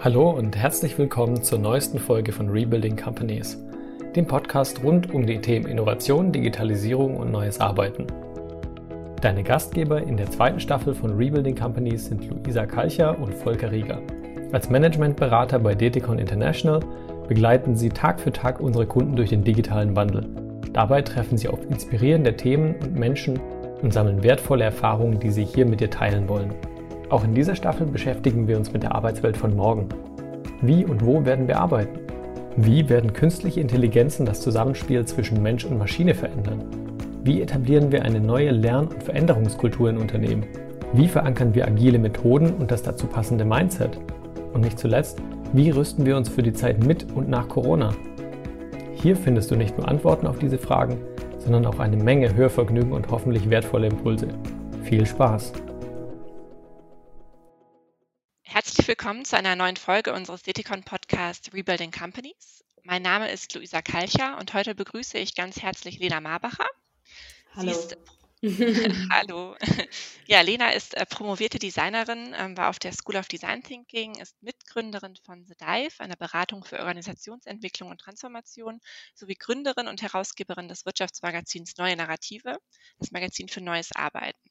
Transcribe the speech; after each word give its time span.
Hallo 0.00 0.30
und 0.30 0.56
herzlich 0.56 0.96
willkommen 0.96 1.42
zur 1.42 1.58
neuesten 1.58 1.98
Folge 1.98 2.30
von 2.30 2.48
Rebuilding 2.48 2.94
Companies, 2.94 3.58
dem 4.14 4.28
Podcast 4.28 4.84
rund 4.84 5.12
um 5.12 5.26
die 5.26 5.40
Themen 5.40 5.66
Innovation, 5.66 6.30
Digitalisierung 6.30 7.16
und 7.16 7.32
neues 7.32 7.58
Arbeiten. 7.58 8.06
Deine 9.20 9.42
Gastgeber 9.42 10.00
in 10.00 10.16
der 10.16 10.30
zweiten 10.30 10.60
Staffel 10.60 10.94
von 10.94 11.16
Rebuilding 11.16 11.56
Companies 11.56 12.06
sind 12.06 12.30
Luisa 12.30 12.64
Kalcher 12.64 13.18
und 13.18 13.34
Volker 13.34 13.72
Rieger. 13.72 14.00
Als 14.52 14.70
Managementberater 14.70 15.58
bei 15.58 15.74
Deticon 15.74 16.20
International 16.20 16.78
begleiten 17.26 17.74
sie 17.74 17.88
Tag 17.88 18.20
für 18.20 18.30
Tag 18.30 18.60
unsere 18.60 18.86
Kunden 18.86 19.16
durch 19.16 19.30
den 19.30 19.42
digitalen 19.42 19.96
Wandel. 19.96 20.28
Dabei 20.72 21.02
treffen 21.02 21.36
sie 21.36 21.48
auf 21.48 21.68
inspirierende 21.68 22.36
Themen 22.36 22.76
und 22.84 22.94
Menschen 22.94 23.40
und 23.82 23.92
sammeln 23.92 24.22
wertvolle 24.22 24.62
Erfahrungen, 24.62 25.18
die 25.18 25.30
sie 25.30 25.44
hier 25.44 25.66
mit 25.66 25.80
dir 25.80 25.90
teilen 25.90 26.28
wollen. 26.28 26.54
Auch 27.10 27.24
in 27.24 27.34
dieser 27.34 27.54
Staffel 27.54 27.86
beschäftigen 27.86 28.46
wir 28.48 28.58
uns 28.58 28.72
mit 28.72 28.82
der 28.82 28.94
Arbeitswelt 28.94 29.36
von 29.36 29.56
morgen. 29.56 29.88
Wie 30.60 30.84
und 30.84 31.06
wo 31.06 31.24
werden 31.24 31.48
wir 31.48 31.58
arbeiten? 31.58 32.00
Wie 32.56 32.88
werden 32.90 33.14
künstliche 33.14 33.60
Intelligenzen 33.60 34.26
das 34.26 34.42
Zusammenspiel 34.42 35.04
zwischen 35.06 35.42
Mensch 35.42 35.64
und 35.64 35.78
Maschine 35.78 36.14
verändern? 36.14 36.64
Wie 37.24 37.40
etablieren 37.40 37.92
wir 37.92 38.04
eine 38.04 38.20
neue 38.20 38.50
Lern- 38.50 38.88
und 38.88 39.02
Veränderungskultur 39.02 39.88
in 39.88 39.96
Unternehmen? 39.96 40.44
Wie 40.92 41.08
verankern 41.08 41.54
wir 41.54 41.66
agile 41.66 41.98
Methoden 41.98 42.52
und 42.54 42.70
das 42.70 42.82
dazu 42.82 43.06
passende 43.06 43.44
Mindset? 43.44 43.98
Und 44.52 44.62
nicht 44.62 44.78
zuletzt, 44.78 45.22
wie 45.54 45.70
rüsten 45.70 46.04
wir 46.04 46.16
uns 46.16 46.28
für 46.28 46.42
die 46.42 46.52
Zeit 46.52 46.84
mit 46.84 47.06
und 47.14 47.30
nach 47.30 47.48
Corona? 47.48 47.94
Hier 48.92 49.16
findest 49.16 49.50
du 49.50 49.56
nicht 49.56 49.78
nur 49.78 49.88
Antworten 49.88 50.26
auf 50.26 50.38
diese 50.38 50.58
Fragen, 50.58 50.98
sondern 51.38 51.64
auch 51.64 51.78
eine 51.78 51.96
Menge 51.96 52.34
Hörvergnügen 52.34 52.92
und 52.92 53.08
hoffentlich 53.10 53.48
wertvolle 53.48 53.86
Impulse. 53.86 54.28
Viel 54.82 55.06
Spaß! 55.06 55.52
Willkommen 58.88 59.26
zu 59.26 59.36
einer 59.36 59.54
neuen 59.54 59.76
Folge 59.76 60.14
unseres 60.14 60.42
Deticon 60.44 60.82
Podcasts 60.82 61.52
Rebuilding 61.52 61.90
Companies. 61.90 62.64
Mein 62.84 63.02
Name 63.02 63.30
ist 63.30 63.54
Luisa 63.54 63.82
Kalcher 63.82 64.38
und 64.38 64.54
heute 64.54 64.74
begrüße 64.74 65.18
ich 65.18 65.34
ganz 65.34 65.60
herzlich 65.60 65.98
Lena 65.98 66.22
Marbacher. 66.22 66.64
Hallo. 67.54 67.76
Hallo. 69.12 69.56
Ja, 70.26 70.40
Lena 70.40 70.70
ist 70.70 70.96
äh, 70.96 71.04
promovierte 71.04 71.58
Designerin, 71.58 72.34
ähm, 72.34 72.56
war 72.56 72.70
auf 72.70 72.78
der 72.78 72.94
School 72.94 73.16
of 73.16 73.28
Design 73.28 73.62
Thinking, 73.62 74.14
ist 74.14 74.42
Mitgründerin 74.42 75.16
von 75.16 75.44
The 75.46 75.54
Dive, 75.60 76.00
einer 76.00 76.16
Beratung 76.16 76.64
für 76.64 76.78
Organisationsentwicklung 76.78 77.90
und 77.90 78.00
Transformation, 78.00 78.80
sowie 79.14 79.34
Gründerin 79.34 79.88
und 79.88 80.00
Herausgeberin 80.00 80.68
des 80.68 80.86
Wirtschaftsmagazins 80.86 81.76
Neue 81.76 81.96
Narrative, 81.96 82.56
das 82.98 83.10
Magazin 83.10 83.48
für 83.48 83.60
neues 83.60 83.92
Arbeiten. 83.92 84.50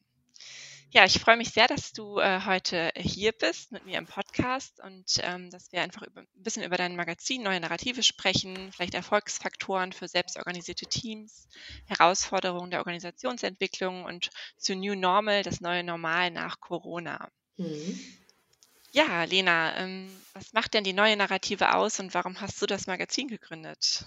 Ja, 0.92 1.04
ich 1.04 1.20
freue 1.20 1.36
mich 1.36 1.50
sehr, 1.50 1.68
dass 1.68 1.92
du 1.92 2.20
äh, 2.20 2.42
heute 2.46 2.92
hier 2.96 3.34
bist 3.34 3.74
mit 3.74 3.86
mir 3.86 3.98
im 3.98 4.06
Podcast 4.06 4.80
und 4.80 5.06
ähm, 5.20 5.50
dass 5.50 5.72
wir 5.74 5.82
einfach 5.82 6.02
über, 6.04 6.22
ein 6.22 6.28
bisschen 6.36 6.64
über 6.64 6.78
dein 6.78 6.96
Magazin 6.96 7.44
Neue 7.44 7.60
Narrative 7.60 8.04
sprechen, 8.04 8.72
vielleicht 8.72 8.94
Erfolgsfaktoren 8.94 9.92
für 9.92 10.08
selbstorganisierte 10.08 10.86
Teams, 10.86 11.50
Herausforderungen 11.88 12.72
der 12.72 12.80
Organisationsentwicklung 12.80 14.06
und 14.06 14.30
zu 14.58 14.76
New 14.76 14.96
Normal, 14.96 15.44
das 15.44 15.60
neue 15.60 15.84
Normal 15.84 16.32
nach 16.32 16.62
Corona. 16.62 17.30
Mhm. 17.58 18.00
Ja, 18.92 19.26
Lena, 19.26 19.78
ähm, 19.78 20.10
was 20.34 20.54
macht 20.54 20.74
denn 20.74 20.86
die 20.86 20.94
neue 20.94 21.18
Narrative 21.18 21.76
aus 21.76 22.00
und 22.00 22.14
warum 22.14 22.40
hast 22.40 22.62
du 22.62 22.66
das 22.66 22.88
Magazin 22.88 23.28
gegründet? 23.28 24.06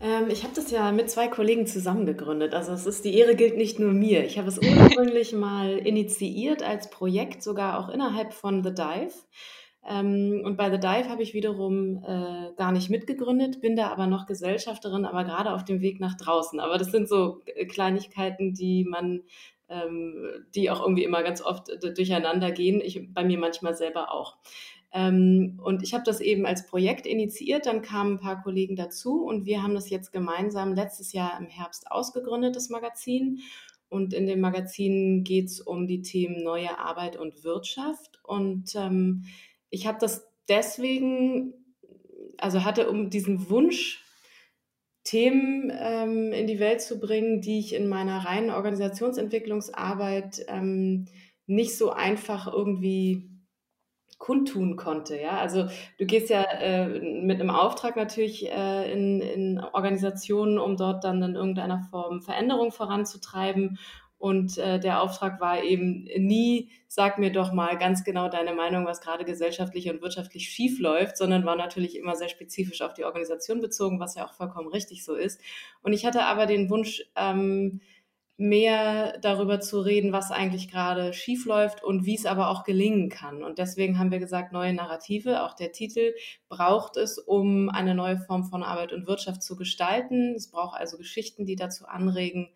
Ähm, 0.00 0.28
ich 0.28 0.42
habe 0.42 0.54
das 0.54 0.70
ja 0.70 0.92
mit 0.92 1.10
zwei 1.10 1.28
Kollegen 1.28 1.66
zusammen 1.66 2.06
gegründet. 2.06 2.54
Also 2.54 2.72
es 2.72 2.86
ist, 2.86 3.04
die 3.04 3.16
Ehre 3.16 3.34
gilt 3.34 3.56
nicht 3.56 3.78
nur 3.78 3.92
mir. 3.92 4.24
Ich 4.24 4.38
habe 4.38 4.48
es 4.48 4.58
ursprünglich 4.58 5.32
mal 5.34 5.78
initiiert 5.78 6.62
als 6.62 6.90
Projekt, 6.90 7.42
sogar 7.42 7.78
auch 7.78 7.88
innerhalb 7.88 8.34
von 8.34 8.62
The 8.62 8.74
Dive. 8.74 9.14
Ähm, 9.88 10.42
und 10.44 10.56
bei 10.56 10.70
The 10.70 10.78
Dive 10.78 11.08
habe 11.08 11.22
ich 11.22 11.32
wiederum 11.32 12.02
äh, 12.04 12.52
gar 12.56 12.72
nicht 12.72 12.90
mitgegründet, 12.90 13.60
bin 13.60 13.76
da 13.76 13.88
aber 13.88 14.06
noch 14.06 14.26
Gesellschafterin, 14.26 15.04
aber 15.04 15.24
gerade 15.24 15.52
auf 15.54 15.64
dem 15.64 15.80
Weg 15.80 16.00
nach 16.00 16.16
draußen. 16.16 16.58
Aber 16.60 16.76
das 16.76 16.90
sind 16.90 17.08
so 17.08 17.42
äh, 17.46 17.66
Kleinigkeiten, 17.66 18.52
die 18.52 18.84
man, 18.84 19.22
ähm, 19.68 20.44
die 20.54 20.70
auch 20.70 20.80
irgendwie 20.82 21.04
immer 21.04 21.22
ganz 21.22 21.40
oft 21.40 21.68
äh, 21.68 21.94
durcheinander 21.94 22.50
gehen. 22.50 22.80
Ich 22.80 23.00
bei 23.14 23.24
mir 23.24 23.38
manchmal 23.38 23.74
selber 23.76 24.12
auch. 24.12 24.36
Ähm, 24.92 25.60
und 25.62 25.82
ich 25.82 25.94
habe 25.94 26.04
das 26.04 26.20
eben 26.20 26.46
als 26.46 26.66
Projekt 26.66 27.06
initiiert, 27.06 27.66
dann 27.66 27.82
kamen 27.82 28.14
ein 28.14 28.20
paar 28.20 28.42
Kollegen 28.42 28.76
dazu 28.76 29.24
und 29.24 29.44
wir 29.44 29.62
haben 29.62 29.74
das 29.74 29.90
jetzt 29.90 30.12
gemeinsam 30.12 30.74
letztes 30.74 31.12
Jahr 31.12 31.38
im 31.38 31.46
Herbst 31.46 31.90
ausgegründet, 31.90 32.56
das 32.56 32.70
Magazin. 32.70 33.40
Und 33.88 34.14
in 34.14 34.26
dem 34.26 34.40
Magazin 34.40 35.22
geht 35.22 35.46
es 35.46 35.60
um 35.60 35.86
die 35.86 36.02
Themen 36.02 36.42
neue 36.42 36.78
Arbeit 36.78 37.16
und 37.16 37.44
Wirtschaft. 37.44 38.18
Und 38.24 38.74
ähm, 38.74 39.24
ich 39.70 39.86
habe 39.86 39.98
das 40.00 40.26
deswegen, 40.48 41.54
also 42.38 42.64
hatte 42.64 42.90
um 42.90 43.10
diesen 43.10 43.48
Wunsch, 43.48 44.02
Themen 45.06 45.72
ähm, 45.72 46.32
in 46.32 46.48
die 46.48 46.58
Welt 46.58 46.82
zu 46.82 46.98
bringen, 46.98 47.40
die 47.40 47.60
ich 47.60 47.74
in 47.74 47.88
meiner 47.88 48.24
reinen 48.24 48.50
Organisationsentwicklungsarbeit 48.50 50.44
ähm, 50.48 51.06
nicht 51.46 51.76
so 51.76 51.90
einfach 51.92 52.52
irgendwie 52.52 53.30
kundtun 54.18 54.76
konnte. 54.76 55.20
Ja, 55.20 55.38
also 55.38 55.66
du 55.98 56.06
gehst 56.06 56.30
ja 56.30 56.42
äh, 56.42 56.88
mit 57.22 57.40
einem 57.40 57.50
Auftrag 57.50 57.96
natürlich 57.96 58.50
äh, 58.50 58.92
in, 58.92 59.20
in 59.20 59.60
Organisationen, 59.60 60.58
um 60.58 60.76
dort 60.76 61.04
dann 61.04 61.22
in 61.22 61.34
irgendeiner 61.34 61.86
Form 61.90 62.22
Veränderung 62.22 62.72
voranzutreiben. 62.72 63.78
Und 64.18 64.56
äh, 64.56 64.80
der 64.80 65.02
Auftrag 65.02 65.40
war 65.42 65.62
eben 65.62 66.04
nie, 66.16 66.70
sag 66.88 67.18
mir 67.18 67.30
doch 67.30 67.52
mal 67.52 67.76
ganz 67.76 68.02
genau 68.02 68.30
deine 68.30 68.54
Meinung, 68.54 68.86
was 68.86 69.02
gerade 69.02 69.26
gesellschaftlich 69.26 69.90
und 69.90 70.00
wirtschaftlich 70.00 70.48
schief 70.48 70.80
läuft, 70.80 71.18
sondern 71.18 71.44
war 71.44 71.54
natürlich 71.54 71.96
immer 71.98 72.16
sehr 72.16 72.30
spezifisch 72.30 72.80
auf 72.80 72.94
die 72.94 73.04
Organisation 73.04 73.60
bezogen, 73.60 74.00
was 74.00 74.14
ja 74.14 74.26
auch 74.26 74.32
vollkommen 74.32 74.68
richtig 74.68 75.04
so 75.04 75.14
ist. 75.14 75.40
Und 75.82 75.92
ich 75.92 76.06
hatte 76.06 76.24
aber 76.24 76.46
den 76.46 76.70
Wunsch, 76.70 77.04
ähm, 77.14 77.82
mehr 78.38 79.18
darüber 79.20 79.60
zu 79.60 79.80
reden, 79.80 80.12
was 80.12 80.30
eigentlich 80.30 80.70
gerade 80.70 81.14
schief 81.14 81.46
läuft 81.46 81.82
und 81.82 82.04
wie 82.04 82.16
es 82.16 82.26
aber 82.26 82.50
auch 82.50 82.64
gelingen 82.64 83.08
kann. 83.08 83.42
Und 83.42 83.58
deswegen 83.58 83.98
haben 83.98 84.10
wir 84.10 84.18
gesagt, 84.18 84.52
neue 84.52 84.74
Narrative, 84.74 85.42
auch 85.42 85.54
der 85.54 85.72
Titel, 85.72 86.14
braucht 86.48 86.98
es, 86.98 87.18
um 87.18 87.70
eine 87.70 87.94
neue 87.94 88.18
Form 88.18 88.44
von 88.44 88.62
Arbeit 88.62 88.92
und 88.92 89.06
Wirtschaft 89.06 89.42
zu 89.42 89.56
gestalten. 89.56 90.34
Es 90.34 90.50
braucht 90.50 90.78
also 90.78 90.98
Geschichten, 90.98 91.46
die 91.46 91.56
dazu 91.56 91.86
anregen, 91.86 92.50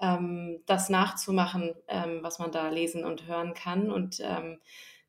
ähm, 0.00 0.60
das 0.66 0.88
nachzumachen, 0.88 1.74
ähm, 1.88 2.20
was 2.22 2.38
man 2.38 2.52
da 2.52 2.68
lesen 2.68 3.04
und 3.04 3.26
hören 3.26 3.54
kann. 3.54 3.90
Und 3.90 4.20
ähm, 4.20 4.60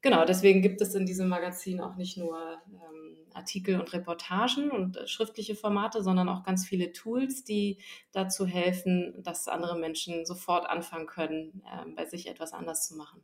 genau, 0.02 0.25
deswegen 0.25 0.64
gibt 0.64 0.81
es 0.81 0.96
in 0.96 1.06
diesem 1.06 1.28
Magazin 1.28 1.81
auch 1.81 1.96
nicht 1.97 2.18
nur 2.18 2.40
ähm, 2.68 3.04
Artikel 3.35 3.79
und 3.79 3.91
Reportagen 3.94 4.72
und 4.72 4.97
äh, 4.97 5.07
schriftliche 5.07 5.56
Formate, 5.56 6.03
sondern 6.03 6.29
auch 6.29 6.44
ganz 6.44 6.66
viele 6.66 6.91
Tools, 6.91 7.44
die 7.44 7.81
dazu 8.12 8.46
helfen, 8.46 9.22
dass 9.23 9.47
andere 9.47 9.78
Menschen 9.78 10.25
sofort 10.25 10.68
anfangen 10.68 11.07
können, 11.07 11.63
äh, 11.66 11.90
bei 11.91 12.06
sich 12.06 12.28
etwas 12.28 12.53
anders 12.53 12.88
zu 12.88 12.96
machen. 12.96 13.23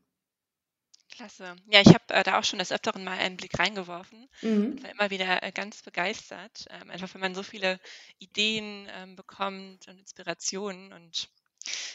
Klasse. 1.11 1.55
Ja, 1.67 1.81
ich 1.81 1.89
habe 1.89 2.03
äh, 2.09 2.23
da 2.23 2.39
auch 2.39 2.44
schon 2.44 2.59
des 2.59 2.72
Öfteren 2.72 3.03
mal 3.03 3.17
einen 3.17 3.38
Blick 3.38 3.59
reingeworfen 3.59 4.29
mhm. 4.41 4.72
und 4.72 4.83
war 4.83 4.91
immer 4.91 5.09
wieder 5.11 5.44
äh, 5.44 5.51
ganz 5.51 5.81
begeistert. 5.83 6.66
Ähm, 6.69 6.89
einfach, 6.89 7.13
wenn 7.13 7.22
man 7.22 7.35
so 7.35 7.43
viele 7.43 7.79
Ideen 8.17 8.88
ähm, 8.95 9.16
bekommt 9.16 9.88
und 9.88 9.99
Inspirationen 9.99 10.93
und 10.93 11.29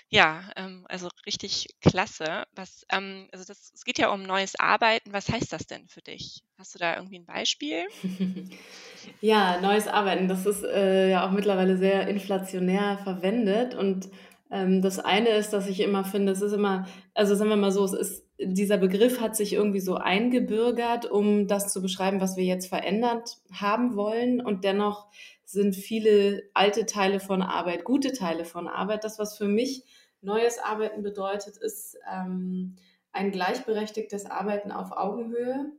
ja, 0.09 0.43
ähm, 0.57 0.85
also 0.89 1.09
richtig 1.27 1.67
klasse. 1.81 2.45
Was, 2.55 2.87
ähm, 2.91 3.29
also 3.33 3.45
das, 3.45 3.73
es 3.75 3.85
geht 3.85 3.99
ja 3.99 4.11
um 4.13 4.23
neues 4.23 4.59
Arbeiten. 4.59 5.13
Was 5.13 5.29
heißt 5.29 5.53
das 5.53 5.67
denn 5.67 5.89
für 5.89 6.01
dich? 6.01 6.43
Hast 6.59 6.75
du 6.75 6.79
da 6.79 6.97
irgendwie 6.97 7.19
ein 7.19 7.27
Beispiel? 7.27 7.87
ja, 9.21 9.61
neues 9.61 9.89
Arbeiten, 9.89 10.29
das 10.29 10.47
ist 10.47 10.63
äh, 10.65 11.11
ja 11.11 11.27
auch 11.27 11.33
mittlerweile 11.33 11.77
sehr 11.77 12.09
inflationär 12.09 12.99
verwendet. 12.99 13.75
Und 13.75 14.09
ähm, 14.51 14.81
das 14.81 14.99
eine 14.99 15.31
ist, 15.31 15.53
dass 15.53 15.67
ich 15.67 15.81
immer 15.81 16.05
finde, 16.05 16.33
es 16.33 16.41
ist 16.41 16.53
immer, 16.53 16.87
also 17.15 17.35
sagen 17.35 17.51
wir 17.51 17.57
mal 17.57 17.73
so, 17.73 17.85
es 17.85 17.93
ist, 17.93 18.27
dieser 18.39 18.77
Begriff 18.77 19.21
hat 19.21 19.35
sich 19.35 19.55
irgendwie 19.55 19.81
so 19.81 19.97
eingebürgert, 19.97 21.11
um 21.11 21.49
das 21.49 21.73
zu 21.73 21.83
beschreiben, 21.83 22.21
was 22.21 22.37
wir 22.37 22.45
jetzt 22.45 22.69
verändert 22.69 23.39
haben 23.53 23.97
wollen. 23.97 24.41
Und 24.41 24.63
dennoch 24.63 25.07
sind 25.57 25.75
viele 25.75 26.45
alte 26.55 26.87
Teile 26.87 27.19
von 27.19 27.43
Arbeit, 27.43 27.83
gute 27.83 28.13
Teile 28.13 28.45
von 28.45 28.69
Arbeit. 28.69 29.03
Das, 29.03 29.19
was 29.19 29.37
für 29.37 29.49
mich 29.49 29.83
neues 30.21 30.59
Arbeiten 30.59 31.03
bedeutet, 31.03 31.57
ist 31.57 31.99
ähm, 32.13 32.77
ein 33.13 33.33
gleichberechtigtes 33.33 34.27
Arbeiten 34.27 34.71
auf 34.71 34.93
Augenhöhe, 34.93 35.73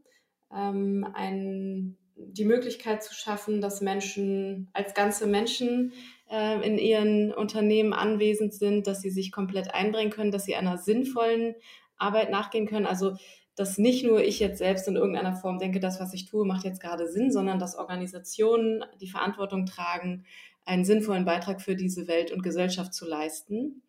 ähm, 0.54 1.08
ein, 1.14 1.98
die 2.16 2.46
Möglichkeit 2.46 3.04
zu 3.04 3.14
schaffen, 3.14 3.62
dass 3.62 3.82
Menschen 3.82 4.70
als 4.74 4.96
ganze 4.96 5.28
Menschen 5.28 5.94
äh, 6.30 6.66
in 6.68 6.80
ihren 6.80 7.32
Unternehmen 7.32 7.94
anwesend 7.94 8.56
sind, 8.56 8.88
dass 8.88 9.02
sie 9.02 9.12
sich 9.12 9.32
komplett 9.32 9.74
einbringen 9.74 10.12
können, 10.12 10.32
dass 10.32 10.46
sie 10.46 10.56
einer 10.56 10.78
sinnvollen 10.78 11.56
Arbeit 11.98 12.32
nachgehen 12.32 12.68
können. 12.68 12.88
Also 12.88 13.16
dass 13.58 13.80
nicht 13.80 14.06
nur 14.06 14.24
ich 14.24 14.40
jetzt 14.40 14.60
selbst 14.60 14.88
in 14.88 14.96
irgendeiner 14.96 15.36
Form 15.36 15.58
denke, 15.58 15.80
das, 15.80 16.00
was 16.00 16.14
ich 16.14 16.26
tue, 16.26 16.46
macht 16.46 16.64
jetzt 16.64 16.80
gerade 16.80 17.10
Sinn, 17.10 17.32
sondern 17.32 17.58
dass 17.58 17.76
Organisationen 17.76 18.86
die 19.02 19.10
Verantwortung 19.10 19.66
tragen, 19.66 20.26
einen 20.64 20.86
sinnvollen 20.86 21.26
Beitrag 21.26 21.60
für 21.60 21.76
diese 21.76 22.08
Welt 22.08 22.32
und 22.32 22.44
Gesellschaft 22.44 22.94
zu 22.94 23.08
leisten. 23.08 23.82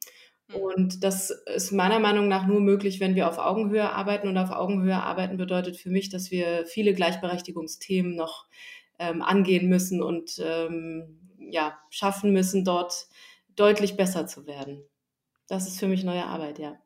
Mhm. 0.49 0.55
Und 0.55 1.05
das 1.05 1.31
ist 1.55 1.71
meiner 1.73 1.99
Meinung 1.99 2.29
nach 2.29 2.47
nur 2.47 2.63
möglich, 2.63 2.99
wenn 2.99 3.15
wir 3.15 3.29
auf 3.29 3.37
Augenhöhe 3.37 3.91
arbeiten. 3.93 4.29
Und 4.29 4.39
auf 4.39 4.51
Augenhöhe 4.51 4.97
arbeiten 4.97 5.37
bedeutet 5.37 5.77
für 5.77 5.91
mich, 5.91 6.09
dass 6.09 6.31
wir 6.31 6.65
viele 6.65 6.95
Gleichberechtigungsthemen 6.95 8.17
noch 8.17 8.47
ähm, 8.99 9.21
angehen 9.21 9.69
müssen 9.69 10.03
und 10.03 10.43
ähm, 10.43 11.21
ja, 11.51 11.79
schaffen 11.91 12.33
müssen, 12.33 12.65
dort 12.65 13.07
deutlich 13.55 13.99
besser 13.99 14.27
zu 14.27 14.47
werden. 14.47 14.83
Das 15.47 15.69
ist 15.69 15.79
für 15.79 15.89
mich 15.89 16.05
neue 16.05 16.25
Arbeit, 16.25 16.59
ja. 16.59 16.79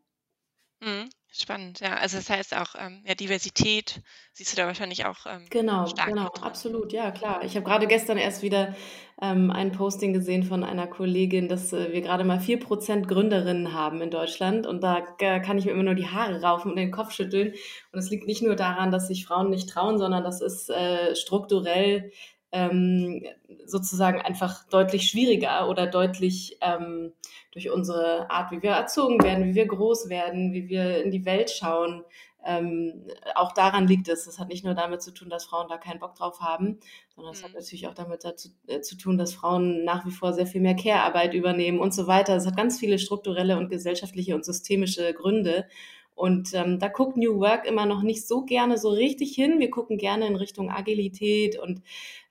Spannend, 1.34 1.80
ja. 1.80 1.94
Also 1.96 2.18
das 2.18 2.28
heißt 2.28 2.54
auch, 2.56 2.74
ähm, 2.78 3.02
ja, 3.06 3.14
Diversität 3.14 4.02
siehst 4.32 4.52
du 4.52 4.56
da 4.56 4.66
wahrscheinlich 4.66 5.06
auch 5.06 5.24
ähm, 5.26 5.50
Genau, 5.50 5.86
stark 5.86 6.08
genau, 6.08 6.28
drin. 6.28 6.42
absolut, 6.42 6.92
ja 6.92 7.10
klar. 7.10 7.42
Ich 7.44 7.56
habe 7.56 7.64
gerade 7.64 7.86
gestern 7.86 8.18
erst 8.18 8.42
wieder 8.42 8.74
ähm, 9.20 9.50
ein 9.50 9.72
Posting 9.72 10.12
gesehen 10.12 10.42
von 10.44 10.62
einer 10.64 10.86
Kollegin, 10.86 11.48
dass 11.48 11.72
äh, 11.72 11.92
wir 11.92 12.02
gerade 12.02 12.24
mal 12.24 12.38
4% 12.38 13.06
Gründerinnen 13.08 13.72
haben 13.72 14.02
in 14.02 14.10
Deutschland 14.10 14.66
und 14.66 14.82
da 14.82 14.98
äh, 15.20 15.40
kann 15.40 15.58
ich 15.58 15.64
mir 15.64 15.72
immer 15.72 15.82
nur 15.82 15.94
die 15.94 16.08
Haare 16.08 16.42
raufen 16.42 16.70
und 16.72 16.76
den 16.76 16.90
Kopf 16.90 17.12
schütteln. 17.12 17.54
Und 17.92 17.98
es 17.98 18.10
liegt 18.10 18.26
nicht 18.26 18.42
nur 18.42 18.56
daran, 18.56 18.90
dass 18.90 19.08
sich 19.08 19.24
Frauen 19.26 19.50
nicht 19.50 19.68
trauen, 19.70 19.98
sondern 19.98 20.24
das 20.24 20.40
ist 20.42 20.70
äh, 20.70 21.14
strukturell 21.16 22.12
ähm, 22.52 23.24
sozusagen 23.64 24.20
einfach 24.20 24.68
deutlich 24.68 25.08
schwieriger 25.08 25.68
oder 25.68 25.86
deutlich 25.86 26.58
ähm, 26.60 27.12
durch 27.52 27.70
unsere 27.70 28.30
Art, 28.30 28.52
wie 28.52 28.62
wir 28.62 28.70
erzogen 28.70 29.22
werden, 29.22 29.44
wie 29.46 29.54
wir 29.54 29.66
groß 29.66 30.08
werden, 30.08 30.52
wie 30.52 30.68
wir 30.68 31.02
in 31.02 31.10
die 31.10 31.24
Welt 31.24 31.50
schauen. 31.50 32.04
Ähm, 32.44 33.06
auch 33.34 33.52
daran 33.52 33.86
liegt 33.86 34.08
es. 34.08 34.24
Das 34.24 34.38
hat 34.38 34.48
nicht 34.48 34.64
nur 34.64 34.74
damit 34.74 35.00
zu 35.00 35.12
tun, 35.12 35.30
dass 35.30 35.44
Frauen 35.44 35.68
da 35.68 35.78
keinen 35.78 36.00
Bock 36.00 36.14
drauf 36.14 36.40
haben, 36.40 36.78
sondern 37.14 37.32
es 37.32 37.40
mhm. 37.40 37.46
hat 37.46 37.54
natürlich 37.54 37.86
auch 37.86 37.94
damit 37.94 38.24
dazu, 38.24 38.48
äh, 38.66 38.80
zu 38.80 38.96
tun, 38.96 39.16
dass 39.16 39.32
Frauen 39.32 39.84
nach 39.84 40.04
wie 40.04 40.10
vor 40.10 40.32
sehr 40.32 40.46
viel 40.46 40.60
mehr 40.60 40.76
Care-Arbeit 40.76 41.34
übernehmen 41.34 41.78
und 41.78 41.94
so 41.94 42.06
weiter. 42.06 42.36
Es 42.36 42.46
hat 42.46 42.56
ganz 42.56 42.78
viele 42.78 42.98
strukturelle 42.98 43.56
und 43.56 43.70
gesellschaftliche 43.70 44.34
und 44.34 44.44
systemische 44.44 45.14
Gründe. 45.14 45.66
Und 46.14 46.52
ähm, 46.54 46.78
da 46.78 46.88
guckt 46.88 47.16
New 47.16 47.40
Work 47.40 47.66
immer 47.66 47.86
noch 47.86 48.02
nicht 48.02 48.28
so 48.28 48.44
gerne 48.44 48.76
so 48.76 48.90
richtig 48.90 49.34
hin. 49.34 49.60
Wir 49.60 49.70
gucken 49.70 49.96
gerne 49.96 50.26
in 50.26 50.36
Richtung 50.36 50.70
Agilität 50.70 51.58
und 51.58 51.82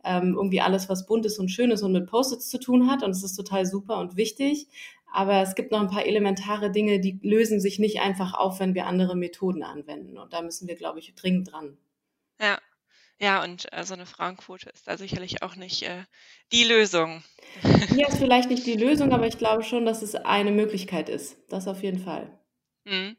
ähm, 0.04 0.36
irgendwie 0.36 0.62
alles, 0.62 0.90
was 0.90 1.06
bunt 1.06 1.26
ist 1.26 1.40
und 1.40 1.50
schön 1.50 1.72
ist 1.72 1.84
und 1.84 1.92
mit 1.92 2.08
Post-its 2.08 2.50
zu 2.50 2.60
tun 2.60 2.90
hat. 2.90 3.04
Und 3.04 3.12
es 3.12 3.24
ist 3.24 3.36
total 3.36 3.66
super 3.66 3.98
und 4.00 4.16
wichtig. 4.16 4.68
Aber 5.14 5.42
es 5.42 5.56
gibt 5.56 5.72
noch 5.72 5.82
ein 5.82 5.90
paar 5.90 6.06
elementare 6.06 6.72
Dinge, 6.72 7.00
die 7.00 7.20
lösen 7.22 7.60
sich 7.60 7.80
nicht 7.80 8.00
einfach 8.00 8.34
auf, 8.34 8.60
wenn 8.60 8.76
wir 8.76 8.86
andere 8.86 9.16
Methoden 9.16 9.64
anwenden. 9.64 10.18
Und 10.18 10.34
da 10.34 10.42
müssen 10.42 10.68
wir, 10.68 10.76
glaube 10.76 11.00
ich, 11.00 11.14
dringend 11.16 11.52
dran. 11.52 11.78
Ja, 12.40 12.58
ja, 13.22 13.44
und 13.44 13.72
äh, 13.72 13.84
so 13.84 13.94
eine 13.94 14.08
Frauenquote 14.08 14.72
ist 14.72 14.88
da 14.88 14.98
sicherlich 14.98 15.44
auch 15.44 15.56
nicht 15.56 15.84
äh, 15.84 16.06
die 16.52 16.64
Lösung. 16.64 17.24
Ja, 17.96 18.08
ist 18.08 18.18
vielleicht 18.18 18.50
nicht 18.50 18.66
die 18.66 18.78
Lösung, 18.78 19.12
aber 19.14 19.28
ich 19.28 19.38
glaube 19.38 19.64
schon, 19.64 19.86
dass 19.86 20.02
es 20.02 20.16
eine 20.16 20.52
Möglichkeit 20.52 21.08
ist. 21.08 21.38
Das 21.50 21.68
auf 21.68 21.84
jeden 21.84 22.00
Fall. 22.00 22.40
Mhm. 22.86 23.16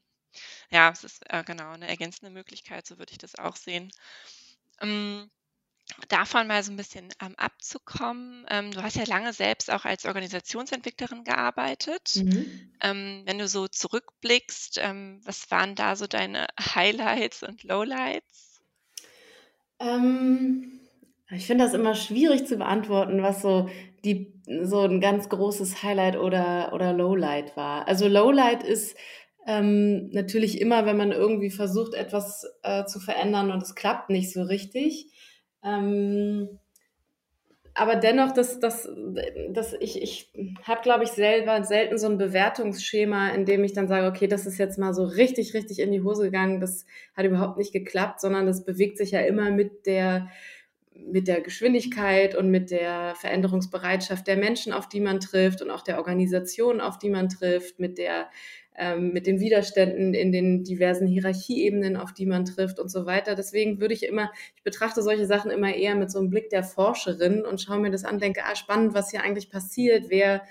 Ja, 0.70 0.90
es 0.90 1.04
ist 1.04 1.22
äh, 1.28 1.44
genau 1.44 1.70
eine 1.70 1.86
ergänzende 1.86 2.32
Möglichkeit, 2.32 2.84
so 2.84 2.98
würde 2.98 3.12
ich 3.12 3.18
das 3.18 3.38
auch 3.38 3.54
sehen. 3.54 3.92
Ähm, 4.80 5.30
davon 6.08 6.46
mal 6.46 6.62
so 6.62 6.72
ein 6.72 6.76
bisschen 6.76 7.08
ähm, 7.20 7.34
abzukommen. 7.36 8.46
Ähm, 8.50 8.70
du 8.72 8.82
hast 8.82 8.96
ja 8.96 9.04
lange 9.04 9.32
selbst 9.32 9.70
auch 9.70 9.84
als 9.84 10.04
Organisationsentwicklerin 10.04 11.24
gearbeitet. 11.24 12.16
Mhm. 12.16 12.72
Ähm, 12.82 13.22
wenn 13.24 13.38
du 13.38 13.48
so 13.48 13.68
zurückblickst, 13.68 14.78
ähm, 14.82 15.20
was 15.24 15.50
waren 15.50 15.74
da 15.74 15.96
so 15.96 16.06
deine 16.06 16.46
Highlights 16.74 17.42
und 17.42 17.62
Lowlights? 17.64 18.60
Ähm, 19.80 20.80
ich 21.30 21.46
finde 21.46 21.64
das 21.64 21.74
immer 21.74 21.94
schwierig 21.94 22.46
zu 22.46 22.56
beantworten, 22.56 23.22
was 23.22 23.42
so 23.42 23.68
die 24.04 24.32
so 24.62 24.80
ein 24.80 25.00
ganz 25.00 25.28
großes 25.28 25.82
Highlight 25.82 26.16
oder, 26.16 26.72
oder 26.72 26.92
Lowlight 26.92 27.56
war. 27.56 27.86
Also 27.86 28.08
Lowlight 28.08 28.62
ist 28.62 28.96
ähm, 29.46 30.10
natürlich 30.10 30.60
immer, 30.60 30.86
wenn 30.86 30.96
man 30.96 31.12
irgendwie 31.12 31.50
versucht, 31.50 31.94
etwas 31.94 32.44
äh, 32.62 32.84
zu 32.84 33.00
verändern 33.00 33.50
und 33.50 33.62
es 33.62 33.74
klappt 33.74 34.10
nicht 34.10 34.32
so 34.32 34.42
richtig. 34.42 35.06
Ähm, 35.64 36.58
aber 37.74 37.96
dennoch, 37.96 38.32
dass, 38.32 38.60
dass, 38.60 38.88
dass 39.48 39.72
ich, 39.80 40.02
ich 40.02 40.30
habe, 40.62 40.82
glaube 40.82 41.04
ich, 41.04 41.10
selber 41.10 41.64
selten 41.64 41.96
so 41.96 42.06
ein 42.06 42.18
Bewertungsschema, 42.18 43.30
in 43.30 43.46
dem 43.46 43.64
ich 43.64 43.72
dann 43.72 43.88
sage, 43.88 44.06
okay, 44.06 44.26
das 44.26 44.46
ist 44.46 44.58
jetzt 44.58 44.78
mal 44.78 44.92
so 44.92 45.04
richtig, 45.04 45.54
richtig 45.54 45.78
in 45.78 45.90
die 45.90 46.02
Hose 46.02 46.24
gegangen, 46.24 46.60
das 46.60 46.84
hat 47.16 47.24
überhaupt 47.24 47.56
nicht 47.56 47.72
geklappt, 47.72 48.20
sondern 48.20 48.46
das 48.46 48.64
bewegt 48.64 48.98
sich 48.98 49.12
ja 49.12 49.20
immer 49.20 49.50
mit 49.50 49.86
der, 49.86 50.28
mit 50.94 51.28
der 51.28 51.40
Geschwindigkeit 51.40 52.34
und 52.34 52.50
mit 52.50 52.70
der 52.70 53.14
Veränderungsbereitschaft 53.16 54.26
der 54.26 54.36
Menschen, 54.36 54.74
auf 54.74 54.86
die 54.88 55.00
man 55.00 55.20
trifft 55.20 55.62
und 55.62 55.70
auch 55.70 55.82
der 55.82 55.96
Organisation, 55.96 56.82
auf 56.82 56.98
die 56.98 57.10
man 57.10 57.30
trifft, 57.30 57.78
mit 57.78 57.96
der 57.96 58.28
ähm, 58.76 59.12
mit 59.12 59.26
den 59.26 59.40
Widerständen 59.40 60.14
in 60.14 60.32
den 60.32 60.64
diversen 60.64 61.06
Hierarchieebenen, 61.06 61.96
auf 61.96 62.12
die 62.12 62.26
man 62.26 62.44
trifft 62.44 62.78
und 62.78 62.90
so 62.90 63.04
weiter. 63.04 63.34
Deswegen 63.34 63.80
würde 63.80 63.94
ich 63.94 64.04
immer, 64.04 64.30
ich 64.56 64.62
betrachte 64.62 65.02
solche 65.02 65.26
Sachen 65.26 65.50
immer 65.50 65.74
eher 65.74 65.94
mit 65.94 66.10
so 66.10 66.18
einem 66.18 66.30
Blick 66.30 66.48
der 66.50 66.64
Forscherin 66.64 67.44
und 67.44 67.60
schaue 67.60 67.80
mir 67.80 67.90
das 67.90 68.04
an, 68.04 68.18
denke, 68.18 68.42
ah, 68.44 68.56
spannend, 68.56 68.94
was 68.94 69.10
hier 69.10 69.22
eigentlich 69.22 69.50
passiert, 69.50 70.06
wer 70.08 70.42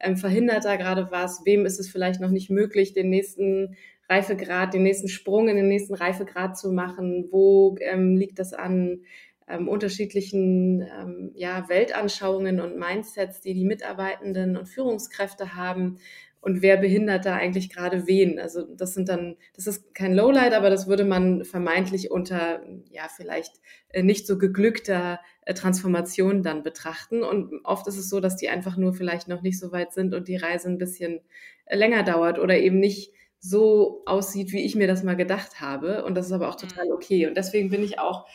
ähm, 0.00 0.16
verhindert 0.16 0.64
da 0.64 0.76
gerade 0.76 1.08
was, 1.10 1.42
wem 1.44 1.64
ist 1.64 1.80
es 1.80 1.88
vielleicht 1.88 2.20
noch 2.20 2.30
nicht 2.30 2.50
möglich, 2.50 2.92
den 2.92 3.10
nächsten 3.10 3.76
Reifegrad, 4.08 4.74
den 4.74 4.82
nächsten 4.82 5.08
Sprung 5.08 5.48
in 5.48 5.56
den 5.56 5.68
nächsten 5.68 5.94
Reifegrad 5.94 6.58
zu 6.58 6.72
machen, 6.72 7.28
wo 7.30 7.76
ähm, 7.80 8.16
liegt 8.16 8.38
das 8.38 8.52
an 8.52 9.04
ähm, 9.48 9.68
unterschiedlichen 9.68 10.82
ähm, 10.82 11.32
ja, 11.34 11.68
Weltanschauungen 11.68 12.60
und 12.60 12.78
Mindsets, 12.78 13.40
die 13.40 13.54
die 13.54 13.64
Mitarbeitenden 13.64 14.56
und 14.56 14.68
Führungskräfte 14.68 15.54
haben 15.54 15.98
und 16.40 16.62
wer 16.62 16.78
behindert 16.78 17.26
da 17.26 17.36
eigentlich 17.36 17.70
gerade 17.70 18.06
wen. 18.06 18.38
Also 18.38 18.62
das 18.62 18.94
sind 18.94 19.08
dann, 19.08 19.36
das 19.54 19.66
ist 19.66 19.94
kein 19.94 20.14
Lowlight, 20.14 20.54
aber 20.54 20.70
das 20.70 20.86
würde 20.86 21.04
man 21.04 21.44
vermeintlich 21.44 22.10
unter, 22.10 22.62
ja, 22.88 23.08
vielleicht 23.14 23.60
äh, 23.90 24.02
nicht 24.02 24.26
so 24.26 24.38
geglückter 24.38 25.20
äh, 25.42 25.52
Transformation 25.52 26.42
dann 26.42 26.62
betrachten. 26.62 27.22
Und 27.22 27.60
oft 27.64 27.86
ist 27.88 27.98
es 27.98 28.08
so, 28.08 28.20
dass 28.20 28.36
die 28.36 28.48
einfach 28.48 28.78
nur 28.78 28.94
vielleicht 28.94 29.28
noch 29.28 29.42
nicht 29.42 29.58
so 29.58 29.70
weit 29.70 29.92
sind 29.92 30.14
und 30.14 30.28
die 30.28 30.36
Reise 30.36 30.68
ein 30.68 30.78
bisschen 30.78 31.20
äh, 31.66 31.76
länger 31.76 32.04
dauert 32.04 32.38
oder 32.38 32.56
eben 32.58 32.78
nicht 32.78 33.12
so 33.38 34.02
aussieht, 34.06 34.52
wie 34.52 34.64
ich 34.64 34.74
mir 34.74 34.86
das 34.86 35.02
mal 35.02 35.16
gedacht 35.16 35.60
habe. 35.60 36.04
Und 36.04 36.14
das 36.14 36.26
ist 36.26 36.32
aber 36.32 36.48
auch 36.48 36.56
total 36.56 36.86
mhm. 36.86 36.92
okay. 36.92 37.26
Und 37.26 37.36
deswegen 37.36 37.68
bin 37.68 37.82
ich 37.82 37.98
auch 37.98 38.26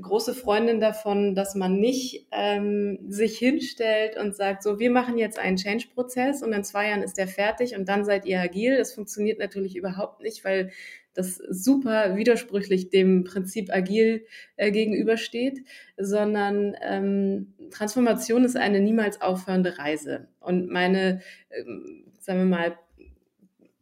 große 0.00 0.34
Freundin 0.34 0.80
davon, 0.80 1.34
dass 1.34 1.54
man 1.54 1.78
nicht 1.78 2.26
ähm, 2.32 2.98
sich 3.08 3.38
hinstellt 3.38 4.16
und 4.16 4.34
sagt, 4.34 4.62
so, 4.62 4.78
wir 4.78 4.90
machen 4.90 5.18
jetzt 5.18 5.38
einen 5.38 5.56
Change-Prozess 5.56 6.42
und 6.42 6.52
in 6.52 6.64
zwei 6.64 6.88
Jahren 6.88 7.02
ist 7.02 7.18
der 7.18 7.28
fertig 7.28 7.76
und 7.76 7.88
dann 7.88 8.04
seid 8.04 8.26
ihr 8.26 8.40
agil. 8.40 8.76
Das 8.76 8.94
funktioniert 8.94 9.38
natürlich 9.38 9.76
überhaupt 9.76 10.22
nicht, 10.22 10.44
weil 10.44 10.70
das 11.14 11.36
super 11.36 12.16
widersprüchlich 12.16 12.90
dem 12.90 13.24
Prinzip 13.24 13.74
agil 13.74 14.24
äh, 14.56 14.70
gegenübersteht, 14.70 15.64
sondern 15.96 16.76
ähm, 16.80 17.54
Transformation 17.70 18.44
ist 18.44 18.56
eine 18.56 18.80
niemals 18.80 19.20
aufhörende 19.20 19.78
Reise. 19.78 20.28
Und 20.38 20.68
meine, 20.68 21.20
ähm, 21.50 22.04
sagen 22.20 22.38
wir 22.38 22.46
mal, 22.46 22.78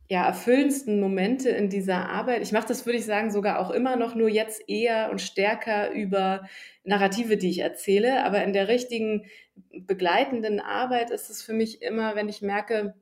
ja, 0.08 0.26
erfüllendsten 0.26 1.00
Momente 1.00 1.48
in 1.50 1.68
dieser 1.68 2.08
Arbeit. 2.08 2.42
Ich 2.42 2.52
mache 2.52 2.68
das, 2.68 2.86
würde 2.86 2.98
ich 2.98 3.04
sagen, 3.04 3.30
sogar 3.30 3.58
auch 3.58 3.70
immer 3.70 3.96
noch 3.96 4.14
nur 4.14 4.28
jetzt 4.28 4.62
eher 4.68 5.10
und 5.10 5.20
stärker 5.20 5.90
über 5.90 6.48
Narrative, 6.84 7.36
die 7.36 7.50
ich 7.50 7.58
erzähle. 7.58 8.25
Aber 8.25 8.44
in 8.44 8.52
der 8.52 8.68
richtigen 8.68 9.25
begleitenden 9.72 10.60
Arbeit 10.60 11.10
ist 11.10 11.28
es 11.28 11.42
für 11.42 11.52
mich 11.52 11.82
immer, 11.82 12.14
wenn 12.14 12.28
ich 12.28 12.40
merke, 12.40 12.94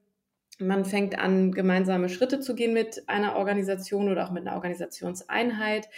man 0.58 0.84
fängt 0.84 1.18
an, 1.18 1.52
gemeinsame 1.52 2.08
Schritte 2.08 2.40
zu 2.40 2.54
gehen 2.54 2.72
mit 2.72 3.08
einer 3.08 3.36
Organisation 3.36 4.08
oder 4.08 4.24
auch 4.24 4.30
mit 4.30 4.46
einer 4.46 4.56
Organisationseinheit. 4.56 5.88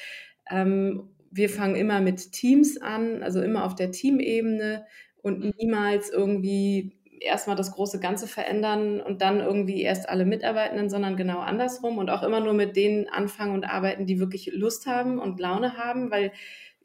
Ähm, 0.51 1.11
wir 1.31 1.51
fangen 1.51 1.77
immer 1.77 2.01
mit 2.01 2.33
Teams 2.33 2.81
an, 2.81 3.23
also 3.23 3.43
immer 3.43 3.65
auf 3.65 3.75
der 3.75 3.93
Teamebene 3.93 4.87
und 5.23 5.57
niemals 5.59 6.11
irgendwie 6.11 6.97
erstmal 7.27 7.57
das 7.57 7.73
große 7.73 8.01
Ganze 8.01 8.27
verändern 8.27 9.01
und 9.01 9.21
dann 9.21 9.41
irgendwie 9.41 9.83
erst 9.83 10.09
alle 10.09 10.25
Mitarbeitenden, 10.25 10.89
sondern 10.89 11.17
genau 11.17 11.39
andersrum 11.39 11.99
und 11.99 12.11
auch 12.11 12.23
immer 12.23 12.41
nur 12.41 12.55
mit 12.55 12.77
denen 12.77 13.09
anfangen 13.09 13.55
und 13.55 13.65
arbeiten, 13.65 14.07
die 14.07 14.19
wirklich 14.19 14.51
Lust 14.53 14.87
haben 14.87 15.19
und 15.19 15.39
Laune 15.39 15.77
haben, 15.77 16.11
weil 16.11 16.33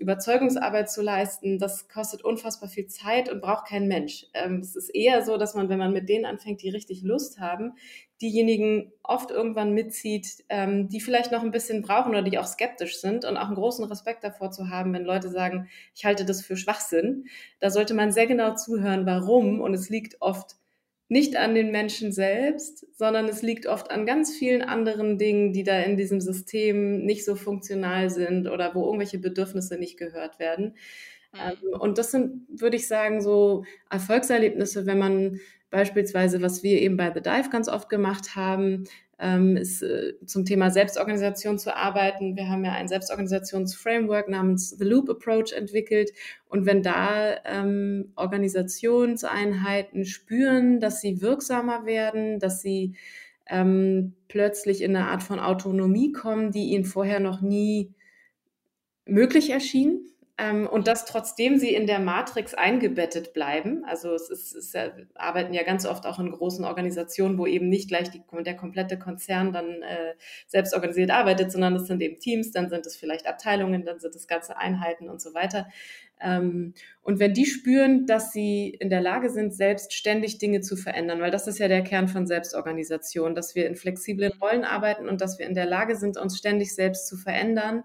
Überzeugungsarbeit 0.01 0.89
zu 0.89 1.01
leisten, 1.01 1.59
das 1.59 1.87
kostet 1.87 2.23
unfassbar 2.23 2.67
viel 2.67 2.87
Zeit 2.87 3.29
und 3.29 3.41
braucht 3.41 3.67
kein 3.67 3.87
Mensch. 3.87 4.25
Ähm, 4.33 4.59
es 4.59 4.75
ist 4.75 4.89
eher 4.89 5.23
so, 5.23 5.37
dass 5.37 5.55
man, 5.55 5.69
wenn 5.69 5.79
man 5.79 5.93
mit 5.93 6.09
denen 6.09 6.25
anfängt, 6.25 6.61
die 6.61 6.69
richtig 6.69 7.03
Lust 7.03 7.39
haben, 7.39 7.73
diejenigen 8.21 8.91
oft 9.03 9.31
irgendwann 9.31 9.73
mitzieht, 9.73 10.43
ähm, 10.49 10.89
die 10.89 11.01
vielleicht 11.01 11.31
noch 11.31 11.43
ein 11.43 11.51
bisschen 11.51 11.81
brauchen 11.81 12.09
oder 12.09 12.21
die 12.21 12.37
auch 12.37 12.47
skeptisch 12.47 12.99
sind 12.99 13.25
und 13.25 13.37
auch 13.37 13.47
einen 13.47 13.55
großen 13.55 13.85
Respekt 13.85 14.23
davor 14.23 14.51
zu 14.51 14.69
haben, 14.69 14.93
wenn 14.93 15.05
Leute 15.05 15.29
sagen, 15.29 15.69
ich 15.95 16.05
halte 16.05 16.25
das 16.25 16.41
für 16.41 16.57
Schwachsinn. 16.57 17.25
Da 17.59 17.69
sollte 17.69 17.93
man 17.93 18.11
sehr 18.11 18.27
genau 18.27 18.55
zuhören, 18.55 19.05
warum. 19.05 19.61
Und 19.61 19.73
es 19.73 19.89
liegt 19.89 20.21
oft 20.21 20.55
nicht 21.11 21.35
an 21.35 21.53
den 21.55 21.71
Menschen 21.71 22.13
selbst, 22.13 22.85
sondern 22.97 23.27
es 23.27 23.41
liegt 23.41 23.67
oft 23.67 23.91
an 23.91 24.05
ganz 24.05 24.33
vielen 24.33 24.61
anderen 24.61 25.17
Dingen, 25.17 25.51
die 25.51 25.63
da 25.63 25.77
in 25.81 25.97
diesem 25.97 26.21
System 26.21 27.03
nicht 27.03 27.25
so 27.25 27.35
funktional 27.35 28.09
sind 28.09 28.47
oder 28.47 28.75
wo 28.75 28.85
irgendwelche 28.85 29.19
Bedürfnisse 29.19 29.77
nicht 29.77 29.97
gehört 29.97 30.39
werden. 30.39 30.75
Mhm. 31.33 31.39
Ähm, 31.73 31.79
und 31.81 31.97
das 31.97 32.11
sind, 32.11 32.47
würde 32.49 32.77
ich 32.77 32.87
sagen, 32.87 33.19
so 33.19 33.65
Erfolgserlebnisse, 33.89 34.85
wenn 34.85 34.99
man 34.99 35.41
beispielsweise, 35.71 36.41
was 36.41 36.61
wir 36.61 36.79
eben 36.81 36.97
bei 36.97 37.11
The 37.13 37.21
Dive 37.21 37.49
ganz 37.49 37.67
oft 37.67 37.89
gemacht 37.89 38.35
haben, 38.35 38.83
ähm, 39.17 39.55
ist 39.55 39.81
äh, 39.83 40.13
zum 40.25 40.45
Thema 40.45 40.71
Selbstorganisation 40.71 41.57
zu 41.57 41.75
arbeiten. 41.75 42.35
Wir 42.35 42.49
haben 42.49 42.65
ja 42.65 42.73
ein 42.73 42.87
Selbstorganisationsframework 42.87 44.27
namens 44.27 44.71
The 44.71 44.83
Loop 44.83 45.09
Approach 45.09 45.53
entwickelt. 45.53 46.11
Und 46.49 46.65
wenn 46.65 46.83
da 46.83 47.37
ähm, 47.45 48.11
Organisationseinheiten 48.15 50.05
spüren, 50.05 50.79
dass 50.79 51.01
sie 51.01 51.21
wirksamer 51.21 51.85
werden, 51.85 52.39
dass 52.39 52.61
sie 52.61 52.95
ähm, 53.47 54.13
plötzlich 54.27 54.81
in 54.81 54.95
eine 54.95 55.07
Art 55.07 55.23
von 55.23 55.39
Autonomie 55.39 56.11
kommen, 56.11 56.51
die 56.51 56.69
ihnen 56.71 56.85
vorher 56.85 57.19
noch 57.19 57.41
nie 57.41 57.93
möglich 59.05 59.51
erschien, 59.51 60.10
ähm, 60.37 60.67
und 60.67 60.87
das 60.87 61.05
trotzdem 61.05 61.57
sie 61.57 61.73
in 61.73 61.87
der 61.87 61.99
Matrix 61.99 62.53
eingebettet 62.53 63.33
bleiben. 63.33 63.83
Also 63.85 64.13
es 64.13 64.29
ist, 64.29 64.55
es 64.55 64.73
ja, 64.73 64.91
arbeiten 65.15 65.53
ja 65.53 65.63
ganz 65.63 65.85
oft 65.85 66.05
auch 66.05 66.19
in 66.19 66.31
großen 66.31 66.65
Organisationen, 66.65 67.37
wo 67.37 67.45
eben 67.45 67.69
nicht 67.69 67.89
gleich 67.89 68.09
die, 68.09 68.21
der 68.43 68.55
komplette 68.55 68.97
Konzern 68.97 69.51
dann 69.51 69.81
äh, 69.81 70.15
selbst 70.47 70.73
organisiert 70.73 71.11
arbeitet, 71.11 71.51
sondern 71.51 71.75
es 71.75 71.87
sind 71.87 72.01
eben 72.01 72.19
Teams, 72.19 72.51
dann 72.51 72.69
sind 72.69 72.85
es 72.85 72.95
vielleicht 72.95 73.27
Abteilungen, 73.27 73.85
dann 73.85 73.99
sind 73.99 74.15
es 74.15 74.27
ganze 74.27 74.57
Einheiten 74.57 75.09
und 75.09 75.21
so 75.21 75.33
weiter. 75.33 75.67
Ähm, 76.21 76.73
und 77.01 77.19
wenn 77.19 77.33
die 77.33 77.45
spüren, 77.45 78.05
dass 78.05 78.31
sie 78.31 78.69
in 78.69 78.89
der 78.89 79.01
Lage 79.01 79.29
sind, 79.29 79.53
selbst 79.53 79.93
ständig 79.93 80.37
Dinge 80.37 80.61
zu 80.61 80.75
verändern, 80.75 81.19
weil 81.19 81.31
das 81.31 81.47
ist 81.47 81.59
ja 81.59 81.67
der 81.67 81.83
Kern 81.83 82.07
von 82.07 82.27
Selbstorganisation, 82.27 83.35
dass 83.35 83.55
wir 83.55 83.67
in 83.67 83.75
flexiblen 83.75 84.31
Rollen 84.41 84.63
arbeiten 84.63 85.09
und 85.09 85.21
dass 85.21 85.39
wir 85.39 85.47
in 85.47 85.55
der 85.55 85.65
Lage 85.65 85.95
sind, 85.95 86.17
uns 86.17 86.37
ständig 86.37 86.73
selbst 86.73 87.07
zu 87.07 87.17
verändern 87.17 87.83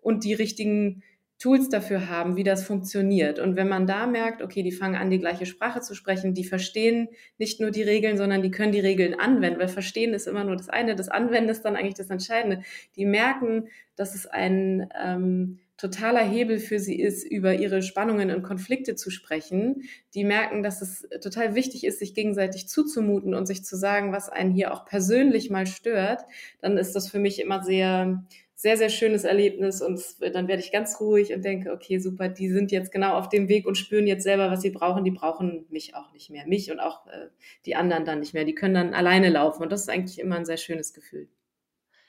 und 0.00 0.24
die 0.24 0.34
richtigen 0.34 1.02
Tools 1.38 1.68
dafür 1.68 2.08
haben, 2.08 2.36
wie 2.36 2.42
das 2.42 2.64
funktioniert. 2.64 3.38
Und 3.38 3.54
wenn 3.54 3.68
man 3.68 3.86
da 3.86 4.06
merkt, 4.06 4.42
okay, 4.42 4.62
die 4.62 4.72
fangen 4.72 4.96
an, 4.96 5.10
die 5.10 5.20
gleiche 5.20 5.46
Sprache 5.46 5.80
zu 5.80 5.94
sprechen, 5.94 6.34
die 6.34 6.44
verstehen 6.44 7.08
nicht 7.38 7.60
nur 7.60 7.70
die 7.70 7.82
Regeln, 7.82 8.16
sondern 8.16 8.42
die 8.42 8.50
können 8.50 8.72
die 8.72 8.80
Regeln 8.80 9.14
anwenden, 9.14 9.60
weil 9.60 9.68
verstehen 9.68 10.14
ist 10.14 10.26
immer 10.26 10.42
nur 10.42 10.56
das 10.56 10.68
eine, 10.68 10.96
das 10.96 11.08
Anwenden 11.08 11.50
ist 11.50 11.62
dann 11.62 11.76
eigentlich 11.76 11.94
das 11.94 12.10
Entscheidende. 12.10 12.62
Die 12.96 13.04
merken, 13.04 13.68
dass 13.94 14.16
es 14.16 14.26
ein 14.26 14.88
ähm, 15.00 15.60
totaler 15.76 16.24
Hebel 16.24 16.58
für 16.58 16.80
sie 16.80 17.00
ist, 17.00 17.24
über 17.24 17.54
ihre 17.54 17.82
Spannungen 17.82 18.32
und 18.32 18.42
Konflikte 18.42 18.96
zu 18.96 19.10
sprechen. 19.10 19.82
Die 20.14 20.24
merken, 20.24 20.64
dass 20.64 20.82
es 20.82 21.08
total 21.22 21.54
wichtig 21.54 21.84
ist, 21.84 22.00
sich 22.00 22.14
gegenseitig 22.14 22.68
zuzumuten 22.68 23.32
und 23.32 23.46
sich 23.46 23.64
zu 23.64 23.76
sagen, 23.76 24.12
was 24.12 24.28
einen 24.28 24.50
hier 24.50 24.74
auch 24.74 24.84
persönlich 24.84 25.50
mal 25.50 25.66
stört. 25.68 26.22
Dann 26.60 26.76
ist 26.78 26.96
das 26.96 27.08
für 27.08 27.20
mich 27.20 27.40
immer 27.40 27.62
sehr 27.62 28.24
sehr, 28.60 28.76
sehr 28.76 28.88
schönes 28.88 29.22
Erlebnis 29.22 29.80
und 29.80 30.02
dann 30.20 30.48
werde 30.48 30.60
ich 30.60 30.72
ganz 30.72 30.98
ruhig 30.98 31.32
und 31.32 31.44
denke, 31.44 31.70
okay, 31.72 32.00
super, 32.00 32.28
die 32.28 32.48
sind 32.48 32.72
jetzt 32.72 32.90
genau 32.90 33.14
auf 33.16 33.28
dem 33.28 33.48
Weg 33.48 33.66
und 33.66 33.78
spüren 33.78 34.08
jetzt 34.08 34.24
selber, 34.24 34.50
was 34.50 34.62
sie 34.62 34.70
brauchen. 34.70 35.04
Die 35.04 35.12
brauchen 35.12 35.64
mich 35.70 35.94
auch 35.94 36.12
nicht 36.12 36.28
mehr, 36.28 36.44
mich 36.44 36.72
und 36.72 36.80
auch 36.80 37.06
äh, 37.06 37.28
die 37.66 37.76
anderen 37.76 38.04
dann 38.04 38.18
nicht 38.18 38.34
mehr. 38.34 38.44
Die 38.44 38.56
können 38.56 38.74
dann 38.74 38.94
alleine 38.94 39.28
laufen 39.28 39.62
und 39.62 39.70
das 39.70 39.82
ist 39.82 39.88
eigentlich 39.88 40.18
immer 40.18 40.34
ein 40.34 40.44
sehr 40.44 40.56
schönes 40.56 40.92
Gefühl. 40.92 41.28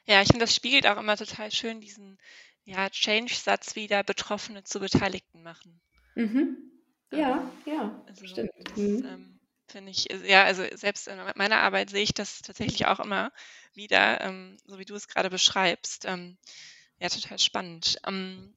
Ja, 0.07 0.23
ich 0.23 0.29
finde, 0.29 0.45
das 0.45 0.55
spiegelt 0.55 0.87
auch 0.87 0.99
immer 0.99 1.17
total 1.17 1.51
schön 1.51 1.81
diesen 1.81 2.17
ja, 2.65 2.89
Change-Satz 2.89 3.75
wieder, 3.75 4.03
Betroffene 4.03 4.63
zu 4.63 4.79
Beteiligten 4.79 5.43
machen. 5.43 5.79
Mhm. 6.15 6.57
Ja, 7.11 7.51
ähm, 7.65 7.71
ja, 7.71 8.03
also, 8.07 8.25
stimmt. 8.25 8.49
Das, 8.63 8.75
mhm. 8.75 9.05
ähm, 9.05 9.38
Finde 9.69 9.91
ich, 9.91 10.09
äh, 10.09 10.29
ja, 10.29 10.43
also 10.43 10.63
selbst 10.75 11.07
in 11.07 11.19
meiner 11.35 11.59
Arbeit 11.59 11.89
sehe 11.89 12.03
ich 12.03 12.13
das 12.13 12.41
tatsächlich 12.41 12.87
auch 12.87 12.99
immer 12.99 13.31
wieder, 13.73 14.21
ähm, 14.21 14.57
so 14.65 14.79
wie 14.79 14.85
du 14.85 14.95
es 14.95 15.07
gerade 15.07 15.29
beschreibst. 15.29 16.05
Ähm, 16.05 16.37
ja, 16.99 17.09
total 17.09 17.39
spannend. 17.39 17.97
Ähm, 18.05 18.55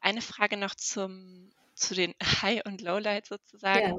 eine 0.00 0.22
Frage 0.22 0.56
noch 0.56 0.74
zum, 0.74 1.50
zu 1.74 1.94
den 1.94 2.14
High- 2.42 2.64
und 2.64 2.80
Lowlight 2.80 3.26
sozusagen. 3.26 3.90
Ja. 3.90 3.96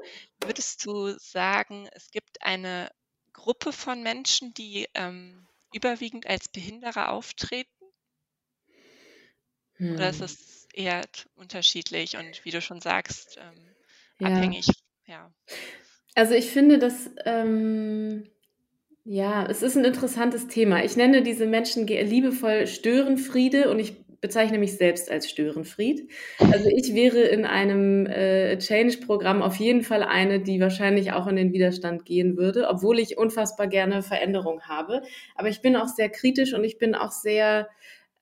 Würdest 0.48 0.86
du 0.86 1.18
sagen, 1.18 1.89
es 1.94 2.12
gibt 2.12 2.41
eine 2.41 2.91
Gruppe 3.34 3.74
von 3.74 4.03
Menschen, 4.03 4.53
die 4.53 4.88
ähm, 4.94 5.48
überwiegend 5.74 6.27
als 6.27 6.50
Behinderer 6.50 7.12
auftreten? 7.12 7.70
Hm. 9.77 9.96
Oder 9.96 10.10
ist 10.10 10.20
hm. 10.20 10.25
es 10.25 10.68
eher 10.74 11.08
unterschiedlich 11.36 12.18
und 12.18 12.46
wie 12.46 12.51
du 12.51 12.62
schon 12.62 12.82
sagst, 12.82 13.38
ähm, 13.38 13.75
ja. 14.20 14.27
abhängig? 14.27 14.68
Ja. 15.06 15.34
Also 16.15 16.34
ich 16.34 16.51
finde, 16.51 16.77
dass 16.77 17.10
ähm, 17.25 18.24
ja, 19.03 19.46
es 19.48 19.63
ist 19.63 19.77
ein 19.77 19.86
interessantes 19.86 20.48
Thema. 20.48 20.84
Ich 20.84 20.96
nenne 20.96 21.24
diese 21.24 21.48
Menschen 21.48 21.88
liebevoll 21.88 22.68
Störenfriede 22.68 23.70
und 23.72 23.80
ich 23.80 23.96
bezeichne 24.22 24.60
mich 24.60 24.77
selbst 24.77 25.10
als 25.10 25.27
Störenfried. 25.27 26.08
Also 26.38 26.70
ich 26.70 26.94
wäre 26.94 27.22
in 27.22 27.46
einem 27.46 28.06
äh, 28.06 28.58
Change-Programm 28.60 29.41
auf 29.41 29.56
jeden 29.56 29.82
Fall 29.82 30.03
eine, 30.03 30.39
die 30.39 30.60
wahrscheinlich 30.60 31.12
auch 31.12 31.25
in 31.25 31.36
den 31.36 31.53
Widerstand 31.53 32.06
gehen 32.06 32.38
würde, 32.38 32.68
obwohl 32.70 33.00
ich 33.00 33.18
unfassbar 33.18 33.68
gerne 33.68 34.03
Veränderung 34.03 34.62
habe. 34.62 35.01
Aber 35.36 35.50
ich 35.50 35.62
bin 35.62 35.75
auch 35.75 35.88
sehr 35.88 36.10
kritisch 36.10 36.53
und 36.53 36.63
ich 36.63 36.77
bin 36.77 36.94
auch 36.94 37.12
sehr, 37.12 37.68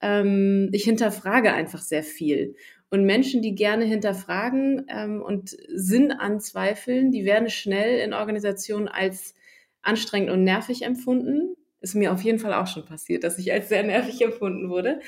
ähm, 0.02 0.70
ich 0.72 0.86
hinterfrage 0.86 1.52
einfach 1.52 1.82
sehr 1.82 2.04
viel. 2.04 2.56
Und 2.92 3.06
Menschen, 3.06 3.42
die 3.42 3.54
gerne 3.54 3.86
hinterfragen 3.86 4.86
ähm, 4.90 5.22
und 5.22 5.56
Sinn 5.68 6.12
anzweifeln, 6.12 7.12
die 7.12 7.26
werden 7.26 7.50
schnell 7.50 8.00
in 8.00 8.14
Organisationen 8.14 8.88
als 8.88 9.36
anstrengend 9.82 10.32
und 10.32 10.44
nervig 10.44 10.84
empfunden. 10.84 11.56
Ist 11.82 11.96
mir 11.96 12.12
auf 12.12 12.22
jeden 12.22 12.40
Fall 12.40 12.54
auch 12.54 12.68
schon 12.68 12.86
passiert, 12.86 13.24
dass 13.24 13.38
ich 13.38 13.52
als 13.52 13.70
sehr 13.70 13.84
nervig 13.84 14.22
empfunden 14.26 14.70
wurde. 14.70 15.00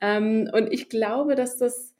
Ähm, 0.00 0.48
und 0.52 0.72
ich 0.72 0.88
glaube, 0.88 1.34
dass 1.34 1.56
das 1.56 1.93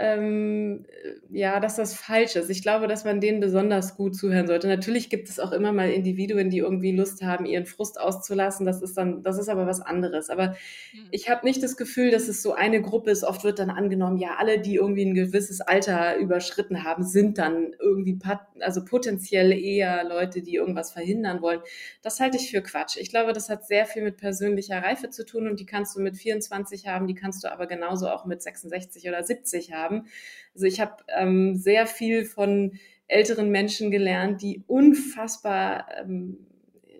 ähm, 0.00 0.86
ja, 1.28 1.58
dass 1.58 1.74
das 1.74 1.94
falsch 1.94 2.36
ist. 2.36 2.50
Ich 2.50 2.62
glaube, 2.62 2.86
dass 2.86 3.04
man 3.04 3.20
denen 3.20 3.40
besonders 3.40 3.96
gut 3.96 4.14
zuhören 4.14 4.46
sollte. 4.46 4.68
Natürlich 4.68 5.10
gibt 5.10 5.28
es 5.28 5.40
auch 5.40 5.50
immer 5.50 5.72
mal 5.72 5.90
Individuen, 5.90 6.50
die 6.50 6.58
irgendwie 6.58 6.92
Lust 6.92 7.20
haben, 7.22 7.46
ihren 7.46 7.66
Frust 7.66 8.00
auszulassen. 8.00 8.64
Das 8.64 8.80
ist 8.80 8.96
dann, 8.96 9.24
das 9.24 9.38
ist 9.38 9.48
aber 9.48 9.66
was 9.66 9.80
anderes. 9.80 10.30
Aber 10.30 10.50
mhm. 10.92 11.08
ich 11.10 11.28
habe 11.28 11.44
nicht 11.44 11.64
das 11.64 11.76
Gefühl, 11.76 12.12
dass 12.12 12.28
es 12.28 12.42
so 12.42 12.54
eine 12.54 12.80
Gruppe 12.80 13.10
ist. 13.10 13.24
Oft 13.24 13.42
wird 13.42 13.58
dann 13.58 13.70
angenommen, 13.70 14.18
ja, 14.18 14.36
alle, 14.38 14.60
die 14.60 14.76
irgendwie 14.76 15.04
ein 15.04 15.14
gewisses 15.14 15.60
Alter 15.60 16.16
überschritten 16.16 16.84
haben, 16.84 17.02
sind 17.02 17.38
dann 17.38 17.72
irgendwie, 17.80 18.20
also 18.60 18.84
potenziell 18.84 19.52
eher 19.52 20.04
Leute, 20.04 20.42
die 20.42 20.54
irgendwas 20.54 20.92
verhindern 20.92 21.42
wollen. 21.42 21.60
Das 22.02 22.20
halte 22.20 22.36
ich 22.36 22.52
für 22.52 22.62
Quatsch. 22.62 22.96
Ich 22.98 23.10
glaube, 23.10 23.32
das 23.32 23.50
hat 23.50 23.66
sehr 23.66 23.84
viel 23.84 24.04
mit 24.04 24.16
persönlicher 24.16 24.80
Reife 24.80 25.10
zu 25.10 25.26
tun 25.26 25.48
und 25.48 25.58
die 25.58 25.66
kannst 25.66 25.96
du 25.96 26.00
mit 26.00 26.16
24 26.16 26.86
haben, 26.86 27.08
die 27.08 27.14
kannst 27.14 27.42
du 27.42 27.50
aber 27.50 27.66
genauso 27.66 28.08
auch 28.08 28.24
mit 28.24 28.42
66 28.42 29.08
oder 29.08 29.24
70 29.24 29.72
haben 29.72 29.87
haben. 29.88 30.06
Also 30.54 30.66
ich 30.66 30.80
habe 30.80 30.96
ähm, 31.16 31.56
sehr 31.56 31.86
viel 31.86 32.24
von 32.24 32.72
älteren 33.06 33.50
Menschen 33.50 33.90
gelernt, 33.90 34.42
die 34.42 34.62
unfassbar, 34.66 35.86
ähm, 36.00 36.38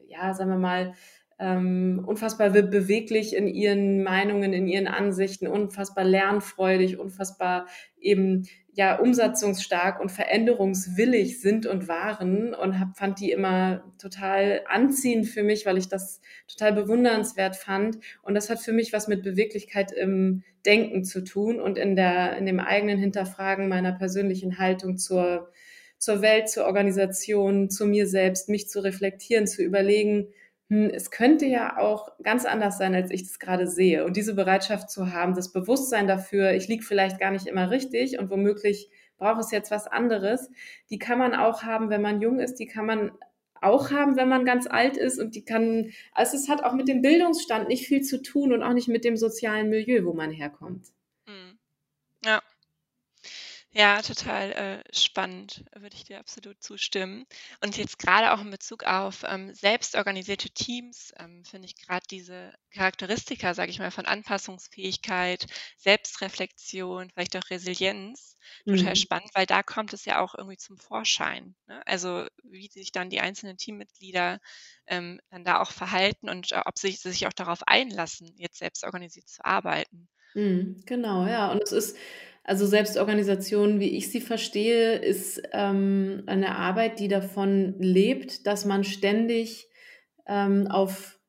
ja, 0.09 0.33
sagen 0.35 0.51
wir 0.51 0.59
mal, 0.59 0.95
ähm, 1.39 2.03
unfassbar 2.05 2.51
beweglich 2.51 3.37
in 3.37 3.47
ihren 3.47 4.03
Meinungen, 4.03 4.53
in 4.53 4.67
ihren 4.67 4.89
Ansichten, 4.89 5.47
unfassbar 5.47 6.05
lernfreudig, 6.05 6.99
unfassbar 6.99 7.67
eben 8.01 8.49
ja 8.79 8.95
umsatzungsstark 8.95 9.99
und 9.99 10.13
veränderungswillig 10.13 11.41
sind 11.41 11.67
und 11.67 11.89
waren 11.89 12.55
und 12.55 12.79
hab, 12.79 12.97
fand 12.97 13.19
die 13.19 13.33
immer 13.33 13.83
total 14.01 14.61
anziehend 14.69 15.27
für 15.27 15.43
mich, 15.43 15.67
weil 15.67 15.79
ich 15.79 15.89
das 15.89 16.21
total 16.47 16.75
bewundernswert 16.75 17.57
fand. 17.57 17.99
Und 18.23 18.37
das 18.37 18.49
hat 18.51 18.61
für 18.61 18.73
mich 18.73 18.93
was 18.93 19.09
mit 19.09 19.25
Beweglichkeit 19.25 19.91
im 19.91 20.45
Denken 20.65 21.03
zu 21.03 21.25
tun 21.25 21.61
und 21.61 21.77
in 21.77 21.97
der, 21.97 22.37
in 22.37 22.47
dem 22.47 22.61
eigenen 22.61 22.99
Hinterfragen 23.01 23.67
meiner 23.67 23.91
persönlichen 23.91 24.61
Haltung 24.61 24.97
zur, 24.97 25.51
zur 25.99 26.23
Welt, 26.23 26.49
zur 26.49 26.67
Organisation, 26.67 27.71
zu 27.71 27.85
mir 27.85 28.07
selbst, 28.07 28.49
mich 28.49 28.69
zu 28.69 28.79
reflektieren, 28.79 29.49
zu 29.49 29.65
überlegen, 29.65 30.29
hm, 30.71 30.91
es 30.91 31.11
könnte 31.11 31.47
ja 31.47 31.79
auch 31.79 32.13
ganz 32.23 32.45
anders 32.45 32.79
sein, 32.79 32.95
als 32.95 33.11
ich 33.11 33.23
das 33.23 33.39
gerade 33.39 33.67
sehe. 33.67 34.05
Und 34.05 34.17
diese 34.17 34.35
Bereitschaft 34.35 34.91
zu 34.91 35.13
haben, 35.13 35.35
das 35.35 35.53
Bewusstsein 35.53 36.07
dafür, 36.07 36.53
ich 36.53 36.69
liege 36.69 36.85
vielleicht 36.85 37.19
gar 37.19 37.31
nicht 37.31 37.47
immer 37.47 37.71
richtig 37.71 38.19
und 38.19 38.31
womöglich 38.31 38.91
braucht 39.17 39.41
es 39.41 39.51
jetzt 39.51 39.71
was 39.71 39.87
anderes, 39.87 40.51
die 40.91 40.99
kann 40.99 41.19
man 41.19 41.35
auch 41.35 41.63
haben, 41.63 41.91
wenn 41.91 42.03
man 42.03 42.21
jung 42.21 42.39
ist, 42.39 42.57
die 42.57 42.67
kann 42.67 42.87
man 42.87 43.13
auch 43.61 43.91
haben, 43.91 44.17
wenn 44.17 44.29
man 44.29 44.45
ganz 44.45 44.67
alt 44.69 44.97
ist 44.97 45.19
und 45.19 45.35
die 45.35 45.45
kann, 45.45 45.91
also 46.13 46.37
es 46.37 46.49
hat 46.49 46.63
auch 46.63 46.75
mit 46.75 46.87
dem 46.87 47.03
Bildungsstand 47.03 47.69
nicht 47.69 47.87
viel 47.87 48.03
zu 48.03 48.23
tun 48.23 48.53
und 48.53 48.63
auch 48.63 48.73
nicht 48.73 48.89
mit 48.89 49.05
dem 49.05 49.17
sozialen 49.17 49.69
Milieu, 49.71 50.05
wo 50.05 50.13
man 50.13 50.31
herkommt. 50.31 50.87
Hm. 51.27 51.59
Ja. 52.25 52.41
Ja, 53.73 54.01
total 54.01 54.53
äh, 54.53 54.97
spannend, 54.97 55.63
würde 55.75 55.95
ich 55.95 56.05
dir 56.05 56.19
absolut 56.19 56.63
zustimmen. 56.63 57.27
Und 57.63 57.77
jetzt 57.77 57.99
gerade 57.99 58.33
auch 58.33 58.41
in 58.41 58.51
Bezug 58.51 58.85
auf 58.85 59.25
ähm, 59.27 59.53
selbstorganisierte 59.53 60.49
Teams 60.51 61.13
ähm, 61.19 61.45
finde 61.45 61.67
ich 61.67 61.77
gerade 61.77 62.07
diese 62.11 62.55
Charakteristika, 62.73 63.53
sage 63.53 63.71
ich 63.71 63.79
mal, 63.79 63.91
von 63.91 64.07
Anpassungsfähigkeit, 64.07 65.47
Selbstreflexion, 65.77 67.11
vielleicht 67.11 67.37
auch 67.37 67.51
Resilienz 67.51 68.39
total 68.65 68.91
mhm. 68.91 68.97
spannend, 68.97 69.31
weil 69.35 69.45
da 69.45 69.63
kommt 69.63 69.93
es 69.93 70.07
ja 70.07 70.21
auch 70.21 70.35
irgendwie 70.35 70.57
zum 70.57 70.79
Vorschein. 70.79 71.55
Ne? 71.67 71.87
Also 71.87 72.27
wie 72.45 72.69
sich 72.69 72.91
dann 72.91 73.11
die 73.11 73.21
einzelnen 73.21 73.59
Teammitglieder 73.59 74.41
ähm, 74.87 75.21
dann 75.31 75.45
da 75.45 75.61
auch 75.61 75.73
verhalten 75.73 76.31
und 76.31 76.53
äh, 76.53 76.63
ob 76.65 76.79
sie 76.79 76.93
sich 76.93 77.27
auch 77.27 77.35
darauf 77.35 77.61
einlassen, 77.67 78.33
jetzt 78.37 78.59
selbstorganisiert 78.59 79.29
zu 79.29 79.45
arbeiten. 79.45 80.09
Mhm, 80.35 80.83
genau, 80.87 81.27
ja. 81.27 81.51
Und 81.51 81.63
es 81.63 81.73
ist 81.73 81.97
Also 82.49 82.65
Selbstorganisation, 82.65 83.79
wie 83.79 83.91
ich 83.91 84.11
sie 84.11 84.23
verstehe, 84.23 84.95
ist 84.95 85.43
ähm, 85.53 86.23
eine 86.25 86.57
Arbeit, 86.57 86.99
die 86.99 87.09
davon 87.09 87.75
lebt, 87.79 88.47
dass 88.47 88.65
man 88.65 88.85
ständig 88.85 89.69
ähm, 90.27 90.67
auf 90.67 91.21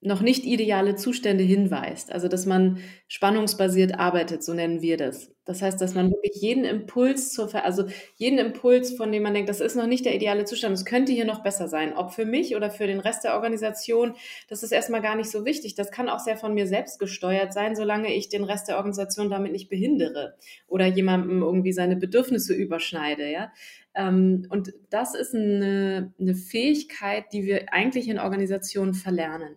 noch 0.00 0.20
nicht 0.20 0.44
ideale 0.44 0.96
Zustände 0.96 1.44
hinweist. 1.44 2.10
Also 2.10 2.26
dass 2.26 2.44
man 2.44 2.78
spannungsbasiert 3.06 4.00
arbeitet, 4.00 4.42
so 4.42 4.52
nennen 4.52 4.82
wir 4.82 4.96
das. 4.96 5.30
Das 5.48 5.62
heißt, 5.62 5.80
dass 5.80 5.94
man 5.94 6.08
mhm. 6.08 6.10
wirklich 6.10 6.34
jeden 6.42 6.64
Impuls 6.64 7.32
zur, 7.32 7.48
Ver 7.48 7.64
also 7.64 7.86
jeden 8.16 8.38
Impuls, 8.38 8.92
von 8.92 9.10
dem 9.10 9.22
man 9.22 9.32
denkt, 9.32 9.48
das 9.48 9.60
ist 9.60 9.76
noch 9.76 9.86
nicht 9.86 10.04
der 10.04 10.14
ideale 10.14 10.44
Zustand, 10.44 10.74
es 10.74 10.84
könnte 10.84 11.10
hier 11.10 11.24
noch 11.24 11.42
besser 11.42 11.68
sein, 11.68 11.94
ob 11.96 12.12
für 12.12 12.26
mich 12.26 12.54
oder 12.54 12.70
für 12.70 12.86
den 12.86 13.00
Rest 13.00 13.24
der 13.24 13.32
Organisation, 13.32 14.14
das 14.50 14.62
ist 14.62 14.72
erstmal 14.72 15.00
gar 15.00 15.16
nicht 15.16 15.30
so 15.30 15.46
wichtig. 15.46 15.74
Das 15.74 15.90
kann 15.90 16.10
auch 16.10 16.18
sehr 16.18 16.36
von 16.36 16.52
mir 16.52 16.66
selbst 16.66 16.98
gesteuert 16.98 17.54
sein, 17.54 17.76
solange 17.76 18.14
ich 18.14 18.28
den 18.28 18.44
Rest 18.44 18.68
der 18.68 18.76
Organisation 18.76 19.30
damit 19.30 19.52
nicht 19.52 19.70
behindere 19.70 20.36
oder 20.66 20.84
jemandem 20.84 21.40
irgendwie 21.40 21.72
seine 21.72 21.96
Bedürfnisse 21.96 22.52
überschneide, 22.52 23.30
ja. 23.30 23.50
Ähm, 23.94 24.46
und 24.50 24.74
das 24.90 25.14
ist 25.14 25.34
eine, 25.34 26.12
eine 26.20 26.34
Fähigkeit, 26.34 27.24
die 27.32 27.44
wir 27.44 27.72
eigentlich 27.72 28.08
in 28.08 28.18
Organisationen 28.18 28.92
verlernen. 28.92 29.56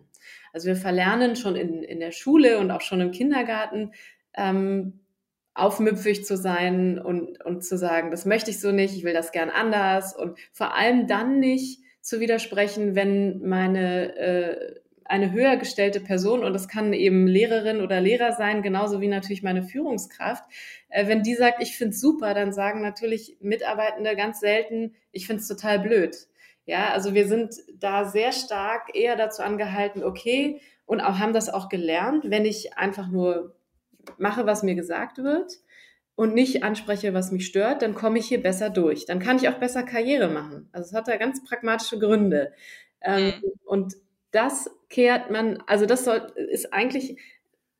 Also 0.54 0.68
wir 0.68 0.76
verlernen 0.76 1.36
schon 1.36 1.54
in, 1.54 1.82
in 1.82 2.00
der 2.00 2.12
Schule 2.12 2.60
und 2.60 2.70
auch 2.70 2.80
schon 2.80 3.02
im 3.02 3.10
Kindergarten, 3.10 3.92
ähm, 4.34 5.01
aufmüpfig 5.54 6.24
zu 6.24 6.36
sein 6.36 6.98
und, 6.98 7.44
und 7.44 7.64
zu 7.64 7.76
sagen, 7.76 8.10
das 8.10 8.24
möchte 8.24 8.50
ich 8.50 8.60
so 8.60 8.72
nicht, 8.72 8.96
ich 8.96 9.04
will 9.04 9.12
das 9.12 9.32
gern 9.32 9.50
anders 9.50 10.16
und 10.16 10.38
vor 10.52 10.74
allem 10.74 11.06
dann 11.06 11.40
nicht 11.40 11.80
zu 12.00 12.20
widersprechen, 12.20 12.94
wenn 12.94 13.46
meine 13.46 14.16
äh, 14.16 14.80
eine 15.04 15.30
höher 15.32 15.58
gestellte 15.58 16.00
Person, 16.00 16.42
und 16.42 16.54
das 16.54 16.68
kann 16.68 16.94
eben 16.94 17.26
Lehrerin 17.26 17.82
oder 17.82 18.00
Lehrer 18.00 18.32
sein, 18.32 18.62
genauso 18.62 19.02
wie 19.02 19.08
natürlich 19.08 19.42
meine 19.42 19.62
Führungskraft, 19.62 20.44
äh, 20.88 21.06
wenn 21.06 21.22
die 21.22 21.34
sagt, 21.34 21.62
ich 21.62 21.76
finde 21.76 21.94
es 21.94 22.00
super, 22.00 22.32
dann 22.32 22.52
sagen 22.52 22.80
natürlich 22.80 23.36
Mitarbeitende 23.40 24.16
ganz 24.16 24.40
selten, 24.40 24.94
ich 25.10 25.26
finde 25.26 25.42
es 25.42 25.48
total 25.48 25.80
blöd. 25.80 26.16
Ja, 26.64 26.90
also 26.90 27.12
wir 27.12 27.26
sind 27.26 27.56
da 27.74 28.04
sehr 28.04 28.32
stark 28.32 28.94
eher 28.94 29.16
dazu 29.16 29.42
angehalten, 29.42 30.02
okay, 30.02 30.60
und 30.86 31.00
auch 31.00 31.18
haben 31.18 31.32
das 31.34 31.48
auch 31.48 31.68
gelernt, 31.68 32.30
wenn 32.30 32.44
ich 32.44 32.78
einfach 32.78 33.08
nur 33.08 33.54
mache, 34.18 34.46
was 34.46 34.62
mir 34.62 34.74
gesagt 34.74 35.18
wird 35.18 35.60
und 36.14 36.34
nicht 36.34 36.62
anspreche, 36.62 37.14
was 37.14 37.32
mich 37.32 37.46
stört, 37.46 37.82
dann 37.82 37.94
komme 37.94 38.18
ich 38.18 38.26
hier 38.26 38.42
besser 38.42 38.70
durch. 38.70 39.06
Dann 39.06 39.18
kann 39.18 39.36
ich 39.36 39.48
auch 39.48 39.58
besser 39.58 39.82
Karriere 39.82 40.28
machen. 40.28 40.68
Also 40.72 40.88
es 40.88 40.94
hat 40.94 41.08
da 41.08 41.16
ganz 41.16 41.42
pragmatische 41.44 41.98
Gründe. 41.98 42.52
Ähm, 43.00 43.26
mhm. 43.26 43.52
Und 43.64 43.94
das 44.30 44.70
kehrt 44.88 45.30
man, 45.30 45.62
also 45.66 45.86
das 45.86 46.04
soll, 46.04 46.32
ist 46.36 46.72
eigentlich 46.72 47.18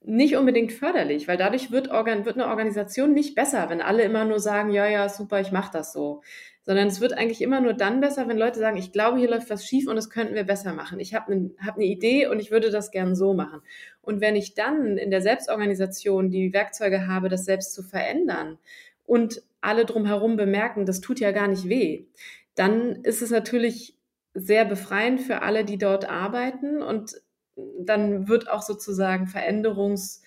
nicht 0.05 0.37
unbedingt 0.37 0.73
förderlich, 0.73 1.29
weil 1.29 1.37
dadurch 1.37 1.71
wird, 1.71 1.91
Organ, 1.91 2.25
wird 2.25 2.37
eine 2.37 2.49
Organisation 2.49 3.13
nicht 3.13 3.35
besser, 3.35 3.71
wenn 3.71 3.81
alle 3.81 4.03
immer 4.03 4.25
nur 4.25 4.41
sagen, 4.41 4.71
ja, 4.71 4.87
ja, 4.87 5.09
super, 5.09 5.41
ich 5.41 5.53
mache 5.53 5.73
das 5.73 5.93
so 5.93 6.23
sondern 6.65 6.87
es 6.87 7.01
wird 7.01 7.13
eigentlich 7.13 7.43
immer 7.43 7.61
nur 7.61 7.75
dann 7.75 8.01
besser, 8.01 8.29
wenn 8.29 8.39
Leute 8.39 8.61
sagen, 8.61 8.77
ich 8.77 8.93
glaube, 8.93 9.19
hier 9.19 9.29
läuft 9.29 9.51
was 9.51 9.67
schief 9.67 9.89
und 9.89 9.97
das 9.97 10.11
könnten 10.11 10.35
wir 10.35 10.45
besser 10.45 10.73
machen. 10.73 11.01
Ich 11.01 11.15
habe 11.15 11.33
eine 11.33 11.51
hab 11.59 11.77
ne 11.77 11.85
Idee 11.85 12.29
und 12.29 12.39
ich 12.39 12.51
würde 12.51 12.71
das 12.71 12.93
gern 12.93 13.17
so 13.17 13.35
machen. 13.35 13.61
Und 14.01 14.21
wenn 14.21 14.37
ich 14.37 14.55
dann 14.55 14.97
in 14.97 15.11
der 15.11 15.23
Selbstorganisation 15.23 16.31
die 16.31 16.53
Werkzeuge 16.53 17.09
habe, 17.09 17.29
das 17.29 17.45
selbst 17.45 17.75
zu 17.75 17.83
verändern 17.83 18.59
und 19.05 19.43
alle 19.61 19.85
drumherum 19.85 20.37
bemerken, 20.37 20.87
das 20.87 21.01
tut 21.01 21.19
ja 21.19 21.33
gar 21.33 21.49
nicht 21.49 21.69
weh, 21.69 22.05
dann 22.55 23.03
ist 23.03 23.23
es 23.23 23.31
natürlich 23.31 23.97
sehr 24.35 24.65
befreiend 24.65 25.21
für 25.21 25.43
alle, 25.43 25.65
die 25.65 25.79
dort 25.79 26.09
arbeiten 26.09 26.81
und 26.81 27.21
dann 27.57 28.29
wird 28.29 28.51
auch 28.51 28.63
sozusagen 28.63 29.27
Veränderungs- 29.27 30.23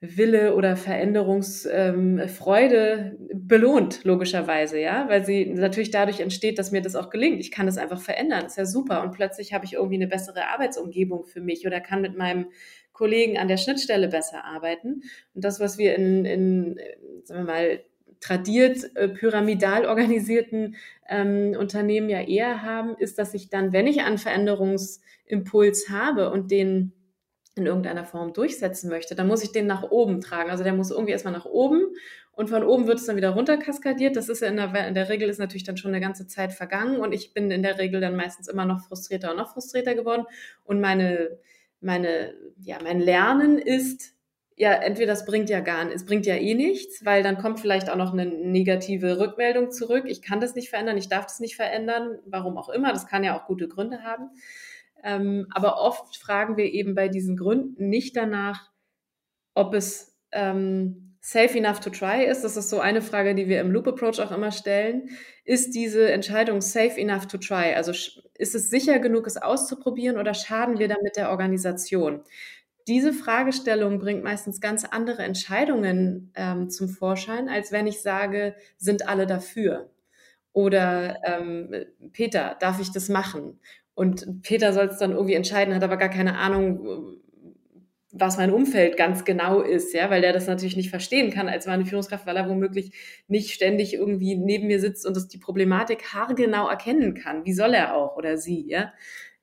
Wille 0.00 0.54
oder 0.54 0.76
Veränderungsfreude 0.76 3.16
belohnt, 3.32 4.04
logischerweise, 4.04 4.78
ja, 4.78 5.08
weil 5.08 5.24
sie 5.24 5.46
natürlich 5.46 5.90
dadurch 5.90 6.20
entsteht, 6.20 6.58
dass 6.58 6.70
mir 6.70 6.82
das 6.82 6.96
auch 6.96 7.08
gelingt. 7.08 7.40
Ich 7.40 7.50
kann 7.50 7.64
das 7.64 7.78
einfach 7.78 8.00
verändern, 8.00 8.44
ist 8.44 8.58
ja 8.58 8.66
super. 8.66 9.02
Und 9.02 9.12
plötzlich 9.12 9.54
habe 9.54 9.64
ich 9.64 9.72
irgendwie 9.72 9.94
eine 9.94 10.06
bessere 10.06 10.48
Arbeitsumgebung 10.48 11.24
für 11.24 11.40
mich 11.40 11.66
oder 11.66 11.80
kann 11.80 12.02
mit 12.02 12.14
meinem 12.16 12.50
Kollegen 12.92 13.38
an 13.38 13.48
der 13.48 13.56
Schnittstelle 13.56 14.08
besser 14.08 14.44
arbeiten. 14.44 15.00
Und 15.34 15.44
das, 15.44 15.60
was 15.60 15.78
wir 15.78 15.96
in, 15.96 16.26
in 16.26 16.78
sagen 17.24 17.46
wir 17.46 17.52
mal, 17.52 17.80
tradiert 18.20 18.96
äh, 18.96 19.08
pyramidal 19.08 19.86
organisierten 19.86 20.76
ähm, 21.08 21.54
Unternehmen 21.58 22.08
ja 22.08 22.20
eher 22.20 22.62
haben, 22.62 22.96
ist, 22.96 23.18
dass 23.18 23.34
ich 23.34 23.50
dann, 23.50 23.72
wenn 23.72 23.86
ich 23.86 24.02
einen 24.02 24.18
Veränderungsimpuls 24.18 25.90
habe 25.90 26.30
und 26.30 26.50
den 26.50 26.92
in 27.54 27.64
irgendeiner 27.64 28.04
Form 28.04 28.34
durchsetzen 28.34 28.90
möchte, 28.90 29.14
dann 29.14 29.28
muss 29.28 29.42
ich 29.42 29.50
den 29.50 29.66
nach 29.66 29.82
oben 29.84 30.20
tragen. 30.20 30.50
Also 30.50 30.62
der 30.62 30.74
muss 30.74 30.90
irgendwie 30.90 31.12
erstmal 31.12 31.32
nach 31.32 31.46
oben 31.46 31.86
und 32.32 32.50
von 32.50 32.62
oben 32.62 32.86
wird 32.86 32.98
es 32.98 33.06
dann 33.06 33.16
wieder 33.16 33.30
runter 33.30 33.56
kaskadiert. 33.56 34.14
Das 34.14 34.28
ist 34.28 34.42
ja 34.42 34.48
in 34.48 34.56
der, 34.56 34.88
in 34.88 34.94
der 34.94 35.08
Regel 35.08 35.30
ist 35.30 35.38
natürlich 35.38 35.64
dann 35.64 35.78
schon 35.78 35.92
eine 35.92 36.02
ganze 36.02 36.26
Zeit 36.26 36.52
vergangen 36.52 37.00
und 37.00 37.12
ich 37.12 37.32
bin 37.32 37.50
in 37.50 37.62
der 37.62 37.78
Regel 37.78 38.02
dann 38.02 38.14
meistens 38.14 38.48
immer 38.48 38.66
noch 38.66 38.80
frustrierter 38.86 39.30
und 39.30 39.38
noch 39.38 39.54
frustrierter 39.54 39.94
geworden. 39.94 40.24
Und 40.64 40.80
meine, 40.82 41.38
meine, 41.80 42.34
ja, 42.60 42.76
mein 42.82 43.00
Lernen 43.00 43.56
ist, 43.56 44.15
ja, 44.58 44.72
entweder 44.72 45.12
das 45.12 45.26
bringt 45.26 45.50
ja 45.50 45.60
gar 45.60 45.84
nichts, 45.84 46.02
es 46.02 46.06
bringt 46.06 46.24
ja 46.24 46.34
eh 46.34 46.54
nichts, 46.54 47.04
weil 47.04 47.22
dann 47.22 47.36
kommt 47.36 47.60
vielleicht 47.60 47.90
auch 47.90 47.96
noch 47.96 48.14
eine 48.14 48.24
negative 48.24 49.20
Rückmeldung 49.20 49.70
zurück. 49.70 50.04
Ich 50.06 50.22
kann 50.22 50.40
das 50.40 50.54
nicht 50.54 50.70
verändern, 50.70 50.96
ich 50.96 51.10
darf 51.10 51.26
das 51.26 51.40
nicht 51.40 51.56
verändern, 51.56 52.18
warum 52.24 52.56
auch 52.56 52.70
immer. 52.70 52.92
Das 52.92 53.06
kann 53.06 53.22
ja 53.22 53.38
auch 53.38 53.46
gute 53.46 53.68
Gründe 53.68 54.02
haben. 54.02 54.30
Ähm, 55.04 55.46
aber 55.50 55.78
oft 55.80 56.16
fragen 56.16 56.56
wir 56.56 56.72
eben 56.72 56.94
bei 56.94 57.08
diesen 57.08 57.36
Gründen 57.36 57.90
nicht 57.90 58.16
danach, 58.16 58.70
ob 59.54 59.74
es 59.74 60.16
ähm, 60.32 61.16
safe 61.20 61.58
enough 61.58 61.80
to 61.80 61.90
try 61.90 62.24
ist. 62.24 62.42
Das 62.42 62.56
ist 62.56 62.70
so 62.70 62.80
eine 62.80 63.02
Frage, 63.02 63.34
die 63.34 63.48
wir 63.48 63.60
im 63.60 63.70
Loop 63.70 63.88
Approach 63.88 64.20
auch 64.20 64.30
immer 64.30 64.52
stellen. 64.52 65.10
Ist 65.44 65.74
diese 65.74 66.10
Entscheidung 66.10 66.62
safe 66.62 66.98
enough 66.98 67.26
to 67.26 67.36
try? 67.36 67.74
Also 67.74 67.90
ist 67.90 68.54
es 68.54 68.70
sicher 68.70 69.00
genug, 69.00 69.26
es 69.26 69.36
auszuprobieren 69.36 70.18
oder 70.18 70.34
schaden 70.34 70.78
wir 70.78 70.88
damit 70.88 71.16
der 71.16 71.30
Organisation? 71.30 72.22
Diese 72.86 73.12
Fragestellung 73.12 73.98
bringt 73.98 74.22
meistens 74.22 74.60
ganz 74.60 74.84
andere 74.84 75.22
Entscheidungen 75.22 76.32
ähm, 76.36 76.70
zum 76.70 76.88
Vorschein, 76.88 77.48
als 77.48 77.72
wenn 77.72 77.86
ich 77.86 78.00
sage, 78.00 78.54
sind 78.78 79.08
alle 79.08 79.26
dafür? 79.26 79.90
Oder 80.52 81.20
ähm, 81.24 81.74
Peter, 82.12 82.56
darf 82.60 82.80
ich 82.80 82.92
das 82.92 83.08
machen? 83.08 83.60
Und 83.94 84.42
Peter 84.42 84.72
soll 84.72 84.86
es 84.86 84.98
dann 84.98 85.12
irgendwie 85.12 85.34
entscheiden, 85.34 85.74
hat 85.74 85.82
aber 85.82 85.96
gar 85.96 86.10
keine 86.10 86.38
Ahnung, 86.38 87.18
was 88.12 88.38
mein 88.38 88.50
Umfeld 88.52 88.96
ganz 88.96 89.24
genau 89.24 89.60
ist, 89.60 89.92
ja, 89.92 90.08
weil 90.10 90.22
der 90.22 90.32
das 90.32 90.46
natürlich 90.46 90.76
nicht 90.76 90.90
verstehen 90.90 91.30
kann 91.30 91.48
als 91.48 91.66
meine 91.66 91.84
Führungskraft, 91.84 92.26
weil 92.26 92.36
er 92.36 92.48
womöglich 92.48 92.92
nicht 93.28 93.52
ständig 93.52 93.94
irgendwie 93.94 94.36
neben 94.36 94.68
mir 94.68 94.80
sitzt 94.80 95.06
und 95.06 95.16
das 95.16 95.28
die 95.28 95.38
Problematik 95.38 96.14
haargenau 96.14 96.68
erkennen 96.68 97.14
kann. 97.14 97.44
Wie 97.44 97.52
soll 97.52 97.74
er 97.74 97.94
auch 97.94 98.16
oder 98.16 98.38
sie, 98.38 98.66
ja? 98.68 98.92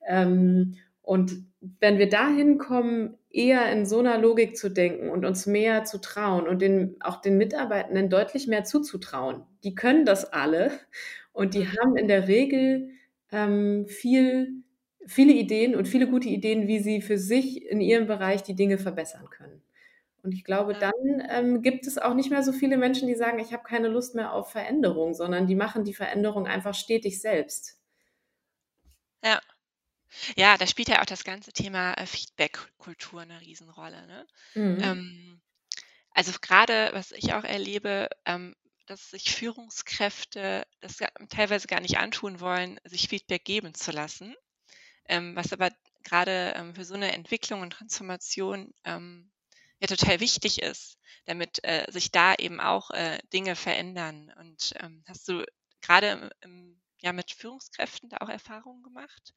Ähm, 0.08 0.75
und 1.03 1.45
wenn 1.79 1.97
wir 1.97 2.09
dahin 2.09 2.57
kommen, 2.57 3.17
eher 3.29 3.71
in 3.71 3.85
so 3.85 3.99
einer 3.99 4.17
Logik 4.17 4.57
zu 4.57 4.69
denken 4.69 5.09
und 5.09 5.25
uns 5.25 5.45
mehr 5.45 5.83
zu 5.83 5.99
trauen 5.99 6.47
und 6.47 6.61
den, 6.61 6.95
auch 7.01 7.21
den 7.21 7.37
Mitarbeitenden 7.37 8.09
deutlich 8.09 8.47
mehr 8.47 8.63
zuzutrauen, 8.63 9.43
die 9.63 9.75
können 9.75 10.05
das 10.05 10.25
alle 10.25 10.71
und 11.33 11.53
die 11.53 11.67
haben 11.67 11.97
in 11.97 12.07
der 12.07 12.27
Regel 12.27 12.91
ähm, 13.31 13.85
viel, 13.87 14.63
viele 15.05 15.33
Ideen 15.33 15.75
und 15.75 15.87
viele 15.87 16.07
gute 16.07 16.29
Ideen, 16.29 16.67
wie 16.67 16.79
sie 16.79 17.01
für 17.01 17.17
sich 17.17 17.65
in 17.65 17.81
ihrem 17.81 18.07
Bereich 18.07 18.43
die 18.43 18.55
Dinge 18.55 18.77
verbessern 18.77 19.29
können. 19.29 19.61
Und 20.23 20.33
ich 20.33 20.45
glaube, 20.45 20.73
dann 20.73 20.93
ähm, 21.29 21.61
gibt 21.61 21.85
es 21.85 21.97
auch 21.97 22.13
nicht 22.13 22.29
mehr 22.29 22.43
so 22.43 22.53
viele 22.53 22.77
Menschen, 22.77 23.09
die 23.09 23.15
sagen, 23.15 23.39
ich 23.39 23.51
habe 23.51 23.63
keine 23.63 23.89
Lust 23.89 24.15
mehr 24.15 24.31
auf 24.33 24.51
Veränderung, 24.51 25.13
sondern 25.13 25.47
die 25.47 25.55
machen 25.55 25.83
die 25.83 25.93
Veränderung 25.93 26.47
einfach 26.47 26.73
stetig 26.73 27.19
selbst. 27.21 27.77
Ja. 29.23 29.39
Ja, 30.36 30.58
da 30.58 30.67
spielt 30.67 30.89
ja 30.89 31.02
auch 31.02 31.06
das 31.06 31.23
ganze 31.23 31.52
Thema 31.54 31.93
äh, 31.93 32.06
Feedback-Kultur 32.06 33.21
eine 33.21 33.41
Riesenrolle. 33.41 34.08
Ne? 34.08 34.28
Mhm. 34.56 34.82
Ähm, 34.82 35.41
also 36.12 36.32
gerade, 36.41 36.89
was 36.93 37.12
ich 37.12 37.34
auch 37.34 37.43
erlebe, 37.43 38.10
ähm, 38.26 38.56
dass 38.86 39.12
sich 39.12 39.34
Führungskräfte 39.34 40.67
das 40.82 40.97
teilweise 41.30 41.67
gar 41.67 41.80
nicht 41.80 41.97
antun 41.97 42.39
wollen, 42.39 42.80
sich 42.84 43.08
Feedback 43.08 43.45
geben 43.45 43.73
zu 43.73 43.91
lassen, 43.91 44.36
ähm, 45.08 45.36
was 45.36 45.54
aber 45.54 45.69
gerade 46.04 46.54
ähm, 46.56 46.76
für 46.76 46.86
so 46.86 46.93
eine 46.93 47.13
Entwicklung 47.13 47.62
und 47.62 47.71
Transformation 47.71 48.73
ähm, 48.84 49.32
ja 49.80 49.88
total 49.88 50.19
wichtig 50.19 50.62
ist, 50.62 50.97
damit 51.26 51.63
äh, 51.63 51.89
sich 51.91 52.12
da 52.12 52.36
eben 52.36 52.60
auch 52.60 52.91
äh, 52.91 53.19
Dinge 53.32 53.56
verändern. 53.56 54.34
Und 54.39 54.73
ähm, 54.80 55.04
hast 55.08 55.28
du 55.28 55.43
gerade 55.82 56.30
im, 56.41 56.82
ja 57.03 57.13
mit 57.13 57.31
Führungskräften 57.31 58.09
da 58.09 58.17
auch 58.21 58.29
Erfahrungen 58.29 58.81
gemacht? 58.81 59.33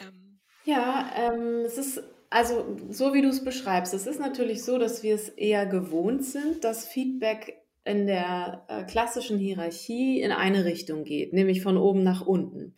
Ähm, 0.00 0.38
ja, 0.64 1.10
ähm, 1.16 1.64
es 1.64 1.78
ist 1.78 2.02
also 2.30 2.76
so 2.90 3.14
wie 3.14 3.22
du 3.22 3.28
es 3.28 3.44
beschreibst. 3.44 3.94
Es 3.94 4.06
ist 4.06 4.20
natürlich 4.20 4.64
so, 4.64 4.78
dass 4.78 5.02
wir 5.02 5.14
es 5.14 5.28
eher 5.28 5.66
gewohnt 5.66 6.24
sind, 6.24 6.64
dass 6.64 6.86
Feedback 6.86 7.62
in 7.84 8.06
der 8.06 8.64
äh, 8.68 8.82
klassischen 8.84 9.38
Hierarchie 9.38 10.20
in 10.20 10.32
eine 10.32 10.64
Richtung 10.64 11.04
geht, 11.04 11.32
nämlich 11.32 11.62
von 11.62 11.76
oben 11.76 12.02
nach 12.02 12.26
unten. 12.26 12.74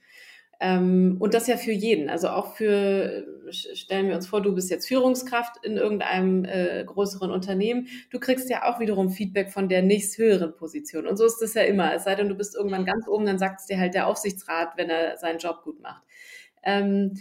Ähm, 0.60 1.16
und 1.20 1.34
das 1.34 1.46
ja 1.46 1.56
für 1.56 1.72
jeden. 1.72 2.10
Also 2.10 2.28
auch 2.28 2.54
für, 2.56 3.24
stellen 3.50 4.08
wir 4.08 4.16
uns 4.16 4.26
vor, 4.26 4.42
du 4.42 4.54
bist 4.54 4.70
jetzt 4.70 4.88
Führungskraft 4.88 5.64
in 5.64 5.76
irgendeinem 5.76 6.44
äh, 6.44 6.84
größeren 6.84 7.30
Unternehmen. 7.30 7.86
Du 8.10 8.18
kriegst 8.18 8.50
ja 8.50 8.64
auch 8.64 8.80
wiederum 8.80 9.10
Feedback 9.10 9.52
von 9.52 9.68
der 9.68 9.82
nächsthöheren 9.82 10.56
Position. 10.56 11.06
Und 11.06 11.16
so 11.16 11.24
ist 11.24 11.40
es 11.42 11.54
ja 11.54 11.62
immer. 11.62 11.94
Es 11.94 12.04
sei 12.04 12.16
denn, 12.16 12.28
du 12.28 12.34
bist 12.34 12.56
irgendwann 12.56 12.84
ganz 12.84 13.06
oben, 13.06 13.26
dann 13.26 13.38
sagt 13.38 13.60
es 13.60 13.66
dir 13.66 13.78
halt 13.78 13.94
der 13.94 14.08
Aufsichtsrat, 14.08 14.76
wenn 14.76 14.90
er 14.90 15.16
seinen 15.16 15.38
Job 15.38 15.62
gut 15.62 15.80
macht. 15.80 16.02
Ähm, 16.64 17.14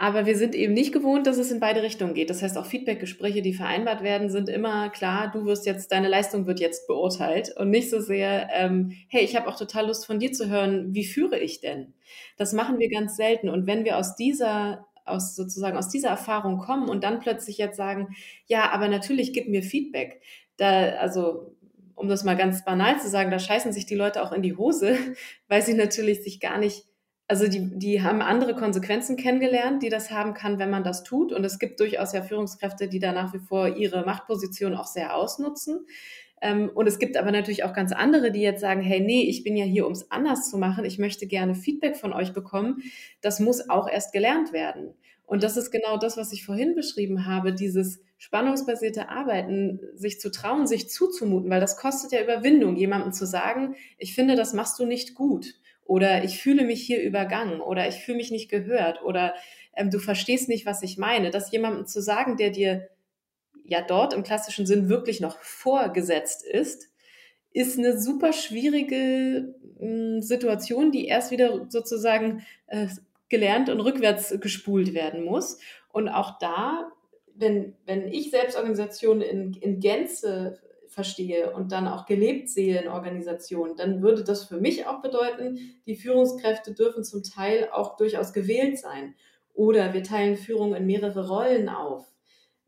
aber 0.00 0.24
wir 0.24 0.34
sind 0.34 0.54
eben 0.54 0.72
nicht 0.72 0.94
gewohnt, 0.94 1.26
dass 1.26 1.36
es 1.36 1.50
in 1.50 1.60
beide 1.60 1.82
Richtungen 1.82 2.14
geht. 2.14 2.30
Das 2.30 2.40
heißt, 2.40 2.56
auch 2.56 2.64
Feedbackgespräche, 2.64 3.42
die 3.42 3.52
vereinbart 3.52 4.02
werden, 4.02 4.30
sind 4.30 4.48
immer 4.48 4.88
klar, 4.88 5.30
du 5.30 5.44
wirst 5.44 5.66
jetzt, 5.66 5.92
deine 5.92 6.08
Leistung 6.08 6.46
wird 6.46 6.58
jetzt 6.58 6.86
beurteilt 6.86 7.54
und 7.58 7.68
nicht 7.68 7.90
so 7.90 8.00
sehr, 8.00 8.48
ähm, 8.50 8.92
hey, 9.08 9.22
ich 9.22 9.36
habe 9.36 9.46
auch 9.46 9.58
total 9.58 9.88
Lust 9.88 10.06
von 10.06 10.18
dir 10.18 10.32
zu 10.32 10.48
hören, 10.48 10.94
wie 10.94 11.04
führe 11.04 11.38
ich 11.38 11.60
denn? 11.60 11.92
Das 12.38 12.54
machen 12.54 12.78
wir 12.78 12.88
ganz 12.88 13.14
selten. 13.14 13.50
Und 13.50 13.66
wenn 13.66 13.84
wir 13.84 13.98
aus 13.98 14.16
dieser 14.16 14.86
aus 15.04 15.36
sozusagen 15.36 15.76
aus 15.76 15.90
dieser 15.90 16.08
Erfahrung 16.08 16.56
kommen 16.56 16.88
und 16.88 17.04
dann 17.04 17.20
plötzlich 17.20 17.58
jetzt 17.58 17.76
sagen, 17.76 18.08
ja, 18.46 18.70
aber 18.70 18.88
natürlich 18.88 19.34
gib 19.34 19.48
mir 19.48 19.62
Feedback. 19.62 20.22
Da, 20.56 20.92
also 20.92 21.56
um 21.94 22.08
das 22.08 22.24
mal 22.24 22.38
ganz 22.38 22.64
banal 22.64 22.98
zu 22.98 23.10
sagen, 23.10 23.30
da 23.30 23.38
scheißen 23.38 23.74
sich 23.74 23.84
die 23.84 23.96
Leute 23.96 24.22
auch 24.22 24.32
in 24.32 24.40
die 24.40 24.56
Hose, 24.56 24.96
weil 25.48 25.60
sie 25.60 25.74
natürlich 25.74 26.22
sich 26.22 26.40
gar 26.40 26.56
nicht 26.56 26.86
also 27.30 27.46
die, 27.46 27.70
die 27.78 28.02
haben 28.02 28.22
andere 28.22 28.56
Konsequenzen 28.56 29.16
kennengelernt, 29.16 29.84
die 29.84 29.88
das 29.88 30.10
haben 30.10 30.34
kann, 30.34 30.58
wenn 30.58 30.68
man 30.68 30.82
das 30.82 31.04
tut. 31.04 31.32
Und 31.32 31.44
es 31.44 31.60
gibt 31.60 31.78
durchaus 31.78 32.12
ja 32.12 32.22
Führungskräfte, 32.22 32.88
die 32.88 32.98
da 32.98 33.12
nach 33.12 33.32
wie 33.32 33.38
vor 33.38 33.68
ihre 33.68 34.04
Machtposition 34.04 34.74
auch 34.74 34.88
sehr 34.88 35.14
ausnutzen. 35.14 35.86
Ähm, 36.42 36.72
und 36.74 36.88
es 36.88 36.98
gibt 36.98 37.16
aber 37.16 37.30
natürlich 37.30 37.62
auch 37.62 37.72
ganz 37.72 37.92
andere, 37.92 38.32
die 38.32 38.40
jetzt 38.40 38.60
sagen, 38.60 38.80
hey, 38.82 38.98
nee, 38.98 39.22
ich 39.22 39.44
bin 39.44 39.56
ja 39.56 39.64
hier, 39.64 39.86
um 39.86 39.92
es 39.92 40.10
anders 40.10 40.50
zu 40.50 40.58
machen. 40.58 40.84
Ich 40.84 40.98
möchte 40.98 41.28
gerne 41.28 41.54
Feedback 41.54 41.96
von 41.96 42.12
euch 42.12 42.32
bekommen. 42.32 42.82
Das 43.20 43.38
muss 43.38 43.70
auch 43.70 43.88
erst 43.88 44.12
gelernt 44.12 44.52
werden. 44.52 44.94
Und 45.24 45.44
das 45.44 45.56
ist 45.56 45.70
genau 45.70 45.98
das, 45.98 46.16
was 46.16 46.32
ich 46.32 46.44
vorhin 46.44 46.74
beschrieben 46.74 47.26
habe, 47.26 47.52
dieses 47.52 48.00
spannungsbasierte 48.18 49.08
Arbeiten, 49.08 49.78
sich 49.94 50.18
zu 50.18 50.32
trauen, 50.32 50.66
sich 50.66 50.90
zuzumuten, 50.90 51.48
weil 51.48 51.60
das 51.60 51.76
kostet 51.76 52.10
ja 52.10 52.24
Überwindung, 52.24 52.74
jemandem 52.74 53.12
zu 53.12 53.24
sagen, 53.24 53.76
ich 53.98 54.16
finde, 54.16 54.34
das 54.34 54.52
machst 54.52 54.80
du 54.80 54.84
nicht 54.84 55.14
gut 55.14 55.54
oder 55.84 56.24
ich 56.24 56.40
fühle 56.40 56.64
mich 56.64 56.82
hier 56.82 57.02
übergangen 57.02 57.60
oder 57.60 57.88
ich 57.88 57.96
fühle 57.96 58.18
mich 58.18 58.30
nicht 58.30 58.48
gehört 58.48 59.02
oder 59.02 59.34
ähm, 59.74 59.90
du 59.90 59.98
verstehst 59.98 60.48
nicht, 60.48 60.66
was 60.66 60.82
ich 60.82 60.98
meine. 60.98 61.30
Das 61.30 61.50
jemandem 61.50 61.86
zu 61.86 62.00
sagen, 62.00 62.36
der 62.36 62.50
dir 62.50 62.88
ja 63.64 63.82
dort 63.82 64.12
im 64.12 64.22
klassischen 64.22 64.66
Sinn 64.66 64.88
wirklich 64.88 65.20
noch 65.20 65.38
vorgesetzt 65.40 66.44
ist, 66.44 66.90
ist 67.52 67.78
eine 67.78 68.00
super 68.00 68.32
schwierige 68.32 69.54
äh, 69.80 70.20
Situation, 70.20 70.92
die 70.92 71.06
erst 71.06 71.30
wieder 71.30 71.66
sozusagen 71.68 72.44
äh, 72.66 72.88
gelernt 73.28 73.68
und 73.68 73.80
rückwärts 73.80 74.38
gespult 74.40 74.94
werden 74.94 75.24
muss. 75.24 75.58
Und 75.92 76.08
auch 76.08 76.38
da, 76.38 76.90
wenn, 77.34 77.74
wenn 77.86 78.06
ich 78.06 78.30
Selbstorganisation 78.30 79.20
in, 79.20 79.54
in 79.54 79.80
Gänze 79.80 80.60
verstehe 80.90 81.52
und 81.52 81.70
dann 81.72 81.86
auch 81.86 82.04
gelebt 82.04 82.48
sehe 82.48 82.80
in 82.80 82.88
Organisationen, 82.88 83.76
dann 83.76 84.02
würde 84.02 84.24
das 84.24 84.44
für 84.44 84.60
mich 84.60 84.86
auch 84.86 85.00
bedeuten, 85.00 85.58
die 85.86 85.96
Führungskräfte 85.96 86.74
dürfen 86.74 87.04
zum 87.04 87.22
Teil 87.22 87.68
auch 87.72 87.96
durchaus 87.96 88.32
gewählt 88.32 88.78
sein. 88.78 89.14
Oder 89.54 89.94
wir 89.94 90.02
teilen 90.02 90.36
Führung 90.36 90.74
in 90.74 90.86
mehrere 90.86 91.28
Rollen 91.28 91.68
auf, 91.68 92.06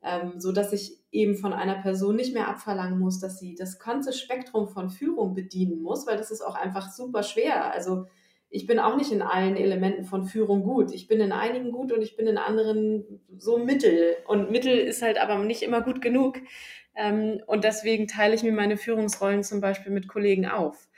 ähm, 0.03 0.35
so 0.39 0.53
dass 0.53 0.73
ich 0.73 0.99
eben 1.11 1.37
von 1.37 1.53
einer 1.53 1.77
Person 1.83 2.17
nicht 2.17 2.33
mehr 2.33 2.49
abverlangen 2.49 2.99
muss, 2.99 3.19
dass 3.19 3.39
sie 3.39 3.55
das 3.55 3.79
ganze 3.79 4.13
Spektrum 4.13 4.69
von 4.69 4.91
Führung 4.91 5.35
bedienen 5.35 5.83
muss, 5.83 6.07
weil 6.07 6.17
das 6.17 6.31
ist 6.31 6.43
auch 6.43 6.55
einfach 6.55 6.93
super 6.93 7.23
schwer. 7.23 7.73
Also 7.73 8.07
ich 8.55 8.67
bin 8.67 8.79
auch 8.79 8.97
nicht 8.97 9.11
in 9.11 9.23
allen 9.23 9.57
Elementen 9.57 10.05
von 10.05 10.25
Führung 10.25 10.63
gut. 10.63 10.93
Ich 10.93 11.09
bin 11.09 11.21
in 11.21 11.33
einigen 11.33 11.73
gut 11.73 11.91
und 11.91 12.03
ich 12.03 12.17
bin 12.17 12.27
in 12.27 12.37
anderen 12.37 13.21
so 13.39 13.57
mittel. 13.57 14.17
Und 14.27 14.51
mittel 14.51 14.77
ist 14.77 15.01
halt 15.01 15.19
aber 15.19 15.39
nicht 15.39 15.63
immer 15.63 15.81
gut 15.81 16.03
genug. 16.03 16.39
Ähm, 16.97 17.41
und 17.47 17.65
deswegen 17.65 18.07
teile 18.07 18.35
ich 18.35 18.43
mir 18.43 18.53
meine 18.53 18.77
Führungsrollen 18.77 19.43
zum 19.43 19.61
Beispiel 19.61 19.93
mit 19.93 20.09
Kollegen 20.09 20.47
auf. 20.47 20.89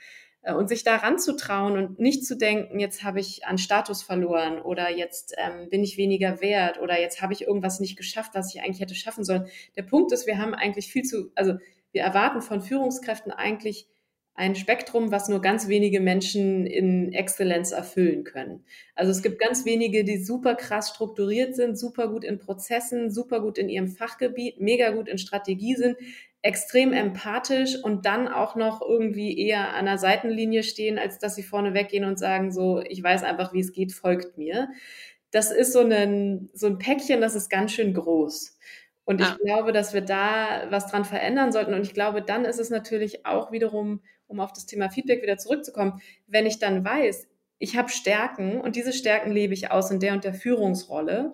Äh, 0.45 0.53
und 0.53 0.69
sich 0.69 0.83
daran 0.83 1.19
zu 1.19 1.35
trauen 1.35 1.77
und 1.77 1.99
nicht 1.99 2.25
zu 2.25 2.37
denken, 2.37 2.79
jetzt 2.79 3.03
habe 3.03 3.19
ich 3.19 3.45
an 3.45 3.57
Status 3.57 4.03
verloren 4.03 4.61
oder 4.61 4.89
jetzt 4.89 5.35
ähm, 5.37 5.69
bin 5.69 5.83
ich 5.83 5.97
weniger 5.97 6.39
wert 6.41 6.79
oder 6.79 6.99
jetzt 6.99 7.21
habe 7.21 7.33
ich 7.33 7.41
irgendwas 7.41 7.79
nicht 7.79 7.97
geschafft, 7.97 8.31
was 8.33 8.53
ich 8.53 8.61
eigentlich 8.61 8.79
hätte 8.79 8.95
schaffen 8.95 9.23
sollen. 9.23 9.47
Der 9.75 9.83
Punkt 9.83 10.11
ist, 10.11 10.27
wir 10.27 10.37
haben 10.37 10.53
eigentlich 10.53 10.87
viel 10.91 11.03
zu, 11.03 11.31
also 11.35 11.55
wir 11.91 12.03
erwarten 12.03 12.41
von 12.41 12.61
Führungskräften 12.61 13.31
eigentlich 13.31 13.87
ein 14.35 14.55
Spektrum, 14.55 15.11
was 15.11 15.29
nur 15.29 15.41
ganz 15.41 15.69
wenige 15.69 16.01
Menschen 16.01 16.67
in 16.67 17.13
Exzellenz 17.13 17.71
erfüllen 17.71 18.25
können. 18.25 18.65
Also 18.93 19.11
es 19.11 19.23
gibt 19.23 19.39
ganz 19.39 19.65
wenige, 19.65 20.03
die 20.03 20.17
super 20.17 20.55
krass 20.55 20.89
strukturiert 20.89 21.55
sind, 21.55 21.79
super 21.79 22.09
gut 22.09 22.25
in 22.25 22.37
Prozessen, 22.37 23.09
super 23.09 23.39
gut 23.39 23.57
in 23.57 23.69
ihrem 23.69 23.87
Fachgebiet, 23.87 24.59
mega 24.59 24.91
gut 24.91 25.07
in 25.07 25.17
Strategie 25.17 25.75
sind, 25.75 25.97
extrem 26.41 26.91
empathisch 26.91 27.81
und 27.81 28.05
dann 28.05 28.27
auch 28.27 28.57
noch 28.57 28.81
irgendwie 28.81 29.39
eher 29.39 29.73
an 29.73 29.85
der 29.85 29.97
Seitenlinie 29.97 30.63
stehen, 30.63 30.99
als 30.99 31.17
dass 31.17 31.35
sie 31.35 31.43
vorne 31.43 31.73
weggehen 31.73 32.03
und 32.03 32.19
sagen 32.19 32.51
so, 32.51 32.81
ich 32.81 33.01
weiß 33.01 33.23
einfach, 33.23 33.53
wie 33.53 33.61
es 33.61 33.71
geht, 33.71 33.93
folgt 33.93 34.37
mir. 34.37 34.67
Das 35.31 35.49
ist 35.49 35.71
so 35.71 35.79
ein, 35.79 36.49
so 36.53 36.67
ein 36.67 36.77
Päckchen, 36.77 37.21
das 37.21 37.35
ist 37.35 37.49
ganz 37.49 37.71
schön 37.71 37.93
groß. 37.93 38.57
Und 39.05 39.21
ich 39.21 39.27
ah. 39.27 39.37
glaube, 39.43 39.71
dass 39.71 39.93
wir 39.93 40.01
da 40.01 40.65
was 40.69 40.87
dran 40.87 41.05
verändern 41.05 41.51
sollten. 41.51 41.73
Und 41.73 41.83
ich 41.83 41.93
glaube, 41.93 42.21
dann 42.21 42.43
ist 42.43 42.59
es 42.59 42.69
natürlich 42.69 43.25
auch 43.25 43.51
wiederum 43.51 44.01
um 44.27 44.39
auf 44.39 44.53
das 44.53 44.65
Thema 44.65 44.89
Feedback 44.89 45.21
wieder 45.21 45.37
zurückzukommen, 45.37 46.01
wenn 46.27 46.45
ich 46.45 46.59
dann 46.59 46.83
weiß, 46.83 47.27
ich 47.57 47.77
habe 47.77 47.89
Stärken 47.89 48.59
und 48.59 48.75
diese 48.75 48.93
Stärken 48.93 49.31
lebe 49.31 49.53
ich 49.53 49.71
aus 49.71 49.91
in 49.91 49.99
der 49.99 50.13
und 50.13 50.23
der 50.23 50.33
Führungsrolle. 50.33 51.33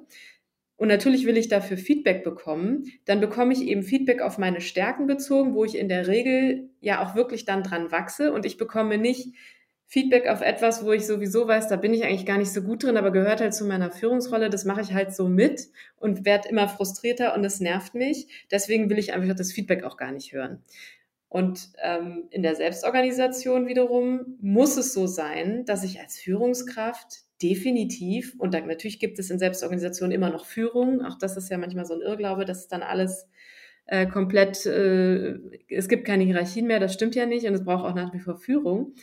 Und 0.77 0.87
natürlich 0.87 1.25
will 1.25 1.37
ich 1.37 1.47
dafür 1.47 1.77
Feedback 1.77 2.23
bekommen. 2.23 2.85
Dann 3.05 3.19
bekomme 3.19 3.53
ich 3.53 3.61
eben 3.61 3.83
Feedback 3.83 4.21
auf 4.21 4.37
meine 4.37 4.61
Stärken 4.61 5.05
bezogen, 5.05 5.53
wo 5.53 5.63
ich 5.63 5.77
in 5.77 5.89
der 5.89 6.07
Regel 6.07 6.69
ja 6.79 7.03
auch 7.03 7.15
wirklich 7.15 7.45
dann 7.45 7.61
dran 7.61 7.91
wachse. 7.91 8.33
Und 8.33 8.45
ich 8.45 8.57
bekomme 8.57 8.97
nicht 8.97 9.35
Feedback 9.85 10.27
auf 10.27 10.41
etwas, 10.41 10.85
wo 10.85 10.91
ich 10.93 11.05
sowieso 11.05 11.47
weiß, 11.47 11.67
da 11.67 11.75
bin 11.75 11.93
ich 11.93 12.05
eigentlich 12.05 12.25
gar 12.25 12.37
nicht 12.37 12.53
so 12.53 12.61
gut 12.61 12.83
drin, 12.83 12.97
aber 12.97 13.11
gehört 13.11 13.41
halt 13.41 13.53
zu 13.53 13.65
meiner 13.65 13.91
Führungsrolle. 13.91 14.49
Das 14.49 14.63
mache 14.65 14.81
ich 14.81 14.93
halt 14.93 15.13
so 15.13 15.27
mit 15.27 15.67
und 15.97 16.25
werde 16.25 16.47
immer 16.49 16.67
frustrierter 16.67 17.35
und 17.35 17.43
es 17.43 17.59
nervt 17.59 17.93
mich. 17.93 18.27
Deswegen 18.49 18.89
will 18.89 18.97
ich 18.97 19.13
einfach 19.13 19.35
das 19.35 19.51
Feedback 19.51 19.83
auch 19.83 19.97
gar 19.97 20.11
nicht 20.11 20.31
hören. 20.31 20.63
Und 21.31 21.69
ähm, 21.81 22.25
in 22.29 22.43
der 22.43 22.55
Selbstorganisation 22.55 23.65
wiederum 23.65 24.37
muss 24.41 24.75
es 24.75 24.93
so 24.93 25.07
sein, 25.07 25.63
dass 25.63 25.85
ich 25.85 26.01
als 26.01 26.19
Führungskraft 26.19 27.21
definitiv, 27.41 28.35
und 28.37 28.53
dann, 28.53 28.67
natürlich 28.67 28.99
gibt 28.99 29.17
es 29.17 29.29
in 29.29 29.39
Selbstorganisationen 29.39 30.13
immer 30.13 30.29
noch 30.29 30.45
Führung, 30.45 31.05
auch 31.05 31.17
das 31.17 31.37
ist 31.37 31.49
ja 31.49 31.57
manchmal 31.57 31.85
so 31.85 31.93
ein 31.93 32.01
Irrglaube, 32.01 32.43
dass 32.43 32.67
dann 32.67 32.83
alles 32.83 33.29
äh, 33.85 34.07
komplett, 34.07 34.65
äh, 34.65 35.39
es 35.69 35.87
gibt 35.87 36.03
keine 36.03 36.25
Hierarchien 36.25 36.67
mehr, 36.67 36.81
das 36.81 36.93
stimmt 36.93 37.15
ja 37.15 37.25
nicht 37.25 37.47
und 37.47 37.53
es 37.53 37.63
braucht 37.63 37.85
auch 37.85 37.95
nach 37.95 38.13
wie 38.13 38.19
vor 38.19 38.35
Führung. 38.35 38.95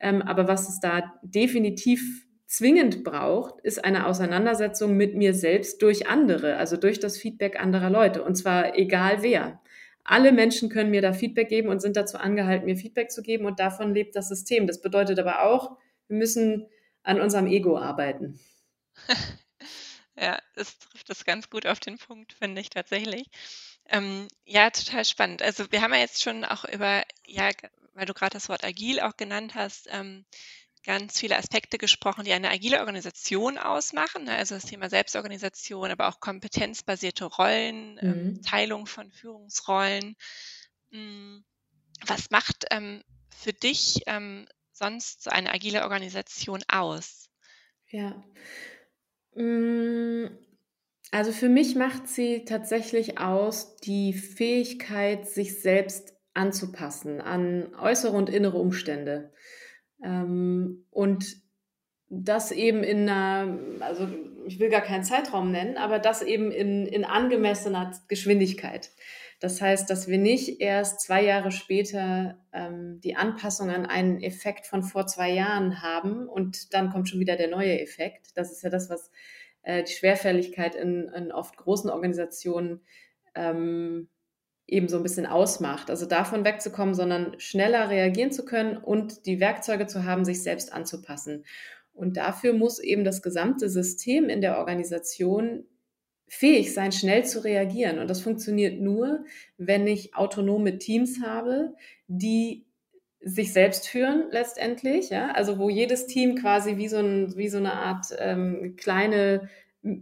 Ähm, 0.00 0.22
aber 0.22 0.48
was 0.48 0.68
es 0.68 0.80
da 0.80 1.14
definitiv 1.22 2.26
zwingend 2.46 3.04
braucht, 3.04 3.60
ist 3.60 3.84
eine 3.84 4.08
Auseinandersetzung 4.08 4.96
mit 4.96 5.14
mir 5.14 5.34
selbst 5.34 5.80
durch 5.82 6.08
andere, 6.08 6.56
also 6.56 6.76
durch 6.76 6.98
das 6.98 7.16
Feedback 7.16 7.60
anderer 7.60 7.90
Leute. 7.90 8.24
Und 8.24 8.34
zwar 8.34 8.76
egal 8.76 9.18
wer 9.22 9.60
alle 10.06 10.32
Menschen 10.32 10.68
können 10.68 10.90
mir 10.90 11.02
da 11.02 11.12
Feedback 11.12 11.48
geben 11.48 11.68
und 11.68 11.80
sind 11.80 11.96
dazu 11.96 12.16
angehalten, 12.18 12.66
mir 12.66 12.76
Feedback 12.76 13.10
zu 13.10 13.22
geben 13.22 13.44
und 13.44 13.58
davon 13.58 13.92
lebt 13.92 14.14
das 14.14 14.28
System. 14.28 14.66
Das 14.66 14.80
bedeutet 14.80 15.18
aber 15.18 15.42
auch, 15.42 15.76
wir 16.08 16.16
müssen 16.16 16.68
an 17.02 17.20
unserem 17.20 17.46
Ego 17.46 17.78
arbeiten. 17.78 18.38
ja, 20.16 20.38
das 20.54 20.78
trifft 20.78 21.10
das 21.10 21.24
ganz 21.24 21.50
gut 21.50 21.66
auf 21.66 21.80
den 21.80 21.98
Punkt, 21.98 22.34
finde 22.34 22.60
ich 22.60 22.70
tatsächlich. 22.70 23.26
Ähm, 23.88 24.28
ja, 24.44 24.70
total 24.70 25.04
spannend. 25.04 25.42
Also 25.42 25.70
wir 25.70 25.82
haben 25.82 25.92
ja 25.92 26.00
jetzt 26.00 26.22
schon 26.22 26.44
auch 26.44 26.64
über, 26.64 27.02
ja, 27.26 27.50
weil 27.94 28.06
du 28.06 28.14
gerade 28.14 28.34
das 28.34 28.48
Wort 28.48 28.64
agil 28.64 29.00
auch 29.00 29.16
genannt 29.16 29.54
hast, 29.54 29.88
ähm, 29.90 30.24
ganz 30.86 31.18
viele 31.18 31.36
Aspekte 31.36 31.78
gesprochen, 31.78 32.24
die 32.24 32.32
eine 32.32 32.50
agile 32.50 32.80
Organisation 32.80 33.58
ausmachen, 33.58 34.24
ne? 34.24 34.36
also 34.36 34.54
das 34.54 34.64
Thema 34.64 34.88
Selbstorganisation, 34.88 35.90
aber 35.90 36.08
auch 36.08 36.20
kompetenzbasierte 36.20 37.24
Rollen, 37.24 37.98
ähm, 38.00 38.24
mhm. 38.24 38.42
Teilung 38.42 38.86
von 38.86 39.10
Führungsrollen. 39.10 40.16
Hm, 40.90 41.44
was 42.06 42.30
macht 42.30 42.66
ähm, 42.70 43.02
für 43.36 43.52
dich 43.52 44.02
ähm, 44.06 44.46
sonst 44.72 45.24
so 45.24 45.30
eine 45.30 45.52
agile 45.52 45.82
Organisation 45.82 46.62
aus? 46.68 47.28
Ja. 47.88 48.24
Hm, 49.34 50.38
also 51.10 51.32
für 51.32 51.48
mich 51.48 51.74
macht 51.74 52.08
sie 52.08 52.44
tatsächlich 52.44 53.18
aus 53.18 53.76
die 53.76 54.12
Fähigkeit, 54.12 55.28
sich 55.28 55.60
selbst 55.60 56.14
anzupassen 56.34 57.20
an 57.20 57.74
äußere 57.74 58.12
und 58.12 58.28
innere 58.28 58.58
Umstände. 58.58 59.32
Ähm, 60.02 60.84
und 60.90 61.36
das 62.08 62.52
eben 62.52 62.84
in 62.84 63.08
einer, 63.08 63.58
also 63.80 64.08
ich 64.46 64.60
will 64.60 64.68
gar 64.68 64.80
keinen 64.80 65.04
Zeitraum 65.04 65.50
nennen, 65.50 65.76
aber 65.76 65.98
das 65.98 66.22
eben 66.22 66.52
in, 66.52 66.86
in 66.86 67.04
angemessener 67.04 67.92
Geschwindigkeit. 68.08 68.90
Das 69.40 69.60
heißt, 69.60 69.90
dass 69.90 70.08
wir 70.08 70.18
nicht 70.18 70.60
erst 70.60 71.00
zwei 71.00 71.22
Jahre 71.22 71.50
später 71.50 72.38
ähm, 72.52 73.00
die 73.02 73.16
Anpassung 73.16 73.68
an 73.70 73.84
einen 73.84 74.22
Effekt 74.22 74.66
von 74.66 74.82
vor 74.82 75.06
zwei 75.06 75.30
Jahren 75.30 75.82
haben 75.82 76.26
und 76.26 76.72
dann 76.72 76.90
kommt 76.90 77.08
schon 77.08 77.20
wieder 77.20 77.36
der 77.36 77.50
neue 77.50 77.78
Effekt. 77.80 78.36
Das 78.36 78.50
ist 78.50 78.62
ja 78.62 78.70
das, 78.70 78.88
was 78.88 79.10
äh, 79.62 79.82
die 79.82 79.92
Schwerfälligkeit 79.92 80.74
in, 80.74 81.08
in, 81.08 81.32
oft 81.32 81.56
großen 81.56 81.90
Organisationen 81.90 82.80
ähm, 83.34 84.08
eben 84.66 84.88
so 84.88 84.96
ein 84.96 85.02
bisschen 85.02 85.26
ausmacht. 85.26 85.90
Also 85.90 86.06
davon 86.06 86.44
wegzukommen, 86.44 86.94
sondern 86.94 87.38
schneller 87.38 87.90
reagieren 87.90 88.32
zu 88.32 88.44
können 88.44 88.76
und 88.76 89.26
die 89.26 89.40
Werkzeuge 89.40 89.86
zu 89.86 90.04
haben, 90.04 90.24
sich 90.24 90.42
selbst 90.42 90.72
anzupassen. 90.72 91.44
Und 91.92 92.16
dafür 92.16 92.52
muss 92.52 92.78
eben 92.78 93.04
das 93.04 93.22
gesamte 93.22 93.70
System 93.70 94.28
in 94.28 94.40
der 94.40 94.58
Organisation 94.58 95.64
fähig 96.28 96.74
sein, 96.74 96.92
schnell 96.92 97.24
zu 97.24 97.44
reagieren. 97.44 97.98
Und 97.98 98.10
das 98.10 98.20
funktioniert 98.20 98.80
nur, 98.80 99.24
wenn 99.56 99.86
ich 99.86 100.14
autonome 100.14 100.78
Teams 100.78 101.20
habe, 101.24 101.74
die 102.08 102.66
sich 103.20 103.52
selbst 103.52 103.88
führen 103.88 104.24
letztendlich, 104.30 105.10
ja, 105.10 105.32
also 105.32 105.58
wo 105.58 105.68
jedes 105.68 106.06
Team 106.06 106.36
quasi 106.36 106.76
wie 106.76 106.88
so, 106.88 106.98
ein, 106.98 107.36
wie 107.36 107.48
so 107.48 107.58
eine 107.58 107.72
Art 107.72 108.06
ähm, 108.18 108.74
kleine 108.76 109.48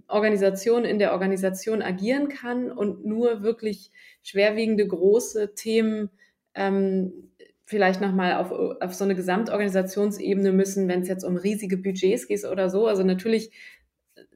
Organisation 0.09 0.85
in 0.85 0.99
der 0.99 1.13
Organisation 1.13 1.83
agieren 1.83 2.29
kann 2.29 2.71
und 2.71 3.05
nur 3.05 3.43
wirklich 3.43 3.91
schwerwiegende 4.23 4.87
große 4.87 5.55
Themen 5.55 6.11
ähm, 6.55 7.31
vielleicht 7.65 8.01
nochmal 8.01 8.35
auf, 8.35 8.53
auf 8.53 8.95
so 8.95 9.05
eine 9.05 9.15
Gesamtorganisationsebene 9.15 10.53
müssen, 10.53 10.89
wenn 10.89 11.01
es 11.01 11.09
jetzt 11.09 11.25
um 11.25 11.37
riesige 11.37 11.77
Budgets 11.77 12.27
geht 12.27 12.45
oder 12.45 12.69
so. 12.69 12.87
Also 12.87 13.03
natürlich, 13.03 13.51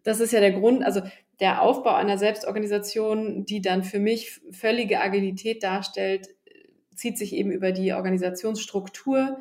das 0.03 0.21
ist 0.21 0.33
ja 0.33 0.41
der 0.41 0.53
Grund, 0.53 0.85
also 0.85 1.03
der 1.41 1.63
Aufbau 1.63 1.95
einer 1.95 2.19
Selbstorganisation, 2.19 3.45
die 3.45 3.61
dann 3.61 3.85
für 3.85 4.01
mich 4.01 4.41
völlige 4.51 5.01
Agilität 5.01 5.63
darstellt, 5.63 6.29
zieht 6.95 7.17
sich 7.17 7.33
eben 7.35 7.53
über 7.53 7.71
die 7.71 7.93
Organisationsstruktur 7.93 9.41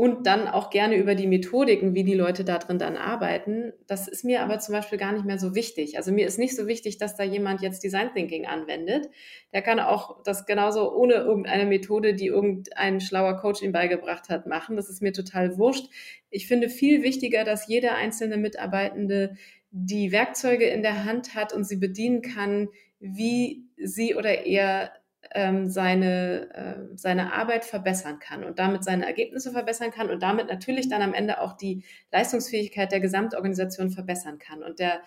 und 0.00 0.26
dann 0.26 0.48
auch 0.48 0.70
gerne 0.70 0.96
über 0.96 1.14
die 1.14 1.26
Methodiken, 1.26 1.94
wie 1.94 2.04
die 2.04 2.14
Leute 2.14 2.42
da 2.42 2.56
drin 2.56 2.78
dann 2.78 2.96
arbeiten. 2.96 3.74
Das 3.86 4.08
ist 4.08 4.24
mir 4.24 4.40
aber 4.40 4.58
zum 4.58 4.72
Beispiel 4.72 4.96
gar 4.96 5.12
nicht 5.12 5.26
mehr 5.26 5.38
so 5.38 5.54
wichtig. 5.54 5.98
Also 5.98 6.10
mir 6.10 6.26
ist 6.26 6.38
nicht 6.38 6.56
so 6.56 6.66
wichtig, 6.66 6.96
dass 6.96 7.16
da 7.16 7.22
jemand 7.22 7.60
jetzt 7.60 7.84
Design 7.84 8.08
Thinking 8.14 8.46
anwendet. 8.46 9.10
Der 9.52 9.60
kann 9.60 9.78
auch 9.78 10.22
das 10.22 10.46
genauso 10.46 10.96
ohne 10.96 11.16
irgendeine 11.16 11.66
Methode, 11.66 12.14
die 12.14 12.28
irgendein 12.28 13.02
schlauer 13.02 13.36
Coach 13.36 13.60
ihm 13.60 13.72
beigebracht 13.72 14.30
hat, 14.30 14.46
machen. 14.46 14.76
Das 14.76 14.88
ist 14.88 15.02
mir 15.02 15.12
total 15.12 15.58
wurscht. 15.58 15.90
Ich 16.30 16.48
finde 16.48 16.70
viel 16.70 17.02
wichtiger, 17.02 17.44
dass 17.44 17.68
jeder 17.68 17.94
einzelne 17.96 18.38
Mitarbeitende 18.38 19.36
die 19.70 20.12
Werkzeuge 20.12 20.64
in 20.64 20.80
der 20.80 21.04
Hand 21.04 21.34
hat 21.34 21.52
und 21.52 21.64
sie 21.64 21.76
bedienen 21.76 22.22
kann, 22.22 22.70
wie 23.00 23.66
sie 23.76 24.14
oder 24.14 24.46
er 24.46 24.92
ähm, 25.34 25.68
seine, 25.68 26.50
äh, 26.54 26.96
seine 26.96 27.32
Arbeit 27.32 27.64
verbessern 27.64 28.18
kann 28.18 28.44
und 28.44 28.58
damit 28.58 28.84
seine 28.84 29.06
Ergebnisse 29.06 29.52
verbessern 29.52 29.90
kann 29.90 30.10
und 30.10 30.22
damit 30.22 30.48
natürlich 30.48 30.88
dann 30.88 31.02
am 31.02 31.14
Ende 31.14 31.40
auch 31.40 31.56
die 31.56 31.84
Leistungsfähigkeit 32.12 32.90
der 32.90 33.00
Gesamtorganisation 33.00 33.90
verbessern 33.90 34.38
kann. 34.38 34.62
Und 34.62 34.80
der, 34.80 35.00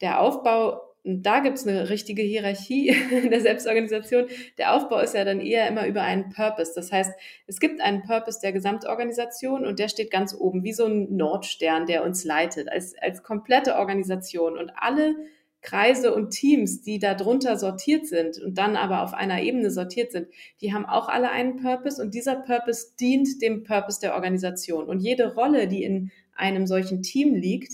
der 0.00 0.20
Aufbau, 0.20 0.80
da 1.04 1.40
gibt 1.40 1.56
es 1.56 1.66
eine 1.66 1.88
richtige 1.88 2.22
Hierarchie 2.22 2.88
in 3.10 3.30
der 3.30 3.40
Selbstorganisation. 3.40 4.26
Der 4.58 4.74
Aufbau 4.74 4.98
ist 4.98 5.14
ja 5.14 5.24
dann 5.24 5.40
eher 5.40 5.68
immer 5.68 5.86
über 5.86 6.02
einen 6.02 6.28
Purpose. 6.30 6.72
Das 6.74 6.92
heißt, 6.92 7.12
es 7.46 7.58
gibt 7.58 7.80
einen 7.80 8.02
Purpose 8.02 8.40
der 8.42 8.52
Gesamtorganisation 8.52 9.64
und 9.64 9.78
der 9.78 9.88
steht 9.88 10.10
ganz 10.10 10.34
oben, 10.34 10.64
wie 10.64 10.74
so 10.74 10.84
ein 10.84 11.16
Nordstern, 11.16 11.86
der 11.86 12.04
uns 12.04 12.24
leitet, 12.24 12.68
als, 12.70 12.94
als 13.00 13.22
komplette 13.22 13.76
Organisation. 13.76 14.58
Und 14.58 14.72
alle 14.76 15.14
Kreise 15.66 16.14
und 16.14 16.30
Teams, 16.30 16.80
die 16.82 17.00
darunter 17.00 17.56
sortiert 17.56 18.06
sind 18.06 18.38
und 18.38 18.56
dann 18.56 18.76
aber 18.76 19.02
auf 19.02 19.12
einer 19.12 19.42
Ebene 19.42 19.72
sortiert 19.72 20.12
sind, 20.12 20.28
die 20.60 20.72
haben 20.72 20.86
auch 20.86 21.08
alle 21.08 21.30
einen 21.30 21.56
Purpose 21.56 22.00
und 22.00 22.14
dieser 22.14 22.36
Purpose 22.36 22.94
dient 22.98 23.42
dem 23.42 23.64
Purpose 23.64 24.00
der 24.00 24.14
Organisation. 24.14 24.86
Und 24.86 25.00
jede 25.00 25.34
Rolle, 25.34 25.66
die 25.66 25.82
in 25.82 26.12
einem 26.36 26.68
solchen 26.68 27.02
Team 27.02 27.34
liegt, 27.34 27.72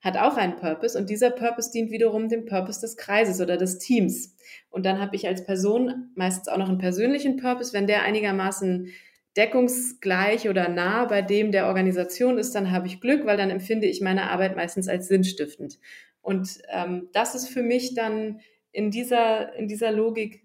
hat 0.00 0.16
auch 0.16 0.36
einen 0.36 0.56
Purpose 0.56 0.98
und 0.98 1.08
dieser 1.08 1.30
Purpose 1.30 1.70
dient 1.70 1.92
wiederum 1.92 2.28
dem 2.28 2.46
Purpose 2.46 2.80
des 2.80 2.96
Kreises 2.96 3.40
oder 3.40 3.56
des 3.56 3.78
Teams. 3.78 4.34
Und 4.68 4.84
dann 4.84 4.98
habe 4.98 5.14
ich 5.14 5.28
als 5.28 5.44
Person 5.44 6.10
meistens 6.16 6.48
auch 6.48 6.58
noch 6.58 6.68
einen 6.68 6.78
persönlichen 6.78 7.36
Purpose, 7.36 7.72
wenn 7.72 7.86
der 7.86 8.02
einigermaßen 8.02 8.88
deckungsgleich 9.36 10.48
oder 10.48 10.68
nah 10.68 11.04
bei 11.04 11.22
dem 11.22 11.52
der 11.52 11.66
Organisation 11.66 12.38
ist, 12.38 12.54
dann 12.54 12.72
habe 12.72 12.88
ich 12.88 13.00
Glück, 13.00 13.24
weil 13.26 13.36
dann 13.36 13.50
empfinde 13.50 13.86
ich 13.86 14.00
meine 14.00 14.30
Arbeit 14.30 14.56
meistens 14.56 14.88
als 14.88 15.06
sinnstiftend. 15.06 15.78
Und 16.22 16.58
ähm, 16.68 17.08
das 17.12 17.34
ist 17.34 17.48
für 17.48 17.62
mich 17.62 17.94
dann 17.94 18.40
in 18.72 18.90
dieser, 18.90 19.54
in 19.54 19.68
dieser 19.68 19.90
Logik 19.90 20.44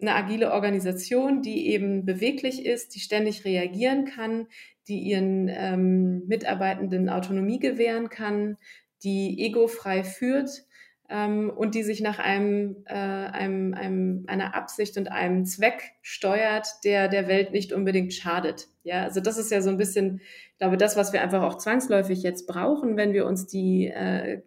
eine 0.00 0.14
agile 0.14 0.52
Organisation, 0.52 1.42
die 1.42 1.68
eben 1.68 2.04
beweglich 2.04 2.66
ist, 2.66 2.94
die 2.94 3.00
ständig 3.00 3.44
reagieren 3.44 4.04
kann, 4.04 4.46
die 4.88 5.00
ihren 5.00 5.48
ähm, 5.48 6.26
Mitarbeitenden 6.26 7.08
Autonomie 7.08 7.58
gewähren 7.58 8.08
kann, 8.08 8.56
die 9.02 9.44
egofrei 9.44 10.04
führt 10.04 10.66
ähm, 11.08 11.50
und 11.50 11.74
die 11.74 11.82
sich 11.82 12.00
nach 12.00 12.18
einem, 12.18 12.84
äh, 12.86 12.94
einem, 12.94 13.74
einem, 13.74 14.24
einer 14.26 14.54
Absicht 14.54 14.96
und 14.98 15.10
einem 15.10 15.44
Zweck 15.46 15.94
steuert, 16.02 16.66
der 16.84 17.08
der 17.08 17.26
Welt 17.28 17.52
nicht 17.52 17.72
unbedingt 17.72 18.12
schadet. 18.12 18.68
Ja, 18.82 19.04
also 19.04 19.20
das 19.20 19.38
ist 19.38 19.50
ja 19.50 19.60
so 19.62 19.70
ein 19.70 19.78
bisschen, 19.78 20.20
ich 20.52 20.58
glaube, 20.58 20.76
das, 20.76 20.96
was 20.96 21.12
wir 21.12 21.22
einfach 21.22 21.42
auch 21.42 21.58
zwangsläufig 21.58 22.22
jetzt 22.22 22.46
brauchen, 22.46 22.96
wenn 22.96 23.12
wir 23.12 23.26
uns 23.26 23.46
die 23.46 23.86
äh, 23.86 24.42